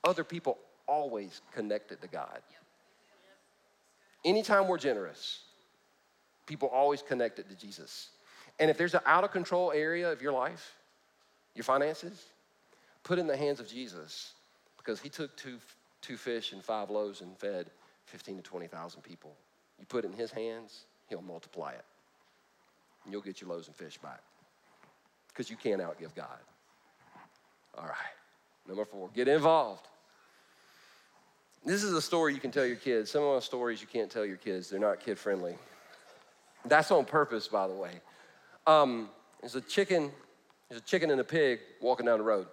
other 0.03 0.23
people 0.23 0.57
always 0.87 1.41
connected 1.53 2.01
to 2.01 2.07
God. 2.07 2.39
Anytime 4.23 4.67
we're 4.67 4.77
generous, 4.77 5.43
people 6.45 6.69
always 6.69 7.01
connected 7.01 7.49
to 7.49 7.55
Jesus. 7.55 8.09
And 8.59 8.69
if 8.69 8.77
there's 8.77 8.93
an 8.93 9.01
out 9.05 9.23
of 9.23 9.31
control 9.31 9.71
area 9.71 10.11
of 10.11 10.21
your 10.21 10.31
life, 10.31 10.75
your 11.53 11.63
finances, 11.63 12.25
put 13.03 13.19
in 13.19 13.27
the 13.27 13.37
hands 13.37 13.59
of 13.59 13.67
Jesus 13.67 14.33
because 14.77 14.99
he 14.99 15.09
took 15.09 15.35
two 15.37 15.57
two 16.01 16.17
fish 16.17 16.53
and 16.53 16.63
five 16.63 16.89
loaves 16.89 17.21
and 17.21 17.37
fed 17.37 17.69
15 18.05 18.37
to 18.37 18.43
20,000 18.43 19.01
people. 19.01 19.35
You 19.79 19.85
put 19.85 20.05
it 20.05 20.11
in 20.11 20.13
his 20.13 20.31
hands, 20.31 20.85
he'll 21.09 21.21
multiply 21.21 21.71
it. 21.71 21.83
And 23.03 23.13
you'll 23.13 23.21
get 23.21 23.41
your 23.41 23.49
loaves 23.49 23.67
and 23.67 23.75
fish 23.75 23.97
back. 23.97 24.21
Because 25.27 25.49
you 25.49 25.57
can't 25.57 25.81
outgive 25.81 26.15
God. 26.15 26.39
All 27.77 27.85
right. 27.85 28.15
Number 28.67 28.85
four, 28.85 29.09
get 29.13 29.27
involved. 29.27 29.87
This 31.65 31.83
is 31.83 31.93
a 31.93 32.01
story 32.01 32.33
you 32.33 32.39
can 32.39 32.51
tell 32.51 32.65
your 32.65 32.77
kids. 32.77 33.11
Some 33.11 33.23
of 33.23 33.35
the 33.35 33.41
stories 33.41 33.81
you 33.81 33.87
can't 33.87 34.09
tell 34.09 34.25
your 34.25 34.37
kids, 34.37 34.69
they're 34.69 34.79
not 34.79 34.99
kid 34.99 35.17
friendly. 35.19 35.55
That's 36.65 36.91
on 36.91 37.05
purpose, 37.05 37.47
by 37.47 37.67
the 37.67 37.73
way. 37.73 37.91
Um, 38.67 39.09
there's 39.39 39.55
a 39.55 39.61
chicken, 39.61 40.11
there's 40.69 40.81
a 40.81 40.83
chicken 40.83 41.09
and 41.09 41.21
a 41.21 41.23
pig 41.23 41.59
walking 41.81 42.05
down 42.05 42.19
the 42.19 42.25
road. 42.25 42.47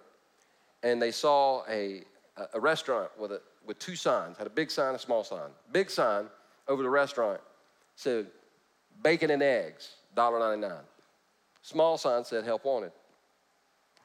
And 0.81 1.01
they 1.01 1.11
saw 1.11 1.63
a, 1.69 2.03
a 2.53 2.59
restaurant 2.59 3.09
with, 3.19 3.33
a, 3.33 3.41
with 3.65 3.77
two 3.79 3.95
signs, 3.95 4.37
had 4.37 4.47
a 4.47 4.51
big 4.51 4.71
sign, 4.71 4.87
and 4.87 4.95
a 4.95 4.99
small 4.99 5.23
sign. 5.23 5.49
Big 5.71 5.89
sign 5.89 6.27
over 6.67 6.81
the 6.81 6.89
restaurant 6.89 7.41
said, 7.95 8.27
bacon 9.03 9.29
and 9.29 9.43
eggs, 9.43 9.95
$1.99. 10.15 10.79
Small 11.61 11.97
sign 11.97 12.23
said, 12.23 12.45
help 12.45 12.63
wanted. 12.63 12.91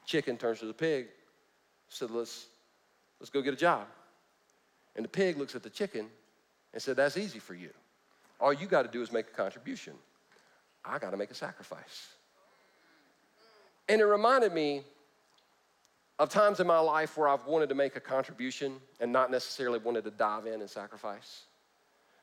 Chicken 0.05 0.35
turns 0.35 0.59
to 0.59 0.65
the 0.65 0.73
pig, 0.73 1.07
said, 1.87 2.11
let's, 2.11 2.47
let's 3.19 3.29
go 3.29 3.41
get 3.41 3.53
a 3.53 3.57
job. 3.57 3.85
And 4.95 5.05
the 5.05 5.09
pig 5.09 5.37
looks 5.37 5.55
at 5.55 5.63
the 5.63 5.69
chicken 5.69 6.07
and 6.73 6.81
said, 6.81 6.97
that's 6.97 7.15
easy 7.15 7.39
for 7.39 7.53
you. 7.53 7.69
All 8.39 8.51
you 8.51 8.67
got 8.67 8.81
to 8.81 8.89
do 8.89 9.01
is 9.01 9.11
make 9.11 9.27
a 9.27 9.31
contribution. 9.31 9.93
I 10.83 10.99
got 10.99 11.11
to 11.11 11.17
make 11.17 11.31
a 11.31 11.35
sacrifice. 11.35 12.07
And 13.87 14.01
it 14.01 14.05
reminded 14.05 14.53
me 14.53 14.83
of 16.19 16.29
times 16.29 16.59
in 16.59 16.67
my 16.67 16.79
life 16.79 17.17
where 17.17 17.27
I've 17.27 17.45
wanted 17.45 17.69
to 17.69 17.75
make 17.75 17.95
a 17.95 17.99
contribution 17.99 18.77
and 18.99 19.11
not 19.11 19.31
necessarily 19.31 19.79
wanted 19.79 20.03
to 20.03 20.11
dive 20.11 20.45
in 20.45 20.61
and 20.61 20.69
sacrifice. 20.69 21.43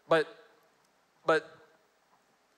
But, 0.08 0.26
but 1.26 1.50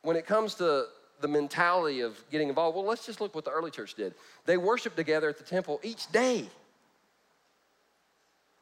when 0.03 0.17
it 0.17 0.27
comes 0.27 0.55
to 0.57 0.87
the 1.21 1.29
mentality 1.29 2.01
of 2.01 2.23
getting 2.31 2.49
involved, 2.49 2.77
well, 2.77 2.85
let's 2.85 3.07
just 3.07 3.21
look 3.21 3.35
what 3.35 3.45
the 3.45 3.51
early 3.51 3.71
church 3.71 3.95
did. 3.95 4.15
They 4.47 4.57
worshiped 4.57 4.97
together 4.97 5.29
at 5.29 5.39
the 5.39 5.45
temple 5.45 5.81
each 5.83 6.11
day. 6.13 6.47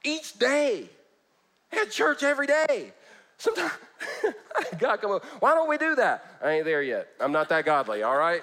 Each 0.05 0.39
day. 0.39 0.89
They 1.71 1.79
had 1.79 1.91
church 1.91 2.23
every 2.23 2.47
day. 2.47 2.93
Sometimes, 3.39 3.73
God, 4.79 5.01
come 5.01 5.13
on. 5.13 5.21
Why 5.41 5.55
don't 5.55 5.69
we 5.69 5.79
do 5.79 5.95
that? 5.95 6.25
I 6.43 6.51
ain't 6.53 6.65
there 6.65 6.83
yet. 6.83 7.09
I'm 7.21 7.33
not 7.33 7.49
that 7.49 7.65
godly, 7.65 8.03
all 8.03 8.17
right? 8.17 8.43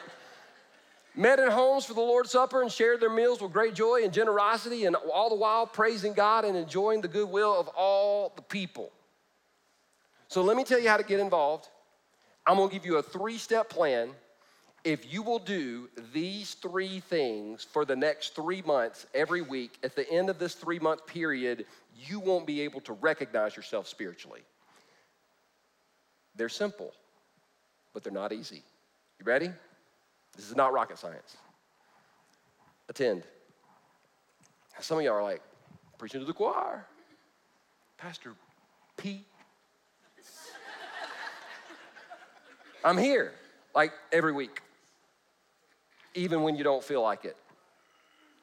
met 1.16 1.40
in 1.40 1.50
homes 1.50 1.86
for 1.86 1.94
the 1.94 2.02
Lord's 2.02 2.32
Supper 2.32 2.62
and 2.62 2.72
shared 2.72 3.00
their 3.00 3.10
meals 3.10 3.42
with 3.42 3.54
great 3.54 3.74
joy 3.74 4.04
and 4.04 4.12
generosity, 4.12 4.86
and 4.86 4.96
all 4.96 5.30
the 5.30 5.36
while 5.36 5.66
praising 5.66 6.14
God 6.14 6.46
and 6.46 6.58
enjoying 6.58 7.02
the 7.02 7.08
goodwill 7.08 7.58
of 7.58 7.68
all 7.70 8.34
the 8.36 8.42
people. 8.42 8.92
So, 10.28 10.42
let 10.42 10.58
me 10.58 10.64
tell 10.64 10.80
you 10.80 10.90
how 10.90 10.98
to 10.98 11.04
get 11.04 11.20
involved. 11.20 11.70
I'm 12.46 12.58
gonna 12.58 12.72
give 12.72 12.86
you 12.86 12.98
a 12.98 13.04
three 13.04 13.38
step 13.38 13.70
plan. 13.70 14.10
If 14.84 15.12
you 15.12 15.24
will 15.24 15.40
do 15.40 15.90
these 16.14 16.54
three 16.56 17.00
things 17.00 17.64
for 17.64 17.86
the 17.86 17.96
next 17.96 18.36
three 18.36 18.62
months 18.62 19.08
every 19.16 19.42
week, 19.42 19.80
at 19.84 19.96
the 19.96 20.08
end 20.12 20.30
of 20.30 20.38
this 20.38 20.54
three 20.54 20.78
month 20.78 21.08
period, 21.08 21.66
you 21.98 22.20
won't 22.20 22.46
be 22.46 22.62
able 22.62 22.82
to 22.82 22.94
recognize 22.94 23.56
yourself 23.56 23.88
spiritually. 23.88 24.42
They're 26.36 26.50
simple, 26.50 26.92
but 27.94 28.04
they're 28.04 28.14
not 28.14 28.34
easy. 28.34 28.64
You 29.20 29.26
ready? 29.26 29.50
This 30.36 30.50
is 30.50 30.56
not 30.56 30.74
rocket 30.74 30.98
science. 30.98 31.38
Attend. 32.90 33.24
Some 34.80 34.98
of 34.98 35.04
y'all 35.04 35.14
are 35.14 35.24
like, 35.24 35.42
preaching 35.98 36.20
to 36.20 36.26
the 36.26 36.34
choir. 36.34 36.86
Pastor 37.98 38.34
P. 38.98 39.24
I'm 42.84 42.98
here, 42.98 43.34
like 43.74 43.94
every 44.12 44.34
week, 44.34 44.62
even 46.14 46.44
when 46.44 46.56
you 46.56 46.64
don't 46.64 46.84
feel 46.84 47.02
like 47.02 47.26
it. 47.26 47.38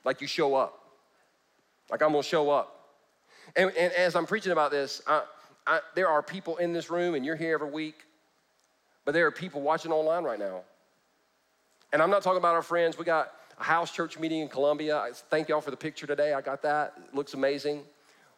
Like 0.05 0.21
you 0.21 0.27
show 0.27 0.55
up. 0.55 0.79
Like 1.91 2.03
I'm 2.03 2.13
gonna 2.13 2.23
show 2.23 2.51
up. 2.51 2.79
And, 3.55 3.71
and 3.77 3.93
as 3.93 4.17
I'm 4.17 4.27
preaching 4.27 4.53
about 4.53 4.71
this, 4.71 5.03
I, 5.07 5.23
I, 5.67 5.81
there 5.95 6.09
are 6.09 6.23
people 6.23 6.57
in 6.57 6.73
this 6.73 6.91
room, 6.91 7.15
and 7.15 7.25
you're 7.25 7.37
here 7.37 7.55
every 7.55 7.71
week, 7.71 8.05
but 9.05 9.13
there 9.13 9.27
are 9.27 9.31
people 9.31 9.61
watching 9.61 9.93
online 9.93 10.25
right 10.25 10.39
now 10.39 10.63
and 11.93 12.01
I'm 12.01 12.11
not 12.11 12.23
talking 12.23 12.39
about 12.39 12.55
our 12.55 12.63
friends. 12.63 12.97
We 12.97 13.05
got 13.05 13.33
a 13.61 13.65
house 13.65 13.93
church 13.93 14.19
meeting 14.19 14.41
in 14.41 14.49
Columbia. 14.49 14.97
I 14.97 15.11
thank 15.13 15.49
y'all 15.49 15.61
for 15.61 15.71
the 15.71 15.77
picture 15.77 16.07
today. 16.07 16.33
I 16.33 16.41
got 16.41 16.63
that. 16.63 16.95
It 17.09 17.15
looks 17.15 17.35
amazing. 17.35 17.83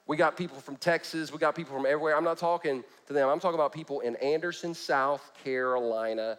We 0.06 0.16
got 0.16 0.36
people 0.36 0.58
from 0.58 0.76
Texas. 0.76 1.32
We 1.32 1.38
got 1.38 1.54
people 1.54 1.74
from 1.74 1.86
everywhere. 1.86 2.16
I'm 2.16 2.24
not 2.24 2.36
talking 2.36 2.82
to 3.06 3.12
them. 3.12 3.28
I'm 3.28 3.40
talking 3.40 3.54
about 3.54 3.72
people 3.72 4.00
in 4.00 4.16
Anderson, 4.16 4.74
South 4.74 5.32
Carolina. 5.44 6.36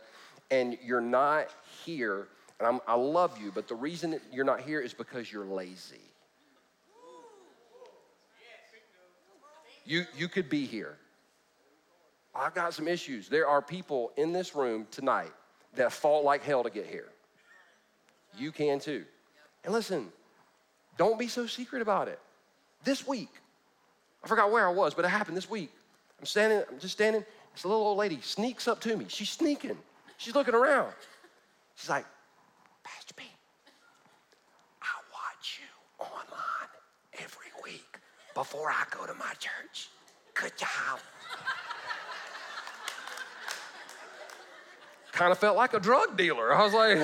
And 0.51 0.77
you're 0.83 1.01
not 1.01 1.47
here. 1.85 2.27
And 2.59 2.67
I'm, 2.67 2.79
I 2.87 2.95
love 2.95 3.41
you, 3.41 3.51
but 3.53 3.67
the 3.67 3.75
reason 3.75 4.19
you're 4.31 4.45
not 4.45 4.61
here 4.61 4.81
is 4.81 4.93
because 4.93 5.31
you're 5.31 5.45
lazy. 5.45 6.01
You, 9.85 10.05
you 10.17 10.27
could 10.27 10.49
be 10.49 10.65
here. 10.65 10.97
I've 12.33 12.53
got 12.53 12.73
some 12.73 12.87
issues. 12.87 13.29
There 13.29 13.47
are 13.47 13.61
people 13.61 14.11
in 14.17 14.33
this 14.33 14.55
room 14.55 14.87
tonight 14.91 15.31
that 15.75 15.93
fought 15.93 16.23
like 16.23 16.43
hell 16.43 16.63
to 16.63 16.69
get 16.69 16.85
here. 16.85 17.07
You 18.37 18.51
can 18.51 18.79
too. 18.79 19.05
And 19.63 19.73
listen, 19.73 20.11
don't 20.97 21.17
be 21.17 21.27
so 21.27 21.47
secret 21.47 21.81
about 21.81 22.07
it. 22.07 22.19
This 22.83 23.07
week, 23.07 23.29
I 24.23 24.27
forgot 24.27 24.51
where 24.51 24.67
I 24.67 24.71
was, 24.71 24.93
but 24.93 25.05
it 25.05 25.09
happened 25.09 25.37
this 25.37 25.49
week. 25.49 25.71
I'm 26.19 26.25
standing, 26.25 26.63
I'm 26.69 26.79
just 26.79 26.93
standing. 26.93 27.23
This 27.53 27.63
little 27.63 27.81
old 27.81 27.97
lady 27.97 28.19
sneaks 28.21 28.67
up 28.67 28.81
to 28.81 28.97
me. 28.97 29.05
She's 29.07 29.29
sneaking. 29.29 29.77
She's 30.17 30.35
looking 30.35 30.53
around. 30.53 30.91
She's 31.75 31.89
like, 31.89 32.05
Pastor 32.83 33.13
P, 33.13 33.23
I 34.81 34.87
watch 35.11 35.59
you 35.61 36.05
online 36.05 36.69
every 37.13 37.51
week 37.63 37.99
before 38.35 38.69
I 38.69 38.83
go 38.91 39.07
to 39.07 39.13
my 39.15 39.33
church. 39.39 39.89
Good 40.35 40.55
job. 40.57 40.99
kind 45.13 45.31
of 45.31 45.37
felt 45.37 45.55
like 45.55 45.73
a 45.73 45.79
drug 45.79 46.17
dealer. 46.17 46.53
I 46.53 46.61
was 46.63 46.73
like, 46.73 46.97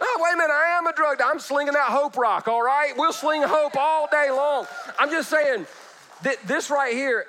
oh, 0.00 0.20
wait 0.20 0.34
a 0.34 0.36
minute, 0.36 0.52
I 0.52 0.76
am 0.78 0.86
a 0.86 0.92
drug 0.92 1.16
dealer. 1.18 1.30
I'm 1.30 1.40
slinging 1.40 1.72
that 1.72 1.88
hope 1.88 2.16
rock, 2.16 2.46
all 2.46 2.62
right? 2.62 2.92
We'll 2.96 3.12
sling 3.12 3.42
hope 3.42 3.74
all 3.76 4.06
day 4.12 4.30
long. 4.30 4.66
I'm 4.98 5.10
just 5.10 5.30
saying, 5.30 5.66
this 6.44 6.70
right 6.70 6.92
here, 6.92 7.24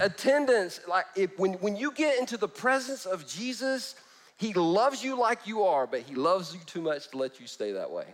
attendance, 0.00 0.80
like 0.86 1.06
if, 1.16 1.36
when, 1.38 1.54
when 1.54 1.76
you 1.76 1.90
get 1.92 2.18
into 2.18 2.36
the 2.36 2.46
presence 2.46 3.06
of 3.06 3.26
Jesus, 3.26 3.94
he 4.36 4.52
loves 4.52 5.02
you 5.02 5.18
like 5.18 5.46
you 5.46 5.64
are, 5.64 5.86
but 5.86 6.02
he 6.02 6.14
loves 6.14 6.54
you 6.54 6.60
too 6.66 6.82
much 6.82 7.08
to 7.08 7.16
let 7.16 7.40
you 7.40 7.46
stay 7.46 7.72
that 7.72 7.90
way. 7.90 8.04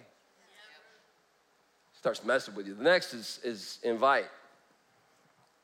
Starts 1.99 2.25
messing 2.25 2.55
with 2.55 2.67
you. 2.67 2.75
The 2.75 2.85
next 2.85 3.13
is, 3.13 3.41
is 3.43 3.79
invite. 3.83 4.27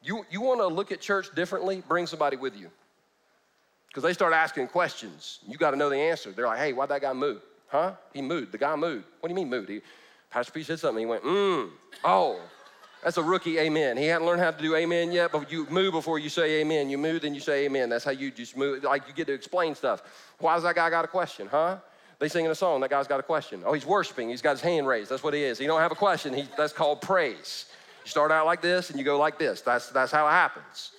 You, 0.02 0.24
you 0.30 0.40
want 0.40 0.60
to 0.60 0.66
look 0.66 0.92
at 0.92 1.00
church 1.00 1.34
differently? 1.34 1.82
Bring 1.86 2.06
somebody 2.06 2.36
with 2.36 2.56
you. 2.56 2.70
Because 3.88 4.02
they 4.02 4.12
start 4.12 4.32
asking 4.32 4.68
questions. 4.68 5.40
You 5.46 5.58
got 5.58 5.72
to 5.72 5.76
know 5.76 5.90
the 5.90 5.96
answer. 5.96 6.30
They're 6.30 6.46
like, 6.46 6.58
hey, 6.58 6.72
why'd 6.72 6.88
that 6.90 7.02
guy 7.02 7.12
move? 7.12 7.42
Huh? 7.68 7.92
He 8.12 8.22
moved. 8.22 8.52
The 8.52 8.58
guy 8.58 8.74
moved. 8.76 9.04
What 9.20 9.28
do 9.28 9.32
you 9.32 9.36
mean 9.36 9.50
moved? 9.50 9.68
He, 9.68 9.80
Pastor 10.30 10.52
P 10.52 10.62
said 10.62 10.78
something. 10.78 11.00
He 11.00 11.06
went, 11.06 11.24
mm, 11.24 11.70
oh, 12.04 12.40
that's 13.02 13.16
a 13.16 13.22
rookie 13.22 13.58
amen. 13.58 13.96
He 13.96 14.06
hadn't 14.06 14.26
learned 14.26 14.40
how 14.40 14.50
to 14.50 14.62
do 14.62 14.76
amen 14.76 15.10
yet, 15.10 15.32
but 15.32 15.50
you 15.50 15.66
move 15.70 15.92
before 15.92 16.18
you 16.18 16.28
say 16.28 16.60
amen. 16.60 16.90
You 16.90 16.98
move, 16.98 17.22
then 17.22 17.34
you 17.34 17.40
say 17.40 17.64
amen. 17.64 17.88
That's 17.88 18.04
how 18.04 18.10
you 18.10 18.30
just 18.30 18.56
move. 18.56 18.84
Like 18.84 19.08
you 19.08 19.14
get 19.14 19.26
to 19.26 19.32
explain 19.32 19.74
stuff. 19.74 20.02
Why 20.38 20.54
does 20.54 20.62
that 20.64 20.74
guy 20.74 20.90
got 20.90 21.04
a 21.04 21.08
question, 21.08 21.48
huh? 21.50 21.78
They 22.18 22.28
singing 22.28 22.50
a 22.50 22.54
song. 22.54 22.82
That 22.82 22.90
guy's 22.90 23.06
got 23.06 23.18
a 23.18 23.22
question. 23.22 23.62
Oh, 23.64 23.72
he's 23.72 23.86
worshiping. 23.86 24.28
He's 24.28 24.42
got 24.42 24.52
his 24.52 24.60
hand 24.60 24.86
raised. 24.86 25.10
That's 25.10 25.22
what 25.22 25.32
he 25.32 25.42
is. 25.42 25.58
He 25.58 25.66
don't 25.66 25.80
have 25.80 25.92
a 25.92 25.96
question. 25.96 26.34
He, 26.34 26.46
that's 26.56 26.74
called 26.74 27.00
praise. 27.00 27.64
You 28.04 28.10
start 28.10 28.30
out 28.30 28.46
like 28.46 28.62
this 28.62 28.90
and 28.90 28.98
you 28.98 29.04
go 29.04 29.18
like 29.18 29.38
this. 29.38 29.60
That's, 29.60 29.88
that's 29.90 30.12
how 30.12 30.26
it 30.26 30.32
happens. 30.32 30.92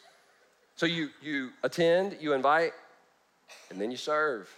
So 0.76 0.86
you, 0.86 1.10
you 1.22 1.52
attend, 1.64 2.18
you 2.20 2.34
invite, 2.34 2.74
and 3.70 3.80
then 3.80 3.91
you 3.91 3.97
serve. 3.97 4.49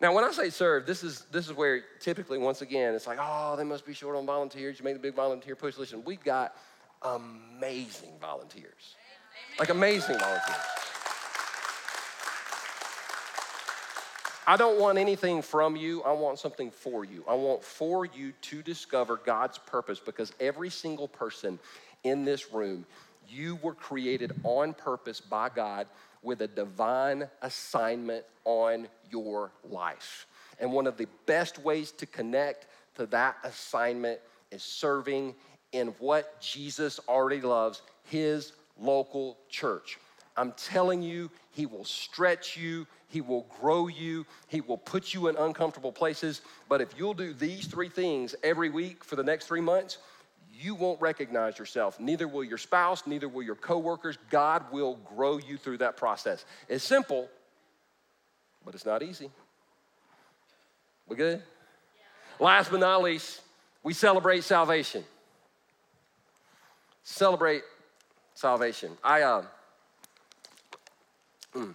Now, 0.00 0.14
when 0.14 0.22
I 0.22 0.30
say 0.30 0.50
serve, 0.50 0.86
this 0.86 1.02
is, 1.02 1.24
this 1.32 1.46
is 1.46 1.52
where 1.52 1.82
typically, 2.00 2.38
once 2.38 2.62
again, 2.62 2.94
it's 2.94 3.06
like, 3.06 3.18
oh, 3.20 3.56
they 3.56 3.64
must 3.64 3.84
be 3.84 3.94
short 3.94 4.14
on 4.16 4.26
volunteers. 4.26 4.78
You 4.78 4.84
made 4.84 4.94
the 4.94 5.00
big 5.00 5.14
volunteer 5.14 5.56
push. 5.56 5.76
Listen, 5.76 6.02
we've 6.04 6.22
got 6.22 6.54
amazing 7.02 8.12
volunteers. 8.20 8.94
Like 9.58 9.70
amazing 9.70 10.18
volunteers. 10.18 10.56
I 14.48 14.56
don't 14.56 14.80
want 14.80 14.96
anything 14.96 15.42
from 15.42 15.76
you. 15.76 16.02
I 16.04 16.12
want 16.12 16.38
something 16.38 16.70
for 16.70 17.04
you. 17.04 17.22
I 17.28 17.34
want 17.34 17.62
for 17.62 18.06
you 18.06 18.32
to 18.40 18.62
discover 18.62 19.18
God's 19.18 19.58
purpose 19.58 20.00
because 20.00 20.32
every 20.40 20.70
single 20.70 21.06
person 21.06 21.58
in 22.02 22.24
this 22.24 22.50
room, 22.50 22.86
you 23.28 23.56
were 23.56 23.74
created 23.74 24.32
on 24.44 24.72
purpose 24.72 25.20
by 25.20 25.50
God 25.50 25.86
with 26.22 26.40
a 26.40 26.46
divine 26.46 27.28
assignment 27.42 28.24
on 28.46 28.88
your 29.10 29.50
life. 29.68 30.26
And 30.58 30.72
one 30.72 30.86
of 30.86 30.96
the 30.96 31.08
best 31.26 31.58
ways 31.58 31.90
to 31.92 32.06
connect 32.06 32.68
to 32.94 33.04
that 33.04 33.36
assignment 33.44 34.18
is 34.50 34.62
serving 34.62 35.34
in 35.72 35.88
what 35.98 36.40
Jesus 36.40 36.98
already 37.06 37.42
loves 37.42 37.82
his 38.04 38.52
local 38.80 39.36
church. 39.50 39.98
I'm 40.38 40.52
telling 40.52 41.02
you, 41.02 41.30
he 41.50 41.66
will 41.66 41.84
stretch 41.84 42.56
you, 42.56 42.86
he 43.08 43.20
will 43.20 43.46
grow 43.60 43.88
you, 43.88 44.24
he 44.46 44.60
will 44.60 44.78
put 44.78 45.12
you 45.12 45.28
in 45.28 45.36
uncomfortable 45.36 45.90
places. 45.90 46.42
But 46.68 46.80
if 46.80 46.94
you'll 46.96 47.14
do 47.14 47.32
these 47.32 47.66
three 47.66 47.88
things 47.88 48.34
every 48.42 48.70
week 48.70 49.02
for 49.02 49.16
the 49.16 49.24
next 49.24 49.46
three 49.46 49.60
months, 49.60 49.98
you 50.60 50.74
won't 50.74 51.00
recognize 51.00 51.58
yourself. 51.58 51.98
Neither 51.98 52.28
will 52.28 52.44
your 52.44 52.58
spouse, 52.58 53.06
neither 53.06 53.28
will 53.28 53.42
your 53.42 53.56
coworkers. 53.56 54.16
God 54.30 54.64
will 54.72 54.96
grow 55.16 55.38
you 55.38 55.56
through 55.56 55.78
that 55.78 55.96
process. 55.96 56.44
It's 56.68 56.84
simple, 56.84 57.28
but 58.64 58.74
it's 58.74 58.86
not 58.86 59.02
easy. 59.02 59.30
We 61.08 61.16
good? 61.16 61.38
Yeah. 61.38 62.44
Last 62.44 62.70
but 62.70 62.80
not 62.80 63.02
least, 63.02 63.40
we 63.82 63.92
celebrate 63.94 64.44
salvation. 64.44 65.04
Celebrate 67.02 67.62
salvation. 68.34 68.92
I 69.02 69.22
uh, 69.22 69.42
Mm. 71.54 71.74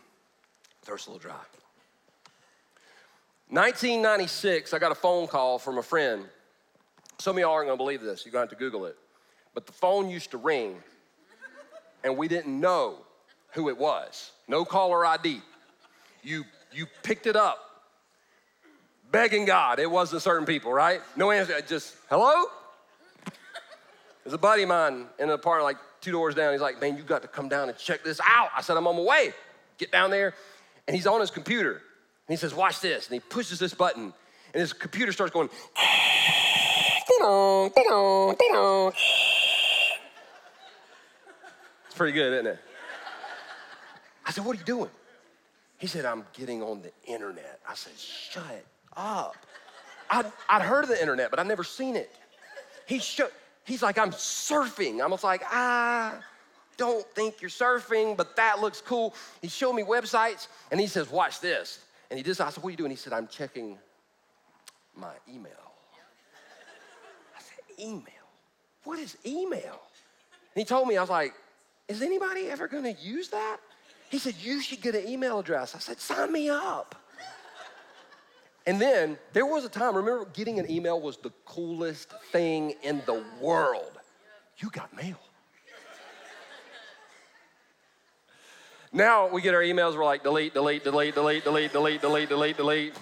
Thirst 0.84 1.08
a 1.08 1.12
little 1.12 1.22
dry. 1.22 1.40
1996, 3.50 4.74
I 4.74 4.80
got 4.80 4.92
a 4.92 4.96
phone 4.96 5.28
call 5.28 5.60
from 5.60 5.78
a 5.78 5.84
friend. 5.84 6.26
Some 7.20 7.38
of 7.38 7.42
y'all 7.42 7.52
aren't 7.52 7.68
gonna 7.68 7.78
believe 7.78 8.02
this, 8.02 8.26
you're 8.26 8.32
gonna 8.32 8.44
have 8.44 8.50
to 8.50 8.56
Google 8.56 8.86
it. 8.86 8.98
But 9.54 9.68
the 9.68 9.74
phone 9.74 10.10
used 10.10 10.32
to 10.32 10.38
ring, 10.38 10.82
and 12.04 12.18
we 12.18 12.28
didn't 12.28 12.60
know 12.60 12.98
who 13.52 13.70
it 13.70 13.78
was. 13.78 14.32
No 14.48 14.66
caller 14.66 15.06
ID. 15.06 15.42
You, 16.24 16.46
you 16.72 16.88
picked 17.04 17.28
it 17.28 17.36
up, 17.36 17.60
begging 19.12 19.46
God. 19.46 19.78
It 19.78 19.90
wasn't 19.90 20.24
certain 20.24 20.48
people, 20.48 20.74
right? 20.74 21.02
No 21.16 21.30
answer, 21.30 21.62
just, 21.62 21.96
hello? 22.10 22.46
There's 24.24 24.34
a 24.34 24.40
buddy 24.40 24.64
of 24.64 24.70
mine 24.70 25.06
in 25.20 25.26
an 25.26 25.32
apartment 25.32 25.66
like 25.66 25.78
two 26.02 26.12
doors 26.12 26.34
down. 26.34 26.54
He's 26.54 26.62
like, 26.62 26.82
man, 26.82 26.98
you 26.98 27.04
got 27.04 27.22
to 27.22 27.28
come 27.28 27.50
down 27.50 27.70
and 27.70 27.78
check 27.78 28.04
this 28.04 28.20
out. 28.28 28.50
I 28.56 28.62
said, 28.62 28.78
I'm 28.78 28.88
on 28.88 28.96
my 28.96 29.02
way 29.04 29.34
get 29.78 29.92
down 29.92 30.12
there, 30.12 30.34
and 30.88 30.96
he's 30.96 31.08
on 31.08 31.20
his 31.20 31.32
computer. 31.32 31.72
And 31.74 31.82
he 32.30 32.36
says, 32.36 32.54
Watch 32.54 32.80
this. 32.80 33.08
And 33.08 33.14
he 33.14 33.20
pushes 33.20 33.60
this 33.60 33.74
button, 33.74 34.14
and 34.54 34.62
his 34.62 34.74
computer 34.74 35.12
starts 35.12 35.34
going. 35.34 35.50
It's 41.86 41.96
pretty 41.96 42.14
good, 42.14 42.34
isn't 42.34 42.48
it? 42.48 42.60
I 44.26 44.32
said, 44.32 44.46
What 44.46 44.56
are 44.56 44.60
you 44.60 44.66
doing? 44.66 44.90
He 45.78 45.88
said, 45.88 46.06
I'm 46.06 46.26
getting 46.34 46.64
on 46.64 46.82
the 46.82 46.92
internet. 47.06 47.60
I 47.68 47.76
said, 47.76 47.94
Shut 47.98 48.66
up. 48.96 49.36
I'd, 50.10 50.32
I'd 50.48 50.62
heard 50.62 50.84
of 50.84 50.90
the 50.90 51.00
internet, 51.00 51.30
but 51.30 51.40
I'd 51.40 51.48
never 51.48 51.64
seen 51.64 51.96
it. 51.96 52.12
He 52.86 53.00
shook, 53.00 53.32
he's 53.66 53.82
like, 53.82 53.98
I'm 53.98 54.12
surfing. 54.12 55.02
I 55.02 55.08
was 55.08 55.24
like, 55.24 55.42
ah, 55.50 56.20
don't 56.78 57.06
think 57.16 57.42
you're 57.42 57.50
surfing, 57.50 58.16
but 58.16 58.36
that 58.36 58.60
looks 58.60 58.82
cool. 58.82 59.14
He 59.42 59.48
showed 59.48 59.74
me 59.74 59.84
websites 59.84 60.48
and 60.72 60.80
he 60.80 60.88
says, 60.88 61.10
Watch 61.10 61.40
this. 61.40 61.80
And 62.10 62.18
he 62.18 62.24
just, 62.24 62.40
I 62.42 62.50
said, 62.50 62.64
What 62.64 62.70
are 62.70 62.72
you 62.72 62.78
doing? 62.78 62.92
He 62.92 62.98
said, 62.98 63.14
I'm 63.14 63.28
checking 63.28 63.78
my 64.96 65.14
email. 65.28 65.52
I 67.36 67.42
said, 67.42 67.84
Email? 67.84 68.04
What 68.84 69.00
is 69.00 69.18
email? 69.26 69.80
And 70.56 70.62
he 70.62 70.66
told 70.66 70.88
me, 70.88 70.98
I 70.98 71.02
was 71.02 71.10
like, 71.10 71.34
Is 71.88 72.02
anybody 72.02 72.50
ever 72.50 72.68
gonna 72.68 72.96
use 73.02 73.30
that? 73.30 73.58
He 74.10 74.20
said, 74.20 74.36
You 74.42 74.62
should 74.62 74.82
get 74.82 74.96
an 74.96 75.08
email 75.08 75.40
address. 75.40 75.76
I 75.76 75.80
said, 75.80 76.00
Sign 76.00 76.32
me 76.32 76.50
up. 76.50 76.96
And 78.66 78.80
then 78.80 79.18
there 79.34 79.46
was 79.46 79.66
a 79.66 79.70
time, 79.70 79.96
remember, 79.96 80.26
getting 80.34 80.60
an 80.60 80.72
email 80.72 81.02
was 81.02 81.18
the 81.18 81.32
coolest 81.46 82.14
thing 82.32 82.76
in 82.82 83.02
the 83.06 83.22
world. 83.42 83.92
You 84.58 84.70
got 84.70 84.96
mail. 84.96 85.20
Now 88.96 89.28
we 89.28 89.42
get 89.42 89.56
our 89.56 89.62
emails, 89.62 89.96
we're 89.96 90.06
like, 90.06 90.22
delete, 90.22 90.54
delete, 90.54 90.84
delete, 90.84 91.16
delete, 91.16 91.44
delete, 91.44 91.74
delete, 91.74 92.00
delete, 92.00 92.30
delete, 92.30 92.58
delete. 92.58 92.94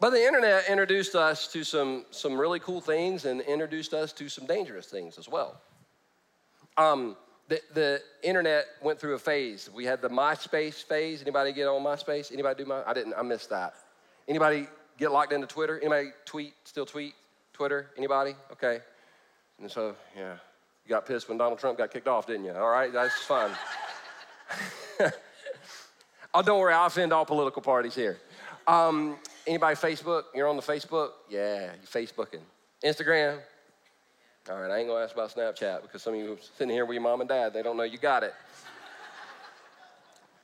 But 0.00 0.10
the 0.10 0.26
internet 0.26 0.64
introduced 0.66 1.14
us 1.14 1.46
to 1.48 1.62
some, 1.62 2.06
some 2.10 2.40
really 2.40 2.58
cool 2.58 2.80
things 2.80 3.26
and 3.26 3.42
introduced 3.42 3.92
us 3.92 4.14
to 4.14 4.30
some 4.30 4.46
dangerous 4.46 4.86
things 4.86 5.18
as 5.18 5.28
well. 5.28 5.60
Um, 6.78 7.16
the, 7.48 7.60
the 7.74 8.00
internet 8.22 8.64
went 8.82 8.98
through 8.98 9.14
a 9.14 9.18
phase. 9.18 9.68
We 9.74 9.84
had 9.84 10.00
the 10.00 10.08
MySpace 10.08 10.82
phase. 10.82 11.20
Anybody 11.20 11.52
get 11.52 11.66
on 11.66 11.82
MySpace? 11.82 12.32
Anybody 12.32 12.64
do 12.64 12.68
my? 12.68 12.82
I 12.86 12.94
didn't. 12.94 13.12
I 13.14 13.22
missed 13.22 13.50
that. 13.50 13.74
Anybody 14.26 14.68
get 14.98 15.12
locked 15.12 15.32
into 15.34 15.46
Twitter? 15.46 15.78
Anybody 15.78 16.10
tweet? 16.24 16.54
Still 16.64 16.86
tweet? 16.86 17.14
Twitter? 17.52 17.90
Anybody? 17.98 18.36
Okay. 18.52 18.80
And 19.60 19.70
so, 19.70 19.96
yeah, 20.16 20.36
you 20.88 20.94
got 20.94 21.04
pissed 21.04 21.28
when 21.28 21.36
Donald 21.36 21.58
Trump 21.58 21.76
got 21.76 21.92
kicked 21.92 22.08
off, 22.08 22.26
didn't 22.26 22.46
you? 22.46 22.52
All 22.52 22.70
right, 22.70 22.90
that's 22.90 23.14
fine. 23.24 23.50
oh, 26.34 26.42
don't 26.42 26.58
worry, 26.58 26.72
I'll 26.72 26.86
offend 26.86 27.12
all 27.12 27.26
political 27.26 27.60
parties 27.60 27.94
here. 27.94 28.16
Um, 28.66 29.18
anybody 29.46 29.76
Facebook? 29.76 30.22
You're 30.34 30.48
on 30.48 30.56
the 30.56 30.62
Facebook? 30.62 31.10
Yeah, 31.28 31.72
you're 31.74 32.06
Facebooking. 32.06 32.40
Instagram? 32.82 33.38
All 34.50 34.58
right, 34.58 34.70
I 34.70 34.78
ain't 34.78 34.88
gonna 34.88 35.04
ask 35.04 35.12
about 35.14 35.30
Snapchat 35.30 35.82
because 35.82 36.02
some 36.02 36.14
of 36.14 36.20
you 36.20 36.38
sitting 36.56 36.72
here 36.72 36.86
with 36.86 36.94
your 36.94 37.02
mom 37.02 37.20
and 37.20 37.28
dad, 37.28 37.52
they 37.52 37.62
don't 37.62 37.76
know 37.76 37.82
you 37.82 37.98
got 37.98 38.22
it. 38.22 38.32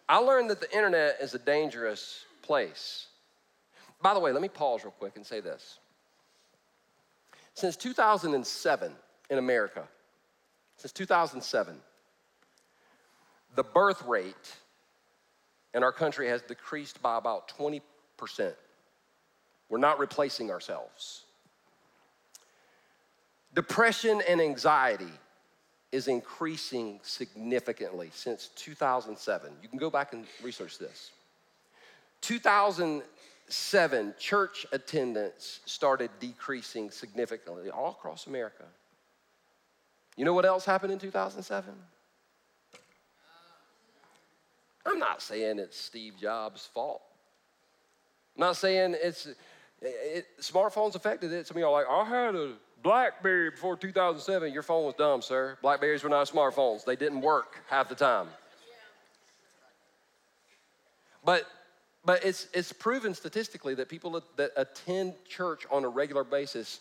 I 0.06 0.18
learned 0.18 0.50
that 0.50 0.60
the 0.60 0.70
internet 0.74 1.16
is 1.22 1.32
a 1.32 1.38
dangerous 1.38 2.26
place. 2.42 3.06
By 4.02 4.12
the 4.12 4.20
way, 4.20 4.30
let 4.30 4.42
me 4.42 4.48
pause 4.48 4.84
real 4.84 4.90
quick 4.90 5.16
and 5.16 5.24
say 5.24 5.40
this. 5.40 5.78
Since 7.54 7.76
2007 7.76 8.92
in 9.30 9.38
America, 9.38 9.88
since 10.76 10.92
2007, 10.92 11.76
the 13.54 13.62
birth 13.62 14.02
rate 14.02 14.56
in 15.74 15.82
our 15.82 15.92
country 15.92 16.28
has 16.28 16.42
decreased 16.42 17.02
by 17.02 17.18
about 17.18 17.52
20%. 17.56 17.82
We're 19.68 19.78
not 19.78 19.98
replacing 19.98 20.50
ourselves. 20.50 21.24
Depression 23.54 24.22
and 24.28 24.40
anxiety 24.40 25.12
is 25.92 26.08
increasing 26.08 26.98
significantly 27.02 28.10
since 28.12 28.48
2007. 28.56 29.52
You 29.62 29.68
can 29.68 29.78
go 29.78 29.90
back 29.90 30.12
and 30.12 30.26
research 30.42 30.78
this. 30.78 31.12
2007, 32.20 34.14
church 34.18 34.66
attendance 34.72 35.60
started 35.66 36.10
decreasing 36.18 36.90
significantly 36.90 37.70
all 37.70 37.90
across 37.90 38.26
America. 38.26 38.64
You 40.16 40.24
know 40.24 40.32
what 40.32 40.44
else 40.44 40.64
happened 40.64 40.92
in 40.92 40.98
2007? 40.98 41.74
I'm 44.86 44.98
not 44.98 45.22
saying 45.22 45.58
it's 45.58 45.78
Steve 45.78 46.14
Jobs' 46.20 46.66
fault. 46.72 47.02
I'm 48.36 48.40
not 48.40 48.56
saying 48.56 48.96
it's 49.02 49.28
it, 49.80 50.26
smartphones 50.40 50.94
affected 50.94 51.32
it. 51.32 51.46
Some 51.46 51.56
of 51.56 51.60
y'all 51.60 51.72
like, 51.72 51.86
I 51.88 52.04
had 52.04 52.34
a 52.34 52.54
Blackberry 52.82 53.50
before 53.50 53.76
2007, 53.76 54.52
your 54.52 54.62
phone 54.62 54.84
was 54.84 54.94
dumb, 54.94 55.22
sir. 55.22 55.56
Blackberries 55.62 56.02
were 56.02 56.10
not 56.10 56.28
smartphones, 56.28 56.84
they 56.84 56.96
didn't 56.96 57.22
work 57.22 57.62
half 57.68 57.88
the 57.88 57.94
time. 57.94 58.28
But 61.24 61.46
but 62.04 62.24
it's, 62.24 62.48
it's 62.52 62.72
proven 62.72 63.14
statistically 63.14 63.74
that 63.76 63.88
people 63.88 64.22
that 64.36 64.52
attend 64.56 65.14
church 65.26 65.66
on 65.70 65.84
a 65.84 65.88
regular 65.88 66.22
basis 66.22 66.80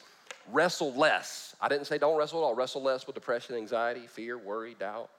wrestle 0.51 0.93
less. 0.93 1.55
I 1.61 1.69
didn't 1.69 1.85
say 1.85 1.97
don't 1.97 2.17
wrestle 2.17 2.39
at 2.39 2.43
all, 2.43 2.55
wrestle 2.55 2.81
less 2.81 3.07
with 3.07 3.15
depression, 3.15 3.55
anxiety, 3.55 4.07
fear, 4.07 4.37
worry, 4.37 4.75
doubt. 4.79 5.09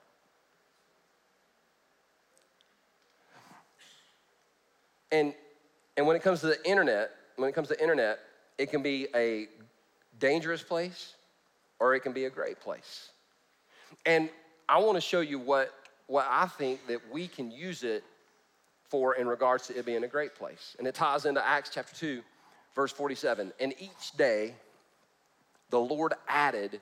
And, 5.12 5.32
and 5.96 6.06
when 6.06 6.16
it 6.16 6.22
comes 6.22 6.40
to 6.40 6.46
the 6.48 6.68
internet, 6.68 7.10
when 7.36 7.48
it 7.48 7.52
comes 7.52 7.68
to 7.68 7.80
internet, 7.80 8.18
it 8.58 8.70
can 8.70 8.82
be 8.82 9.06
a 9.14 9.48
dangerous 10.18 10.62
place 10.62 11.14
or 11.78 11.94
it 11.94 12.00
can 12.00 12.12
be 12.12 12.24
a 12.24 12.30
great 12.30 12.60
place. 12.60 13.10
And 14.06 14.28
I 14.68 14.78
want 14.78 14.96
to 14.96 15.00
show 15.00 15.20
you 15.20 15.38
what, 15.38 15.72
what 16.06 16.26
I 16.28 16.46
think 16.46 16.86
that 16.88 17.00
we 17.12 17.28
can 17.28 17.50
use 17.50 17.84
it 17.84 18.02
for 18.88 19.14
in 19.14 19.26
regards 19.26 19.66
to 19.68 19.78
it 19.78 19.86
being 19.86 20.04
a 20.04 20.08
great 20.08 20.34
place. 20.34 20.76
And 20.78 20.86
it 20.86 20.94
ties 20.94 21.26
into 21.26 21.46
Acts 21.46 21.70
chapter 21.72 21.94
2, 21.94 22.22
verse 22.74 22.92
47. 22.92 23.52
And 23.60 23.74
each 23.78 24.12
day 24.16 24.54
the 25.74 25.80
Lord 25.80 26.14
added 26.28 26.80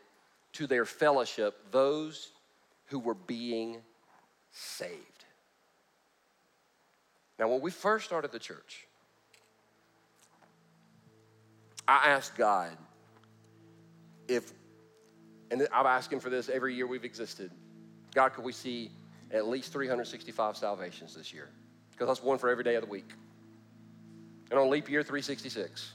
to 0.53 0.67
their 0.67 0.85
fellowship 0.85 1.57
those 1.71 2.29
who 2.89 2.99
were 2.99 3.15
being 3.15 3.79
saved. 4.51 5.25
Now, 7.39 7.49
when 7.49 7.63
we 7.63 7.71
first 7.71 8.05
started 8.05 8.33
the 8.33 8.39
church, 8.39 8.87
I 11.89 12.11
asked 12.11 12.37
God, 12.37 12.77
if, 14.29 14.53
and 15.51 15.67
I've 15.73 15.87
asked 15.87 16.13
Him 16.13 16.21
for 16.21 16.29
this 16.29 16.51
every 16.51 16.75
year 16.75 16.87
we've 16.87 17.07
existed, 17.07 17.51
God, 18.15 18.35
could 18.35 18.45
we 18.45 18.53
see 18.53 18.91
at 19.31 19.49
least 19.49 19.73
365 19.73 20.59
salvations 20.59 21.15
this 21.15 21.33
year? 21.33 21.49
Because 21.93 22.09
that's 22.09 22.23
one 22.23 22.37
for 22.37 22.51
every 22.51 22.63
day 22.63 22.75
of 22.75 22.85
the 22.85 22.91
week. 22.91 23.09
And 24.51 24.61
on 24.61 24.69
leap 24.69 24.91
year 24.91 25.03
366, 25.03 25.93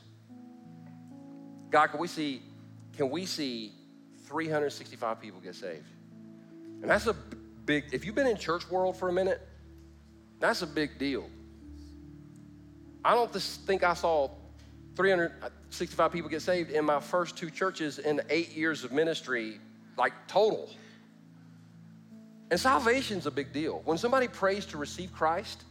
God, 1.69 1.87
could 1.91 1.99
we 1.99 2.07
see, 2.07 2.41
can 2.97 3.11
we 3.11 3.25
see 3.25 3.71
365 4.25 5.21
people 5.21 5.39
get 5.39 5.55
saved? 5.55 5.85
And 6.81 6.89
that's 6.89 7.07
a 7.07 7.13
big, 7.65 7.85
if 7.91 8.03
you've 8.03 8.15
been 8.15 8.27
in 8.27 8.37
church 8.37 8.69
world 8.69 8.97
for 8.97 9.07
a 9.07 9.13
minute, 9.13 9.47
that's 10.39 10.63
a 10.63 10.67
big 10.67 10.97
deal. 10.97 11.29
I 13.05 13.13
don't 13.13 13.31
think 13.31 13.83
I 13.83 13.93
saw 13.93 14.31
365 14.95 16.11
people 16.11 16.29
get 16.29 16.41
saved 16.41 16.71
in 16.71 16.83
my 16.83 16.99
first 16.99 17.37
two 17.37 17.51
churches 17.51 17.99
in 17.99 18.21
eight 18.29 18.55
years 18.55 18.83
of 18.83 18.91
ministry, 18.91 19.59
like 19.95 20.13
total. 20.27 20.69
And 22.49 22.59
salvation's 22.59 23.27
a 23.27 23.31
big 23.31 23.53
deal. 23.53 23.81
When 23.85 23.97
somebody 23.97 24.27
prays 24.27 24.65
to 24.67 24.77
receive 24.77 25.13
Christ, 25.13 25.63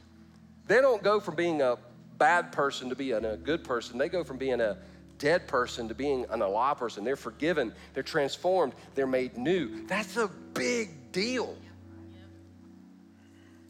they 0.67 0.81
don't 0.81 1.03
go 1.03 1.19
from 1.19 1.35
being 1.35 1.61
a 1.61 1.77
bad 2.19 2.53
person 2.53 2.89
to 2.89 2.95
being 2.95 3.25
a 3.25 3.37
good 3.37 3.65
person. 3.65 3.99
They 3.99 4.09
go 4.09 4.23
from 4.25 4.37
being 4.37 4.61
a 4.61 4.79
dead 5.19 5.49
person 5.49 5.89
to 5.89 5.95
being 5.95 6.27
an 6.31 6.43
alive 6.43 6.79
person. 6.79 7.05
They're 7.05 7.17
forgiven, 7.17 7.73
they're 7.95 8.03
transformed, 8.03 8.75
they're 8.95 9.07
made 9.07 9.37
new. 9.37 9.87
That's 9.87 10.17
a 10.17 10.29
big 10.55 11.13
deal. 11.13 11.57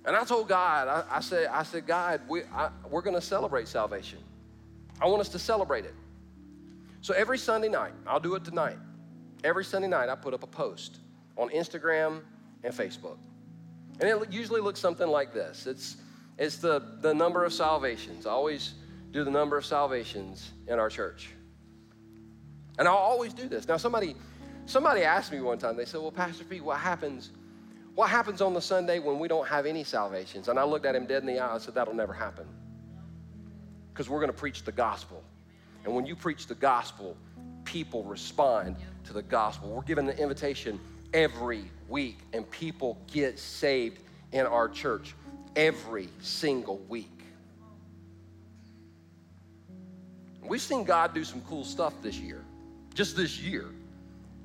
And 0.05 0.15
I 0.15 0.25
told 0.25 0.49
God, 0.49 0.87
I, 0.89 1.17
I 1.17 1.21
said, 1.21 1.49
I 1.49 1.65
said, 1.65 1.87
God, 1.87 2.21
we, 2.29 2.45
I, 2.45 2.71
we're 2.89 3.03
going 3.03 3.17
to 3.17 3.21
celebrate 3.21 3.67
salvation. 3.67 4.21
I 5.01 5.07
want 5.07 5.21
us 5.21 5.29
to 5.31 5.39
celebrate 5.39 5.85
it. 5.85 5.95
So 7.01 7.13
every 7.15 7.39
Sunday 7.39 7.69
night, 7.69 7.93
I'll 8.07 8.21
do 8.21 8.35
it 8.37 8.45
tonight. 8.45 8.79
Every 9.43 9.65
Sunday 9.65 9.89
night, 9.89 10.09
I 10.09 10.15
put 10.15 10.33
up 10.33 10.43
a 10.43 10.47
post 10.47 10.99
on 11.37 11.51
Instagram 11.51 12.21
and 12.63 12.73
Facebook. 12.73 13.19
And 14.01 14.09
it 14.09 14.33
usually 14.33 14.61
looks 14.61 14.81
something 14.81 15.09
like 15.09 15.33
this 15.33 15.67
it's, 15.67 15.97
it's 16.39 16.57
the, 16.57 16.83
the 17.01 17.13
number 17.15 17.45
of 17.45 17.53
salvations. 17.53 18.27
I 18.27 18.31
always 18.31 18.75
do 19.17 19.25
the 19.25 19.31
number 19.31 19.57
of 19.57 19.65
salvations 19.65 20.53
in 20.69 20.79
our 20.79 20.91
church. 20.91 21.31
And 22.79 22.87
I'll 22.87 22.95
always 22.95 23.33
do 23.33 23.49
this. 23.49 23.67
Now, 23.67 23.79
somebody, 23.79 24.15
somebody 24.67 25.05
asked 25.05 25.33
me 25.33 25.41
one 25.41 25.59
time, 25.59 25.75
they 25.75 25.87
said, 25.87 26.03
Well, 26.03 26.13
Pastor 26.13 26.45
Pete, 26.45 26.63
what 26.63 26.79
happens? 26.79 27.31
What 27.95 28.11
happens 28.11 28.43
on 28.43 28.53
the 28.53 28.61
Sunday 28.61 28.99
when 28.99 29.19
we 29.19 29.27
don't 29.27 29.49
have 29.49 29.65
any 29.65 29.85
salvations? 29.85 30.49
And 30.49 30.59
I 30.59 30.65
looked 30.65 30.85
at 30.85 30.95
him 30.95 31.07
dead 31.07 31.23
in 31.23 31.27
the 31.27 31.39
eye 31.39 31.55
and 31.55 31.63
said, 31.63 31.75
That'll 31.75 31.95
never 31.95 32.13
happen 32.13 32.47
because 33.91 34.11
we're 34.11 34.21
going 34.21 34.31
to 34.31 34.37
preach 34.37 34.65
the 34.65 34.73
gospel. 34.73 35.25
And 35.87 35.95
when 35.95 36.05
you 36.05 36.15
preach 36.15 36.47
the 36.47 36.55
gospel, 36.55 37.17
people 37.65 38.05
respond 38.05 38.77
to 39.05 39.15
the 39.15 39.23
gospel. 39.23 39.71
We're 39.71 39.81
given 39.81 40.05
the 40.05 40.19
invitation 40.19 40.79
every 41.15 41.71
week, 41.89 42.19
and 42.35 42.49
people 42.51 42.99
get 43.11 43.39
saved 43.39 44.03
in 44.33 44.45
our 44.45 44.69
church 44.69 45.15
every 45.57 46.11
single 46.21 46.77
week. 46.91 47.16
We've 50.49 50.61
seen 50.61 50.85
God 50.85 51.15
do 51.15 51.25
some 51.25 51.41
cool 51.43 51.65
stuff 51.65 51.95
this 52.03 52.19
year, 52.19 52.45
just 52.95 53.17
this 53.17 53.41
year. 53.41 53.67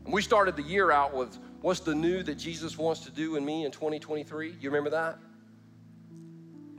And 0.06 0.14
we 0.14 0.22
started 0.22 0.56
the 0.56 0.64
year 0.64 0.91
out 0.91 1.16
with 1.16 1.38
what's 1.62 1.80
the 1.80 1.93
new 1.93 2.24
that 2.24 2.36
Jesus 2.36 2.78
wants 2.78 3.02
to 3.02 3.12
do 3.12 3.36
in 3.36 3.45
me 3.45 3.66
in 3.66 3.72
2023? 3.72 4.56
You 4.60 4.70
remember 4.70 4.89
that? 4.91 5.18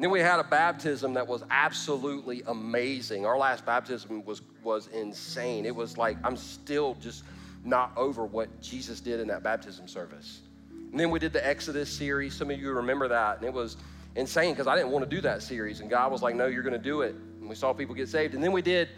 then 0.03 0.11
we 0.11 0.19
had 0.19 0.41
a 0.41 0.45
baptism 0.45 1.15
that 1.15 1.29
was 1.29 1.45
absolutely 1.49 2.43
amazing. 2.49 3.25
Our 3.25 3.39
last 3.39 3.65
baptism 3.65 4.25
was, 4.25 4.43
was 4.65 4.89
insane. 4.89 5.65
It 5.65 5.75
was 5.75 5.97
like, 5.97 6.17
I'm 6.25 6.37
still 6.37 6.97
just 7.01 7.23
not 7.65 7.93
over 7.97 8.27
what 8.27 8.61
Jesus 8.61 9.01
did 9.01 9.21
in 9.21 9.29
that 9.29 9.45
baptism 9.45 9.87
service. 9.87 10.41
And 10.91 10.99
then 10.99 11.11
we 11.11 11.21
did 11.21 11.33
the 11.33 11.47
Exodus 11.47 11.89
series. 11.89 12.35
Some 12.35 12.51
of 12.51 12.59
you 12.59 12.73
remember 12.73 13.07
that. 13.07 13.37
And 13.37 13.47
it 13.47 13.53
was 13.53 13.77
insane 14.17 14.55
because 14.55 14.67
I 14.67 14.75
didn't 14.75 14.91
want 14.91 15.09
to 15.09 15.17
do 15.17 15.21
that 15.23 15.41
series. 15.41 15.79
And 15.79 15.89
God 15.89 16.11
was 16.11 16.21
like, 16.21 16.35
no, 16.35 16.47
you're 16.47 16.65
going 16.65 16.73
to 16.73 16.81
do 16.81 17.03
it. 17.03 17.15
And 17.41 17.49
we 17.49 17.55
saw 17.55 17.73
people 17.73 17.95
get 17.95 18.09
saved. 18.09 18.35
And 18.35 18.43
then 18.43 18.51
we 18.51 18.61
did 18.61 18.89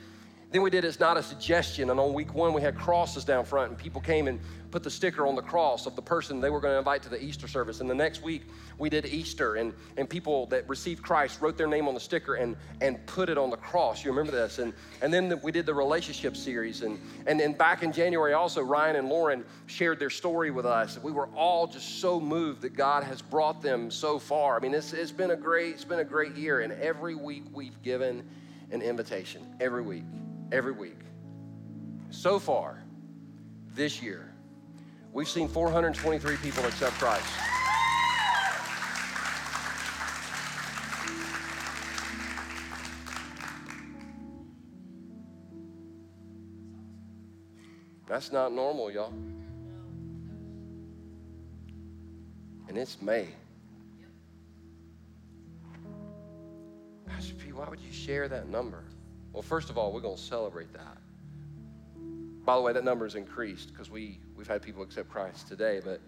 then 0.54 0.62
we 0.62 0.70
did 0.70 0.84
It's 0.84 1.00
Not 1.00 1.16
a 1.16 1.22
Suggestion. 1.22 1.90
And 1.90 1.98
on 1.98 2.14
week 2.14 2.32
one, 2.32 2.52
we 2.52 2.62
had 2.62 2.76
crosses 2.76 3.24
down 3.24 3.44
front, 3.44 3.70
and 3.70 3.76
people 3.76 4.00
came 4.00 4.28
and 4.28 4.38
put 4.70 4.84
the 4.84 4.90
sticker 4.90 5.26
on 5.26 5.34
the 5.34 5.42
cross 5.42 5.84
of 5.84 5.96
the 5.96 6.02
person 6.02 6.40
they 6.40 6.48
were 6.48 6.60
going 6.60 6.74
to 6.74 6.78
invite 6.78 7.02
to 7.02 7.08
the 7.08 7.20
Easter 7.20 7.48
service. 7.48 7.80
And 7.80 7.90
the 7.90 7.94
next 7.94 8.22
week, 8.22 8.42
we 8.78 8.88
did 8.88 9.04
Easter, 9.04 9.56
and, 9.56 9.74
and 9.96 10.08
people 10.08 10.46
that 10.46 10.68
received 10.68 11.02
Christ 11.02 11.40
wrote 11.40 11.58
their 11.58 11.66
name 11.66 11.88
on 11.88 11.94
the 11.94 11.98
sticker 11.98 12.36
and, 12.36 12.54
and 12.80 13.04
put 13.06 13.28
it 13.28 13.36
on 13.36 13.50
the 13.50 13.56
cross. 13.56 14.04
You 14.04 14.12
remember 14.12 14.30
this? 14.30 14.60
And, 14.60 14.72
and 15.02 15.12
then 15.12 15.40
we 15.42 15.50
did 15.50 15.66
the 15.66 15.74
relationship 15.74 16.36
series. 16.36 16.82
And, 16.82 17.00
and 17.26 17.40
then 17.40 17.54
back 17.54 17.82
in 17.82 17.90
January, 17.90 18.32
also, 18.32 18.62
Ryan 18.62 18.94
and 18.94 19.08
Lauren 19.08 19.44
shared 19.66 19.98
their 19.98 20.08
story 20.08 20.52
with 20.52 20.66
us. 20.66 21.00
We 21.02 21.10
were 21.10 21.26
all 21.34 21.66
just 21.66 21.98
so 21.98 22.20
moved 22.20 22.62
that 22.62 22.76
God 22.76 23.02
has 23.02 23.20
brought 23.20 23.60
them 23.60 23.90
so 23.90 24.20
far. 24.20 24.56
I 24.56 24.60
mean, 24.60 24.72
it's, 24.72 24.92
it's 24.92 25.10
been 25.10 25.32
a 25.32 25.36
great, 25.36 25.74
it's 25.74 25.84
been 25.84 25.98
a 25.98 26.04
great 26.04 26.36
year. 26.36 26.60
And 26.60 26.72
every 26.74 27.16
week 27.16 27.42
we've 27.52 27.82
given 27.82 28.22
an 28.70 28.82
invitation, 28.82 29.44
every 29.58 29.82
week 29.82 30.04
every 30.52 30.72
week. 30.72 30.98
so 32.10 32.38
far 32.38 32.80
this 33.74 34.00
year, 34.00 34.32
we've 35.12 35.28
seen 35.28 35.48
423 35.48 36.36
people 36.36 36.64
accept 36.64 36.92
Christ. 36.94 37.24
That's 48.06 48.30
not 48.30 48.52
normal, 48.52 48.92
y'all. 48.92 49.12
And 52.68 52.78
it's 52.78 53.02
May. 53.02 53.28
Pastor 57.06 57.34
P, 57.34 57.52
why 57.52 57.68
would 57.68 57.80
you 57.80 57.92
share 57.92 58.28
that 58.28 58.48
number? 58.48 58.84
Well, 59.34 59.42
first 59.42 59.68
of 59.68 59.76
all, 59.76 59.92
we're 59.92 60.00
going 60.00 60.16
to 60.16 60.22
celebrate 60.22 60.72
that. 60.74 60.96
By 62.44 62.54
the 62.54 62.62
way, 62.62 62.72
that 62.72 62.84
number 62.84 63.04
has 63.04 63.16
increased 63.16 63.72
because 63.72 63.90
we, 63.90 64.20
we've 64.36 64.46
had 64.46 64.62
people 64.62 64.82
accept 64.82 65.08
Christ 65.08 65.48
today, 65.48 65.80
but, 65.84 66.00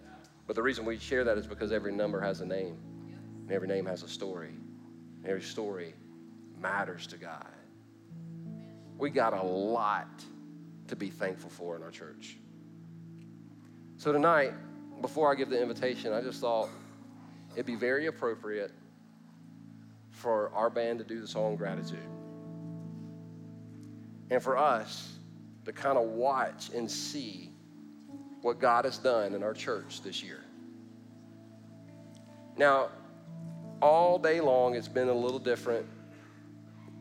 but 0.47 0.55
the 0.55 0.63
reason 0.63 0.85
we 0.85 0.97
share 0.97 1.25
that 1.25 1.37
is 1.37 1.45
because 1.45 1.73
every 1.73 1.91
number 1.91 2.21
has 2.21 2.39
a 2.39 2.45
name, 2.45 2.77
and 3.41 3.51
every 3.51 3.67
name 3.67 3.85
has 3.85 4.01
a 4.01 4.07
story. 4.07 4.53
and 5.17 5.25
Every 5.25 5.41
story 5.41 5.93
matters 6.57 7.05
to 7.07 7.17
God. 7.17 7.47
We 8.97 9.09
got 9.09 9.33
a 9.33 9.43
lot 9.43 10.23
to 10.87 10.95
be 10.95 11.09
thankful 11.09 11.49
for 11.49 11.75
in 11.75 11.83
our 11.83 11.91
church. 11.91 12.37
So 13.97 14.13
tonight, 14.13 14.53
before 15.01 15.29
I 15.29 15.35
give 15.35 15.49
the 15.49 15.61
invitation, 15.61 16.13
I 16.13 16.21
just 16.21 16.39
thought 16.39 16.69
it'd 17.55 17.65
be 17.65 17.75
very 17.75 18.05
appropriate 18.05 18.71
for 20.11 20.49
our 20.53 20.69
band 20.69 20.99
to 20.99 21.05
do 21.05 21.19
the 21.19 21.27
song 21.27 21.57
Gratitude. 21.57 21.99
And 24.29 24.41
for 24.41 24.57
us 24.57 25.13
to 25.65 25.73
kind 25.73 25.97
of 25.97 26.05
watch 26.05 26.69
and 26.73 26.89
see 26.89 27.51
what 28.41 28.59
God 28.59 28.85
has 28.85 28.97
done 28.97 29.33
in 29.33 29.43
our 29.43 29.53
church 29.53 30.01
this 30.01 30.23
year. 30.23 30.41
Now, 32.57 32.89
all 33.81 34.17
day 34.17 34.41
long, 34.41 34.75
it's 34.75 34.87
been 34.87 35.09
a 35.09 35.13
little 35.13 35.39
different 35.39 35.85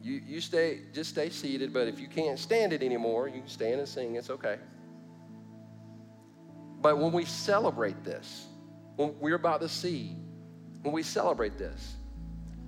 you, 0.07 0.23
you 0.25 0.41
stay, 0.41 0.83
just 0.93 1.11
stay 1.11 1.31
seated, 1.31 1.73
but 1.73 1.89
if 1.89 1.99
you 1.99 2.07
can't 2.07 2.39
stand 2.39 2.73
it 2.73 2.81
anymore, 2.81 3.27
you 3.27 3.41
can 3.41 3.49
stand 3.49 3.81
and 3.81 3.89
sing. 3.89 4.15
It's 4.15 4.31
okay. 4.31 4.57
But 6.81 6.99
when 6.99 7.11
we 7.11 7.25
celebrate 7.25 8.05
this, 8.05 8.47
when 8.95 9.19
we're 9.19 9.35
about 9.35 9.61
to 9.63 9.69
see, 9.69 10.15
when 10.83 10.95
we 10.95 11.03
celebrate 11.03 11.59
this, 11.59 11.97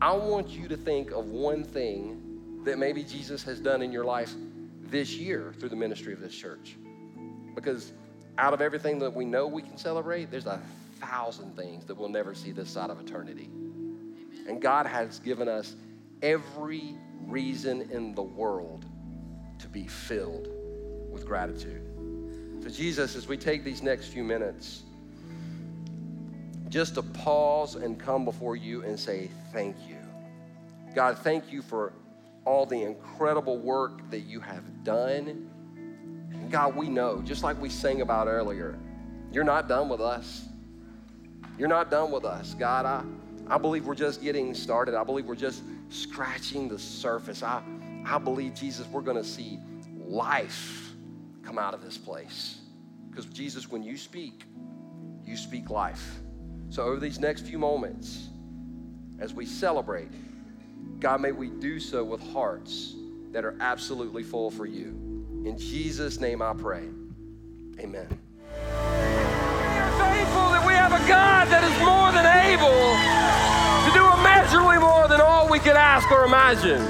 I 0.03 0.13
want 0.13 0.49
you 0.49 0.67
to 0.67 0.77
think 0.77 1.13
of 1.13 1.27
one 1.27 1.63
thing 1.63 2.63
that 2.65 2.77
maybe 2.77 3.05
Jesus 3.05 3.45
has 3.45 3.61
done 3.61 3.83
in 3.83 3.93
your 3.93 4.05
life 4.05 4.35
this 4.91 5.15
year 5.15 5.55
through 5.59 5.69
the 5.69 5.77
ministry 5.77 6.13
of 6.13 6.21
this 6.21 6.35
church. 6.35 6.77
Because 7.55 7.93
out 8.39 8.55
of 8.55 8.61
everything 8.61 8.99
that 9.01 9.13
we 9.13 9.25
know 9.25 9.47
we 9.47 9.63
can 9.63 9.77
celebrate, 9.77 10.31
there's 10.31 10.47
a 10.47 10.61
thousand 11.01 11.57
things 11.57 11.85
that 11.87 11.97
we'll 11.97 12.09
never 12.09 12.35
see 12.35 12.53
this 12.53 12.71
side 12.71 12.91
of 12.91 13.01
eternity. 13.01 13.51
And 14.49 14.61
God 14.61 14.87
has 14.87 15.19
given 15.19 15.49
us 15.49 15.75
every 16.23 16.95
reason 17.27 17.91
in 17.91 18.15
the 18.15 18.23
world 18.23 18.87
to 19.59 19.69
be 19.69 19.87
filled 19.87 20.49
with 21.11 21.27
gratitude. 21.27 21.83
So, 22.63 22.69
Jesus, 22.69 23.17
as 23.17 23.29
we 23.29 23.37
take 23.37 23.65
these 23.65 23.83
next 23.83 24.07
few 24.07 24.25
minutes, 24.25 24.83
just 26.69 26.95
to 26.95 27.03
pause 27.03 27.77
and 27.77 27.99
come 27.99 28.25
before 28.25 28.57
you 28.57 28.83
and 28.83 28.99
say, 28.99 29.31
Thank 29.53 29.77
you. 29.89 29.97
God, 30.95 31.19
thank 31.19 31.53
you 31.53 31.63
for 31.63 31.93
all 32.49 32.65
the 32.65 32.83
incredible 32.83 33.59
work 33.59 34.01
that 34.11 34.21
you 34.21 34.41
have 34.41 34.83
done. 34.83 35.51
And 36.33 36.51
God, 36.51 36.75
we 36.75 36.89
know, 36.89 37.21
just 37.21 37.43
like 37.43 37.61
we 37.61 37.69
sang 37.69 38.01
about 38.01 38.27
earlier, 38.27 38.79
you're 39.31 39.45
not 39.45 39.69
done 39.69 39.91
with 39.91 40.01
us. 40.01 40.47
You're 41.59 41.69
not 41.69 41.91
done 41.91 42.11
with 42.11 42.25
us. 42.25 42.55
God, 42.55 42.87
I, 42.87 43.05
I 43.55 43.59
believe 43.59 43.87
we're 43.87 43.95
just 43.95 44.23
getting 44.23 44.55
started. 44.55 44.95
I 44.95 45.05
believe 45.05 45.27
we're 45.27 45.35
just 45.35 45.63
scratching 45.91 46.69
the 46.69 46.79
surface. 46.79 47.43
I, 47.43 47.63
I 48.07 48.17
believe, 48.17 48.55
Jesus, 48.55 48.87
we're 48.87 49.03
going 49.03 49.19
to 49.19 49.29
see 49.29 49.59
life 49.95 50.93
come 51.43 51.59
out 51.59 51.75
of 51.75 51.85
this 51.85 51.99
place. 51.99 52.61
Because, 53.11 53.27
Jesus, 53.27 53.71
when 53.71 53.83
you 53.83 53.99
speak, 53.99 54.45
you 55.23 55.37
speak 55.37 55.69
life. 55.69 56.17
So, 56.71 56.83
over 56.85 56.99
these 56.99 57.19
next 57.19 57.43
few 57.43 57.59
moments, 57.59 58.29
as 59.19 59.35
we 59.35 59.45
celebrate, 59.45 60.09
God, 61.01 61.21
may 61.21 61.33
we 61.33 61.49
do 61.49 61.79
so 61.79 62.03
with 62.03 62.21
hearts 62.33 62.95
that 63.33 63.45
are 63.45 63.57
absolutely 63.61 64.23
full 64.23 64.51
for 64.51 64.67
you. 64.67 64.87
In 65.45 65.57
Jesus' 65.57 66.21
name 66.21 66.43
I 66.43 66.55
pray. 66.55 66.85
Amen. 67.79 68.07
We 68.09 68.59
are 68.59 69.91
thankful 69.99 70.49
that 70.51 70.65
we 70.67 70.73
have 70.73 70.93
a 70.93 71.09
God 71.09 71.49
that 71.49 71.63
is 71.63 71.79
more 71.85 72.11
than 72.11 72.27
able 72.51 72.99
to 73.85 73.93
do 73.97 74.05
immeasurably 74.21 74.79
more 74.79 75.07
than 75.09 75.21
all 75.21 75.49
we 75.49 75.59
could 75.61 75.77
ask 75.77 76.11
or 76.11 76.25
imagine. 76.25 76.83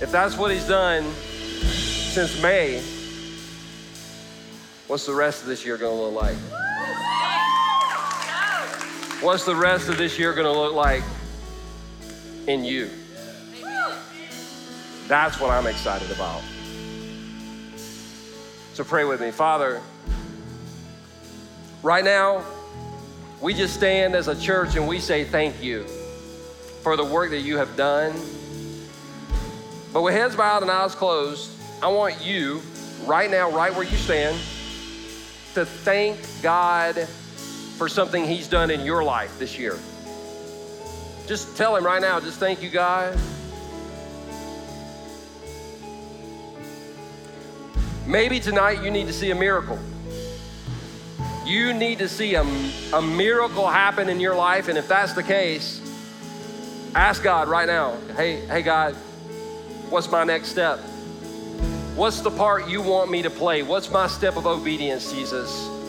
If 0.00 0.10
that's 0.10 0.38
what 0.38 0.50
he's 0.50 0.66
done 0.66 1.04
since 1.12 2.40
May, 2.42 2.82
what's 4.86 5.04
the 5.04 5.14
rest 5.14 5.42
of 5.42 5.48
this 5.48 5.64
year 5.64 5.76
going 5.76 5.96
to 5.96 6.02
look 6.04 6.22
like? 6.22 6.59
What's 9.20 9.44
the 9.44 9.54
rest 9.54 9.90
of 9.90 9.98
this 9.98 10.18
year 10.18 10.32
going 10.32 10.46
to 10.46 10.58
look 10.58 10.72
like 10.72 11.02
in 12.46 12.64
you? 12.64 12.88
That's 15.08 15.38
what 15.38 15.50
I'm 15.50 15.66
excited 15.66 16.10
about. 16.10 16.40
So 18.72 18.82
pray 18.82 19.04
with 19.04 19.20
me. 19.20 19.30
Father, 19.30 19.82
right 21.82 22.02
now, 22.02 22.42
we 23.42 23.52
just 23.52 23.74
stand 23.74 24.14
as 24.14 24.28
a 24.28 24.40
church 24.40 24.76
and 24.76 24.88
we 24.88 24.98
say 24.98 25.24
thank 25.24 25.62
you 25.62 25.84
for 26.82 26.96
the 26.96 27.04
work 27.04 27.28
that 27.32 27.40
you 27.40 27.58
have 27.58 27.76
done. 27.76 28.14
But 29.92 30.00
with 30.00 30.14
heads 30.14 30.34
bowed 30.34 30.62
and 30.62 30.70
eyes 30.70 30.94
closed, 30.94 31.50
I 31.82 31.88
want 31.88 32.24
you, 32.24 32.62
right 33.04 33.30
now, 33.30 33.50
right 33.50 33.74
where 33.74 33.84
you 33.84 33.98
stand, 33.98 34.38
to 35.52 35.66
thank 35.66 36.18
God 36.40 37.06
for 37.80 37.88
something 37.88 38.26
He's 38.26 38.46
done 38.46 38.70
in 38.70 38.84
your 38.84 39.02
life 39.02 39.38
this 39.38 39.58
year. 39.58 39.78
Just 41.26 41.56
tell 41.56 41.74
Him 41.74 41.82
right 41.82 42.02
now, 42.02 42.20
just 42.20 42.38
thank 42.38 42.62
you, 42.62 42.68
God. 42.68 43.18
Maybe 48.06 48.38
tonight 48.38 48.84
you 48.84 48.90
need 48.90 49.06
to 49.06 49.14
see 49.14 49.30
a 49.30 49.34
miracle. 49.34 49.78
You 51.46 51.72
need 51.72 52.00
to 52.00 52.08
see 52.10 52.34
a, 52.34 52.42
a 52.92 53.00
miracle 53.00 53.66
happen 53.66 54.10
in 54.10 54.20
your 54.20 54.34
life. 54.34 54.68
And 54.68 54.76
if 54.76 54.86
that's 54.86 55.14
the 55.14 55.22
case, 55.22 55.80
ask 56.94 57.22
God 57.22 57.48
right 57.48 57.66
now 57.66 57.96
hey, 58.14 58.44
hey, 58.44 58.60
God, 58.60 58.92
what's 59.88 60.10
my 60.10 60.24
next 60.24 60.48
step? 60.48 60.80
What's 61.96 62.20
the 62.20 62.30
part 62.30 62.68
you 62.68 62.82
want 62.82 63.10
me 63.10 63.22
to 63.22 63.30
play? 63.30 63.62
What's 63.62 63.90
my 63.90 64.06
step 64.06 64.36
of 64.36 64.46
obedience, 64.46 65.10
Jesus? 65.10 65.79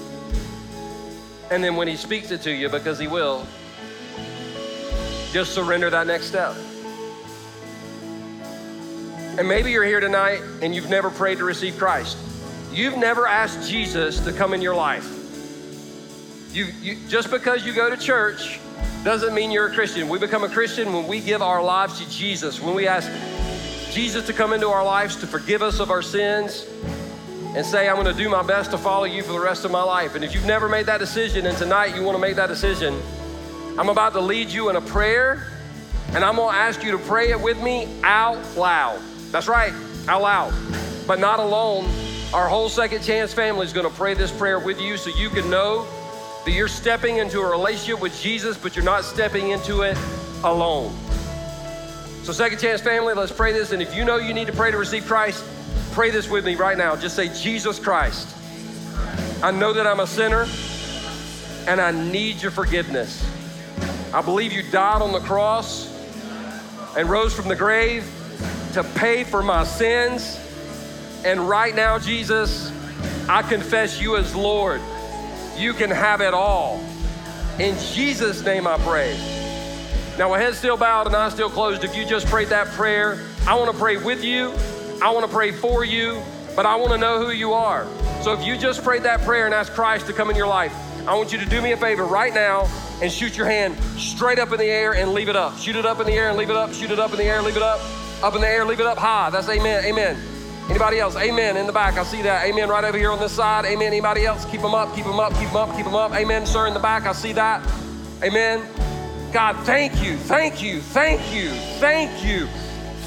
And 1.52 1.62
then 1.62 1.76
when 1.76 1.88
He 1.88 1.98
speaks 1.98 2.32
it 2.32 2.42
to 2.44 2.52
you, 2.52 2.70
because 2.70 2.98
He 2.98 3.08
will, 3.08 3.46
just 5.34 5.54
surrender 5.54 5.90
that 5.90 6.08
next 6.08 6.28
step. 6.28 6.56
And 9.38 9.48
maybe 9.48 9.72
you're 9.72 9.84
here 9.84 10.00
tonight 10.00 10.42
and 10.62 10.74
you've 10.74 10.90
never 10.90 11.10
prayed 11.10 11.38
to 11.38 11.44
receive 11.44 11.78
Christ. 11.78 12.18
You've 12.72 12.98
never 12.98 13.28
asked 13.28 13.70
Jesus 13.70 14.20
to 14.22 14.32
come 14.32 14.54
in 14.54 14.62
your 14.62 14.76
life. 14.76 15.06
You, 16.54 16.68
you, 16.82 16.98
just 17.08 17.30
because 17.30 17.66
you 17.66 17.74
go 17.74 17.90
to 17.90 17.98
church 17.98 18.60
doesn't 19.04 19.34
mean 19.34 19.52
you're 19.52 19.68
a 19.68 19.74
Christian. 19.74 20.10
We 20.10 20.20
become 20.20 20.44
a 20.44 20.50
Christian 20.50 20.94
when 20.94 21.08
we 21.08 21.20
give 21.20 21.42
our 21.42 21.62
lives 21.62 22.00
to 22.00 22.10
Jesus, 22.10 22.62
when 22.62 22.76
we 22.76 22.88
ask 22.88 23.10
Jesus 23.92 24.26
to 24.28 24.34
come 24.34 24.54
into 24.54 24.68
our 24.68 24.84
lives 24.84 25.18
to 25.18 25.28
forgive 25.28 25.62
us 25.62 25.80
of 25.80 25.92
our 25.92 26.02
sins 26.02 26.66
and 27.56 27.66
say, 27.66 27.90
I'm 27.90 27.96
going 27.96 28.08
to 28.08 28.14
do 28.14 28.30
my 28.30 28.44
best 28.44 28.72
to 28.72 28.78
follow 28.78 29.04
you 29.04 29.24
for 29.24 29.34
the 29.34 29.40
rest 29.40 29.66
of 29.66 29.72
my 29.72 29.84
life. 29.84 30.16
And 30.16 30.24
if 30.24 30.34
you've 30.34 30.46
never 30.46 30.70
made 30.70 30.86
that 30.86 31.00
decision 31.00 31.46
and 31.46 31.58
tonight 31.58 31.96
you 31.96 32.04
want 32.04 32.16
to 32.16 32.22
make 32.22 32.36
that 32.38 32.48
decision, 32.48 32.98
I'm 33.78 33.90
about 33.90 34.14
to 34.14 34.22
lead 34.22 34.50
you 34.50 34.70
in 34.70 34.78
a 34.78 34.82
prayer 34.82 35.48
and 36.14 36.24
I'm 36.24 36.38
going 36.38 36.54
to 36.54 36.58
ask 36.58 36.84
you 36.84 36.92
to 36.92 36.98
pray 36.98 37.32
it 37.32 37.40
with 37.40 37.62
me 37.62 37.88
out 38.04 38.40
loud. 38.56 39.02
That's 39.32 39.48
right, 39.48 39.74
out 40.08 40.22
loud, 40.22 40.54
but 41.08 41.20
not 41.20 41.40
alone. 41.40 41.90
Our 42.34 42.48
whole 42.48 42.70
second 42.70 43.04
chance 43.04 43.34
family 43.34 43.66
is 43.66 43.74
going 43.74 43.90
to 43.90 43.94
pray 43.94 44.14
this 44.14 44.32
prayer 44.32 44.60
with 44.60 44.80
you 44.80 44.96
so 44.96 45.10
you 45.18 45.30
can 45.30 45.50
know 45.50 45.86
that 46.46 46.52
you're 46.52 46.68
stepping 46.68 47.18
into 47.18 47.40
a 47.40 47.50
relationship 47.50 48.02
with 48.02 48.20
Jesus, 48.22 48.58
but 48.58 48.76
you're 48.76 48.86
not 48.86 49.04
stepping 49.04 49.52
into 49.52 49.82
it 49.82 49.98
alone. 50.44 50.94
So, 52.24 52.32
Second 52.32 52.60
Chance 52.60 52.82
family, 52.82 53.14
let's 53.14 53.32
pray 53.32 53.52
this. 53.52 53.72
And 53.72 53.82
if 53.82 53.96
you 53.96 54.06
know 54.06 54.18
you 54.18 54.34
need 54.34 54.48
to 54.48 54.54
pray 54.54 54.72
to 54.72 54.78
receive 54.78 55.06
Christ, 55.06 55.44
pray 55.92 56.10
this 56.10 56.30
with 56.30 56.46
me 56.46 56.56
right 56.56 56.78
now. 56.78 56.96
Just 56.96 57.16
say, 57.16 57.30
Jesus 57.34 57.80
Christ, 57.80 58.36
I 59.44 59.52
know 59.52 59.74
that 59.74 59.88
I'm 59.88 60.00
a 60.00 60.08
sinner 60.08 60.46
and 61.68 61.82
I 61.82 61.92
need 61.92 62.42
your 62.42 62.52
forgiveness. 62.52 63.26
I 64.14 64.22
believe 64.22 64.52
you 64.52 64.64
died 64.72 65.02
on 65.02 65.12
the 65.12 65.20
cross 65.20 65.88
and 66.98 67.10
rose 67.10 67.34
from 67.34 67.48
the 67.48 67.56
grave 67.56 68.04
to 68.74 68.84
pay 68.84 69.24
for 69.24 69.42
my 69.42 69.64
sins. 69.64 70.40
And 71.24 71.48
right 71.48 71.76
now, 71.76 72.00
Jesus, 72.00 72.72
I 73.30 73.42
confess 73.42 74.02
you 74.02 74.18
as 74.18 74.36
Lord. 74.36 74.82
You 75.58 75.74
can 75.74 75.90
have 75.90 76.22
it 76.22 76.34
all. 76.34 76.84
In 77.60 77.78
Jesus' 77.94 78.44
name 78.44 78.66
I 78.66 78.78
pray. 78.80 79.14
Now, 80.18 80.32
with 80.32 80.42
head 80.42 80.56
still 80.56 80.78
bowed 80.78 81.08
and 81.08 81.16
eyes 81.16 81.34
still 81.34 81.50
closed, 81.50 81.84
if 81.84 81.96
you 81.96 82.06
just 82.06 82.28
prayed 82.28 82.50
that 82.50 82.68
prayer, 82.68 83.24
I 83.48 83.56
want 83.56 83.72
to 83.72 83.78
pray 83.78 83.98
with 83.98 84.24
you. 84.24 84.54
I 85.02 85.10
want 85.10 85.26
to 85.26 85.32
pray 85.32 85.52
for 85.52 85.84
you, 85.84 86.22
but 86.56 86.68
I 86.68 86.76
want 86.76 86.92
to 86.92 86.98
know 86.98 87.18
who 87.18 87.32
you 87.32 87.54
are. 87.54 87.88
So 88.22 88.34
if 88.34 88.46
you 88.46 88.56
just 88.56 88.84
prayed 88.84 89.02
that 89.04 89.22
prayer 89.22 89.46
and 89.46 89.54
asked 89.54 89.74
Christ 89.74 90.06
to 90.08 90.14
come 90.14 90.30
in 90.30 90.36
your 90.36 90.48
life, 90.48 90.76
I 91.08 91.16
want 91.16 91.32
you 91.32 91.40
to 91.40 91.46
do 91.46 91.60
me 91.60 91.72
a 91.72 91.78
favor 91.78 92.06
right 92.06 92.32
now 92.32 92.70
and 93.02 93.12
shoot 93.12 93.36
your 93.36 93.48
hand 93.48 93.76
straight 93.98 94.38
up 94.38 94.52
in 94.52 94.60
the 94.60 94.66
air 94.66 94.94
and 94.94 95.14
leave 95.14 95.28
it 95.28 95.36
up. 95.36 95.58
Shoot 95.58 95.76
it 95.76 95.88
up 95.88 96.00
in 96.00 96.06
the 96.06 96.14
air 96.14 96.30
and 96.30 96.38
leave 96.38 96.52
it 96.52 96.56
up. 96.56 96.72
Shoot 96.72 96.92
it 96.92 97.00
up 97.00 97.12
in 97.12 97.18
the 97.18 97.24
air, 97.24 97.42
leave 97.42 97.58
it 97.58 97.64
up. 97.64 97.80
Up 98.22 98.36
in 98.36 98.42
the 98.42 98.48
air, 98.48 98.64
leave 98.64 98.80
it 98.80 98.86
up 98.86 99.00
high. 99.00 99.32
That's 99.32 99.50
amen. 99.50 99.84
Amen. 99.86 100.16
Anybody 100.70 101.00
else? 101.00 101.16
Amen. 101.16 101.58
In 101.58 101.66
the 101.66 101.74
back, 101.74 101.96
I 101.98 102.04
see 102.04 102.22
that. 102.22 102.46
Amen. 102.46 102.70
Right 102.70 102.84
over 102.84 102.98
here 102.98 103.10
on 103.10 103.20
this 103.20 103.32
side. 103.32 103.66
Amen. 103.66 103.88
Anybody 103.88 104.28
else? 104.28 104.46
Keep 104.46 104.62
them 104.62 104.76
up. 104.76 104.96
Keep 104.96 105.06
them 105.06 105.20
up. 105.20 105.34
Keep 105.34 105.48
them 105.48 105.58
up. 105.58 105.76
Keep 105.76 105.86
them 105.86 105.96
up. 105.96 106.14
Amen. 106.14 106.46
Sir, 106.46 106.68
in 106.68 106.76
the 106.76 106.80
back, 106.80 107.08
I 107.08 107.14
see 107.14 107.34
that. 107.34 107.68
Amen. 108.24 108.62
God, 109.34 109.58
thank 109.66 110.04
you. 110.04 110.16
Thank 110.16 110.62
you. 110.62 110.80
Thank 110.80 111.34
you. 111.34 111.50
Thank 111.80 112.24
you. 112.24 112.48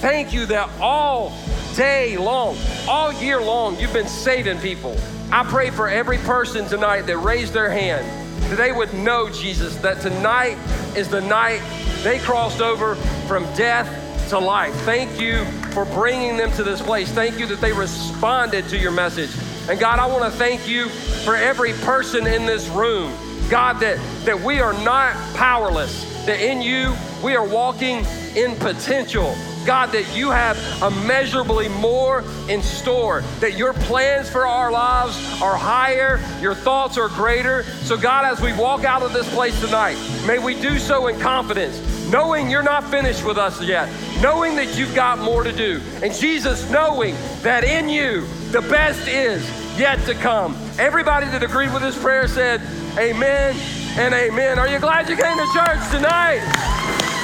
Thank 0.04 0.34
you 0.34 0.44
that 0.46 0.68
all 0.82 1.32
day 1.74 2.18
long, 2.18 2.58
all 2.86 3.10
year 3.10 3.40
long, 3.40 3.80
you've 3.80 3.94
been 3.94 4.06
saving 4.06 4.58
people. 4.58 4.94
I 5.32 5.44
pray 5.44 5.70
for 5.70 5.88
every 5.88 6.18
person 6.18 6.66
tonight 6.66 7.06
that 7.06 7.16
raised 7.16 7.54
their 7.54 7.70
hand 7.70 8.04
that 8.50 8.56
they 8.56 8.70
would 8.70 8.92
know, 8.92 9.30
Jesus, 9.30 9.76
that 9.76 10.02
tonight 10.02 10.58
is 10.94 11.08
the 11.08 11.22
night 11.22 11.62
they 12.02 12.18
crossed 12.18 12.60
over 12.60 12.96
from 13.26 13.44
death 13.54 13.88
to 14.28 14.38
life. 14.38 14.74
Thank 14.82 15.18
you 15.18 15.42
for 15.72 15.86
bringing 15.86 16.36
them 16.36 16.52
to 16.52 16.62
this 16.62 16.82
place. 16.82 17.10
Thank 17.10 17.38
you 17.38 17.46
that 17.46 17.62
they 17.62 17.72
responded 17.72 18.68
to 18.68 18.76
your 18.76 18.92
message. 18.92 19.30
And 19.70 19.80
God, 19.80 20.00
I 20.00 20.06
want 20.06 20.30
to 20.30 20.38
thank 20.38 20.68
you 20.68 20.90
for 21.24 21.34
every 21.34 21.72
person 21.72 22.26
in 22.26 22.44
this 22.44 22.68
room. 22.68 23.10
God, 23.48 23.80
that, 23.80 23.98
that 24.26 24.38
we 24.38 24.60
are 24.60 24.74
not 24.84 25.14
powerless, 25.34 26.26
that 26.26 26.40
in 26.40 26.60
you 26.60 26.94
we 27.22 27.34
are 27.36 27.48
walking 27.48 28.04
in 28.36 28.54
potential. 28.56 29.34
God, 29.64 29.92
that 29.92 30.16
you 30.16 30.30
have 30.30 30.56
immeasurably 30.82 31.68
more 31.68 32.24
in 32.48 32.62
store, 32.62 33.22
that 33.40 33.56
your 33.56 33.72
plans 33.72 34.28
for 34.28 34.46
our 34.46 34.70
lives 34.70 35.16
are 35.40 35.56
higher, 35.56 36.20
your 36.40 36.54
thoughts 36.54 36.98
are 36.98 37.08
greater. 37.08 37.64
So, 37.82 37.96
God, 37.96 38.24
as 38.24 38.40
we 38.40 38.52
walk 38.52 38.84
out 38.84 39.02
of 39.02 39.12
this 39.12 39.32
place 39.34 39.58
tonight, 39.60 39.96
may 40.26 40.38
we 40.38 40.60
do 40.60 40.78
so 40.78 41.08
in 41.08 41.18
confidence, 41.18 41.80
knowing 42.10 42.50
you're 42.50 42.62
not 42.62 42.84
finished 42.84 43.24
with 43.24 43.38
us 43.38 43.62
yet, 43.62 43.88
knowing 44.20 44.56
that 44.56 44.76
you've 44.76 44.94
got 44.94 45.18
more 45.18 45.44
to 45.44 45.52
do. 45.52 45.80
And 46.02 46.12
Jesus, 46.12 46.68
knowing 46.70 47.14
that 47.42 47.64
in 47.64 47.88
you, 47.88 48.26
the 48.50 48.62
best 48.62 49.08
is 49.08 49.48
yet 49.78 50.04
to 50.06 50.14
come. 50.14 50.56
Everybody 50.78 51.26
that 51.26 51.42
agreed 51.42 51.72
with 51.72 51.82
this 51.82 52.00
prayer 52.00 52.28
said, 52.28 52.60
Amen 52.98 53.56
and 53.96 54.12
amen. 54.14 54.58
Are 54.58 54.68
you 54.68 54.78
glad 54.78 55.08
you 55.08 55.16
came 55.16 55.36
to 55.36 55.46
church 55.52 55.90
tonight? 55.90 56.40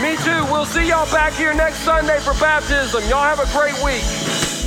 Me 0.03 0.17
too. 0.25 0.53
We'll 0.53 0.67
see 0.67 0.89
y'all 0.89 1.11
back 1.13 1.33
here 1.33 1.53
next 1.53 1.79
Sunday 1.81 2.19
for 2.21 2.33
baptism. 2.35 3.03
Y'all 3.09 3.23
have 3.23 3.41
a 3.41 3.51
great 3.53 3.77
week. 3.83 4.60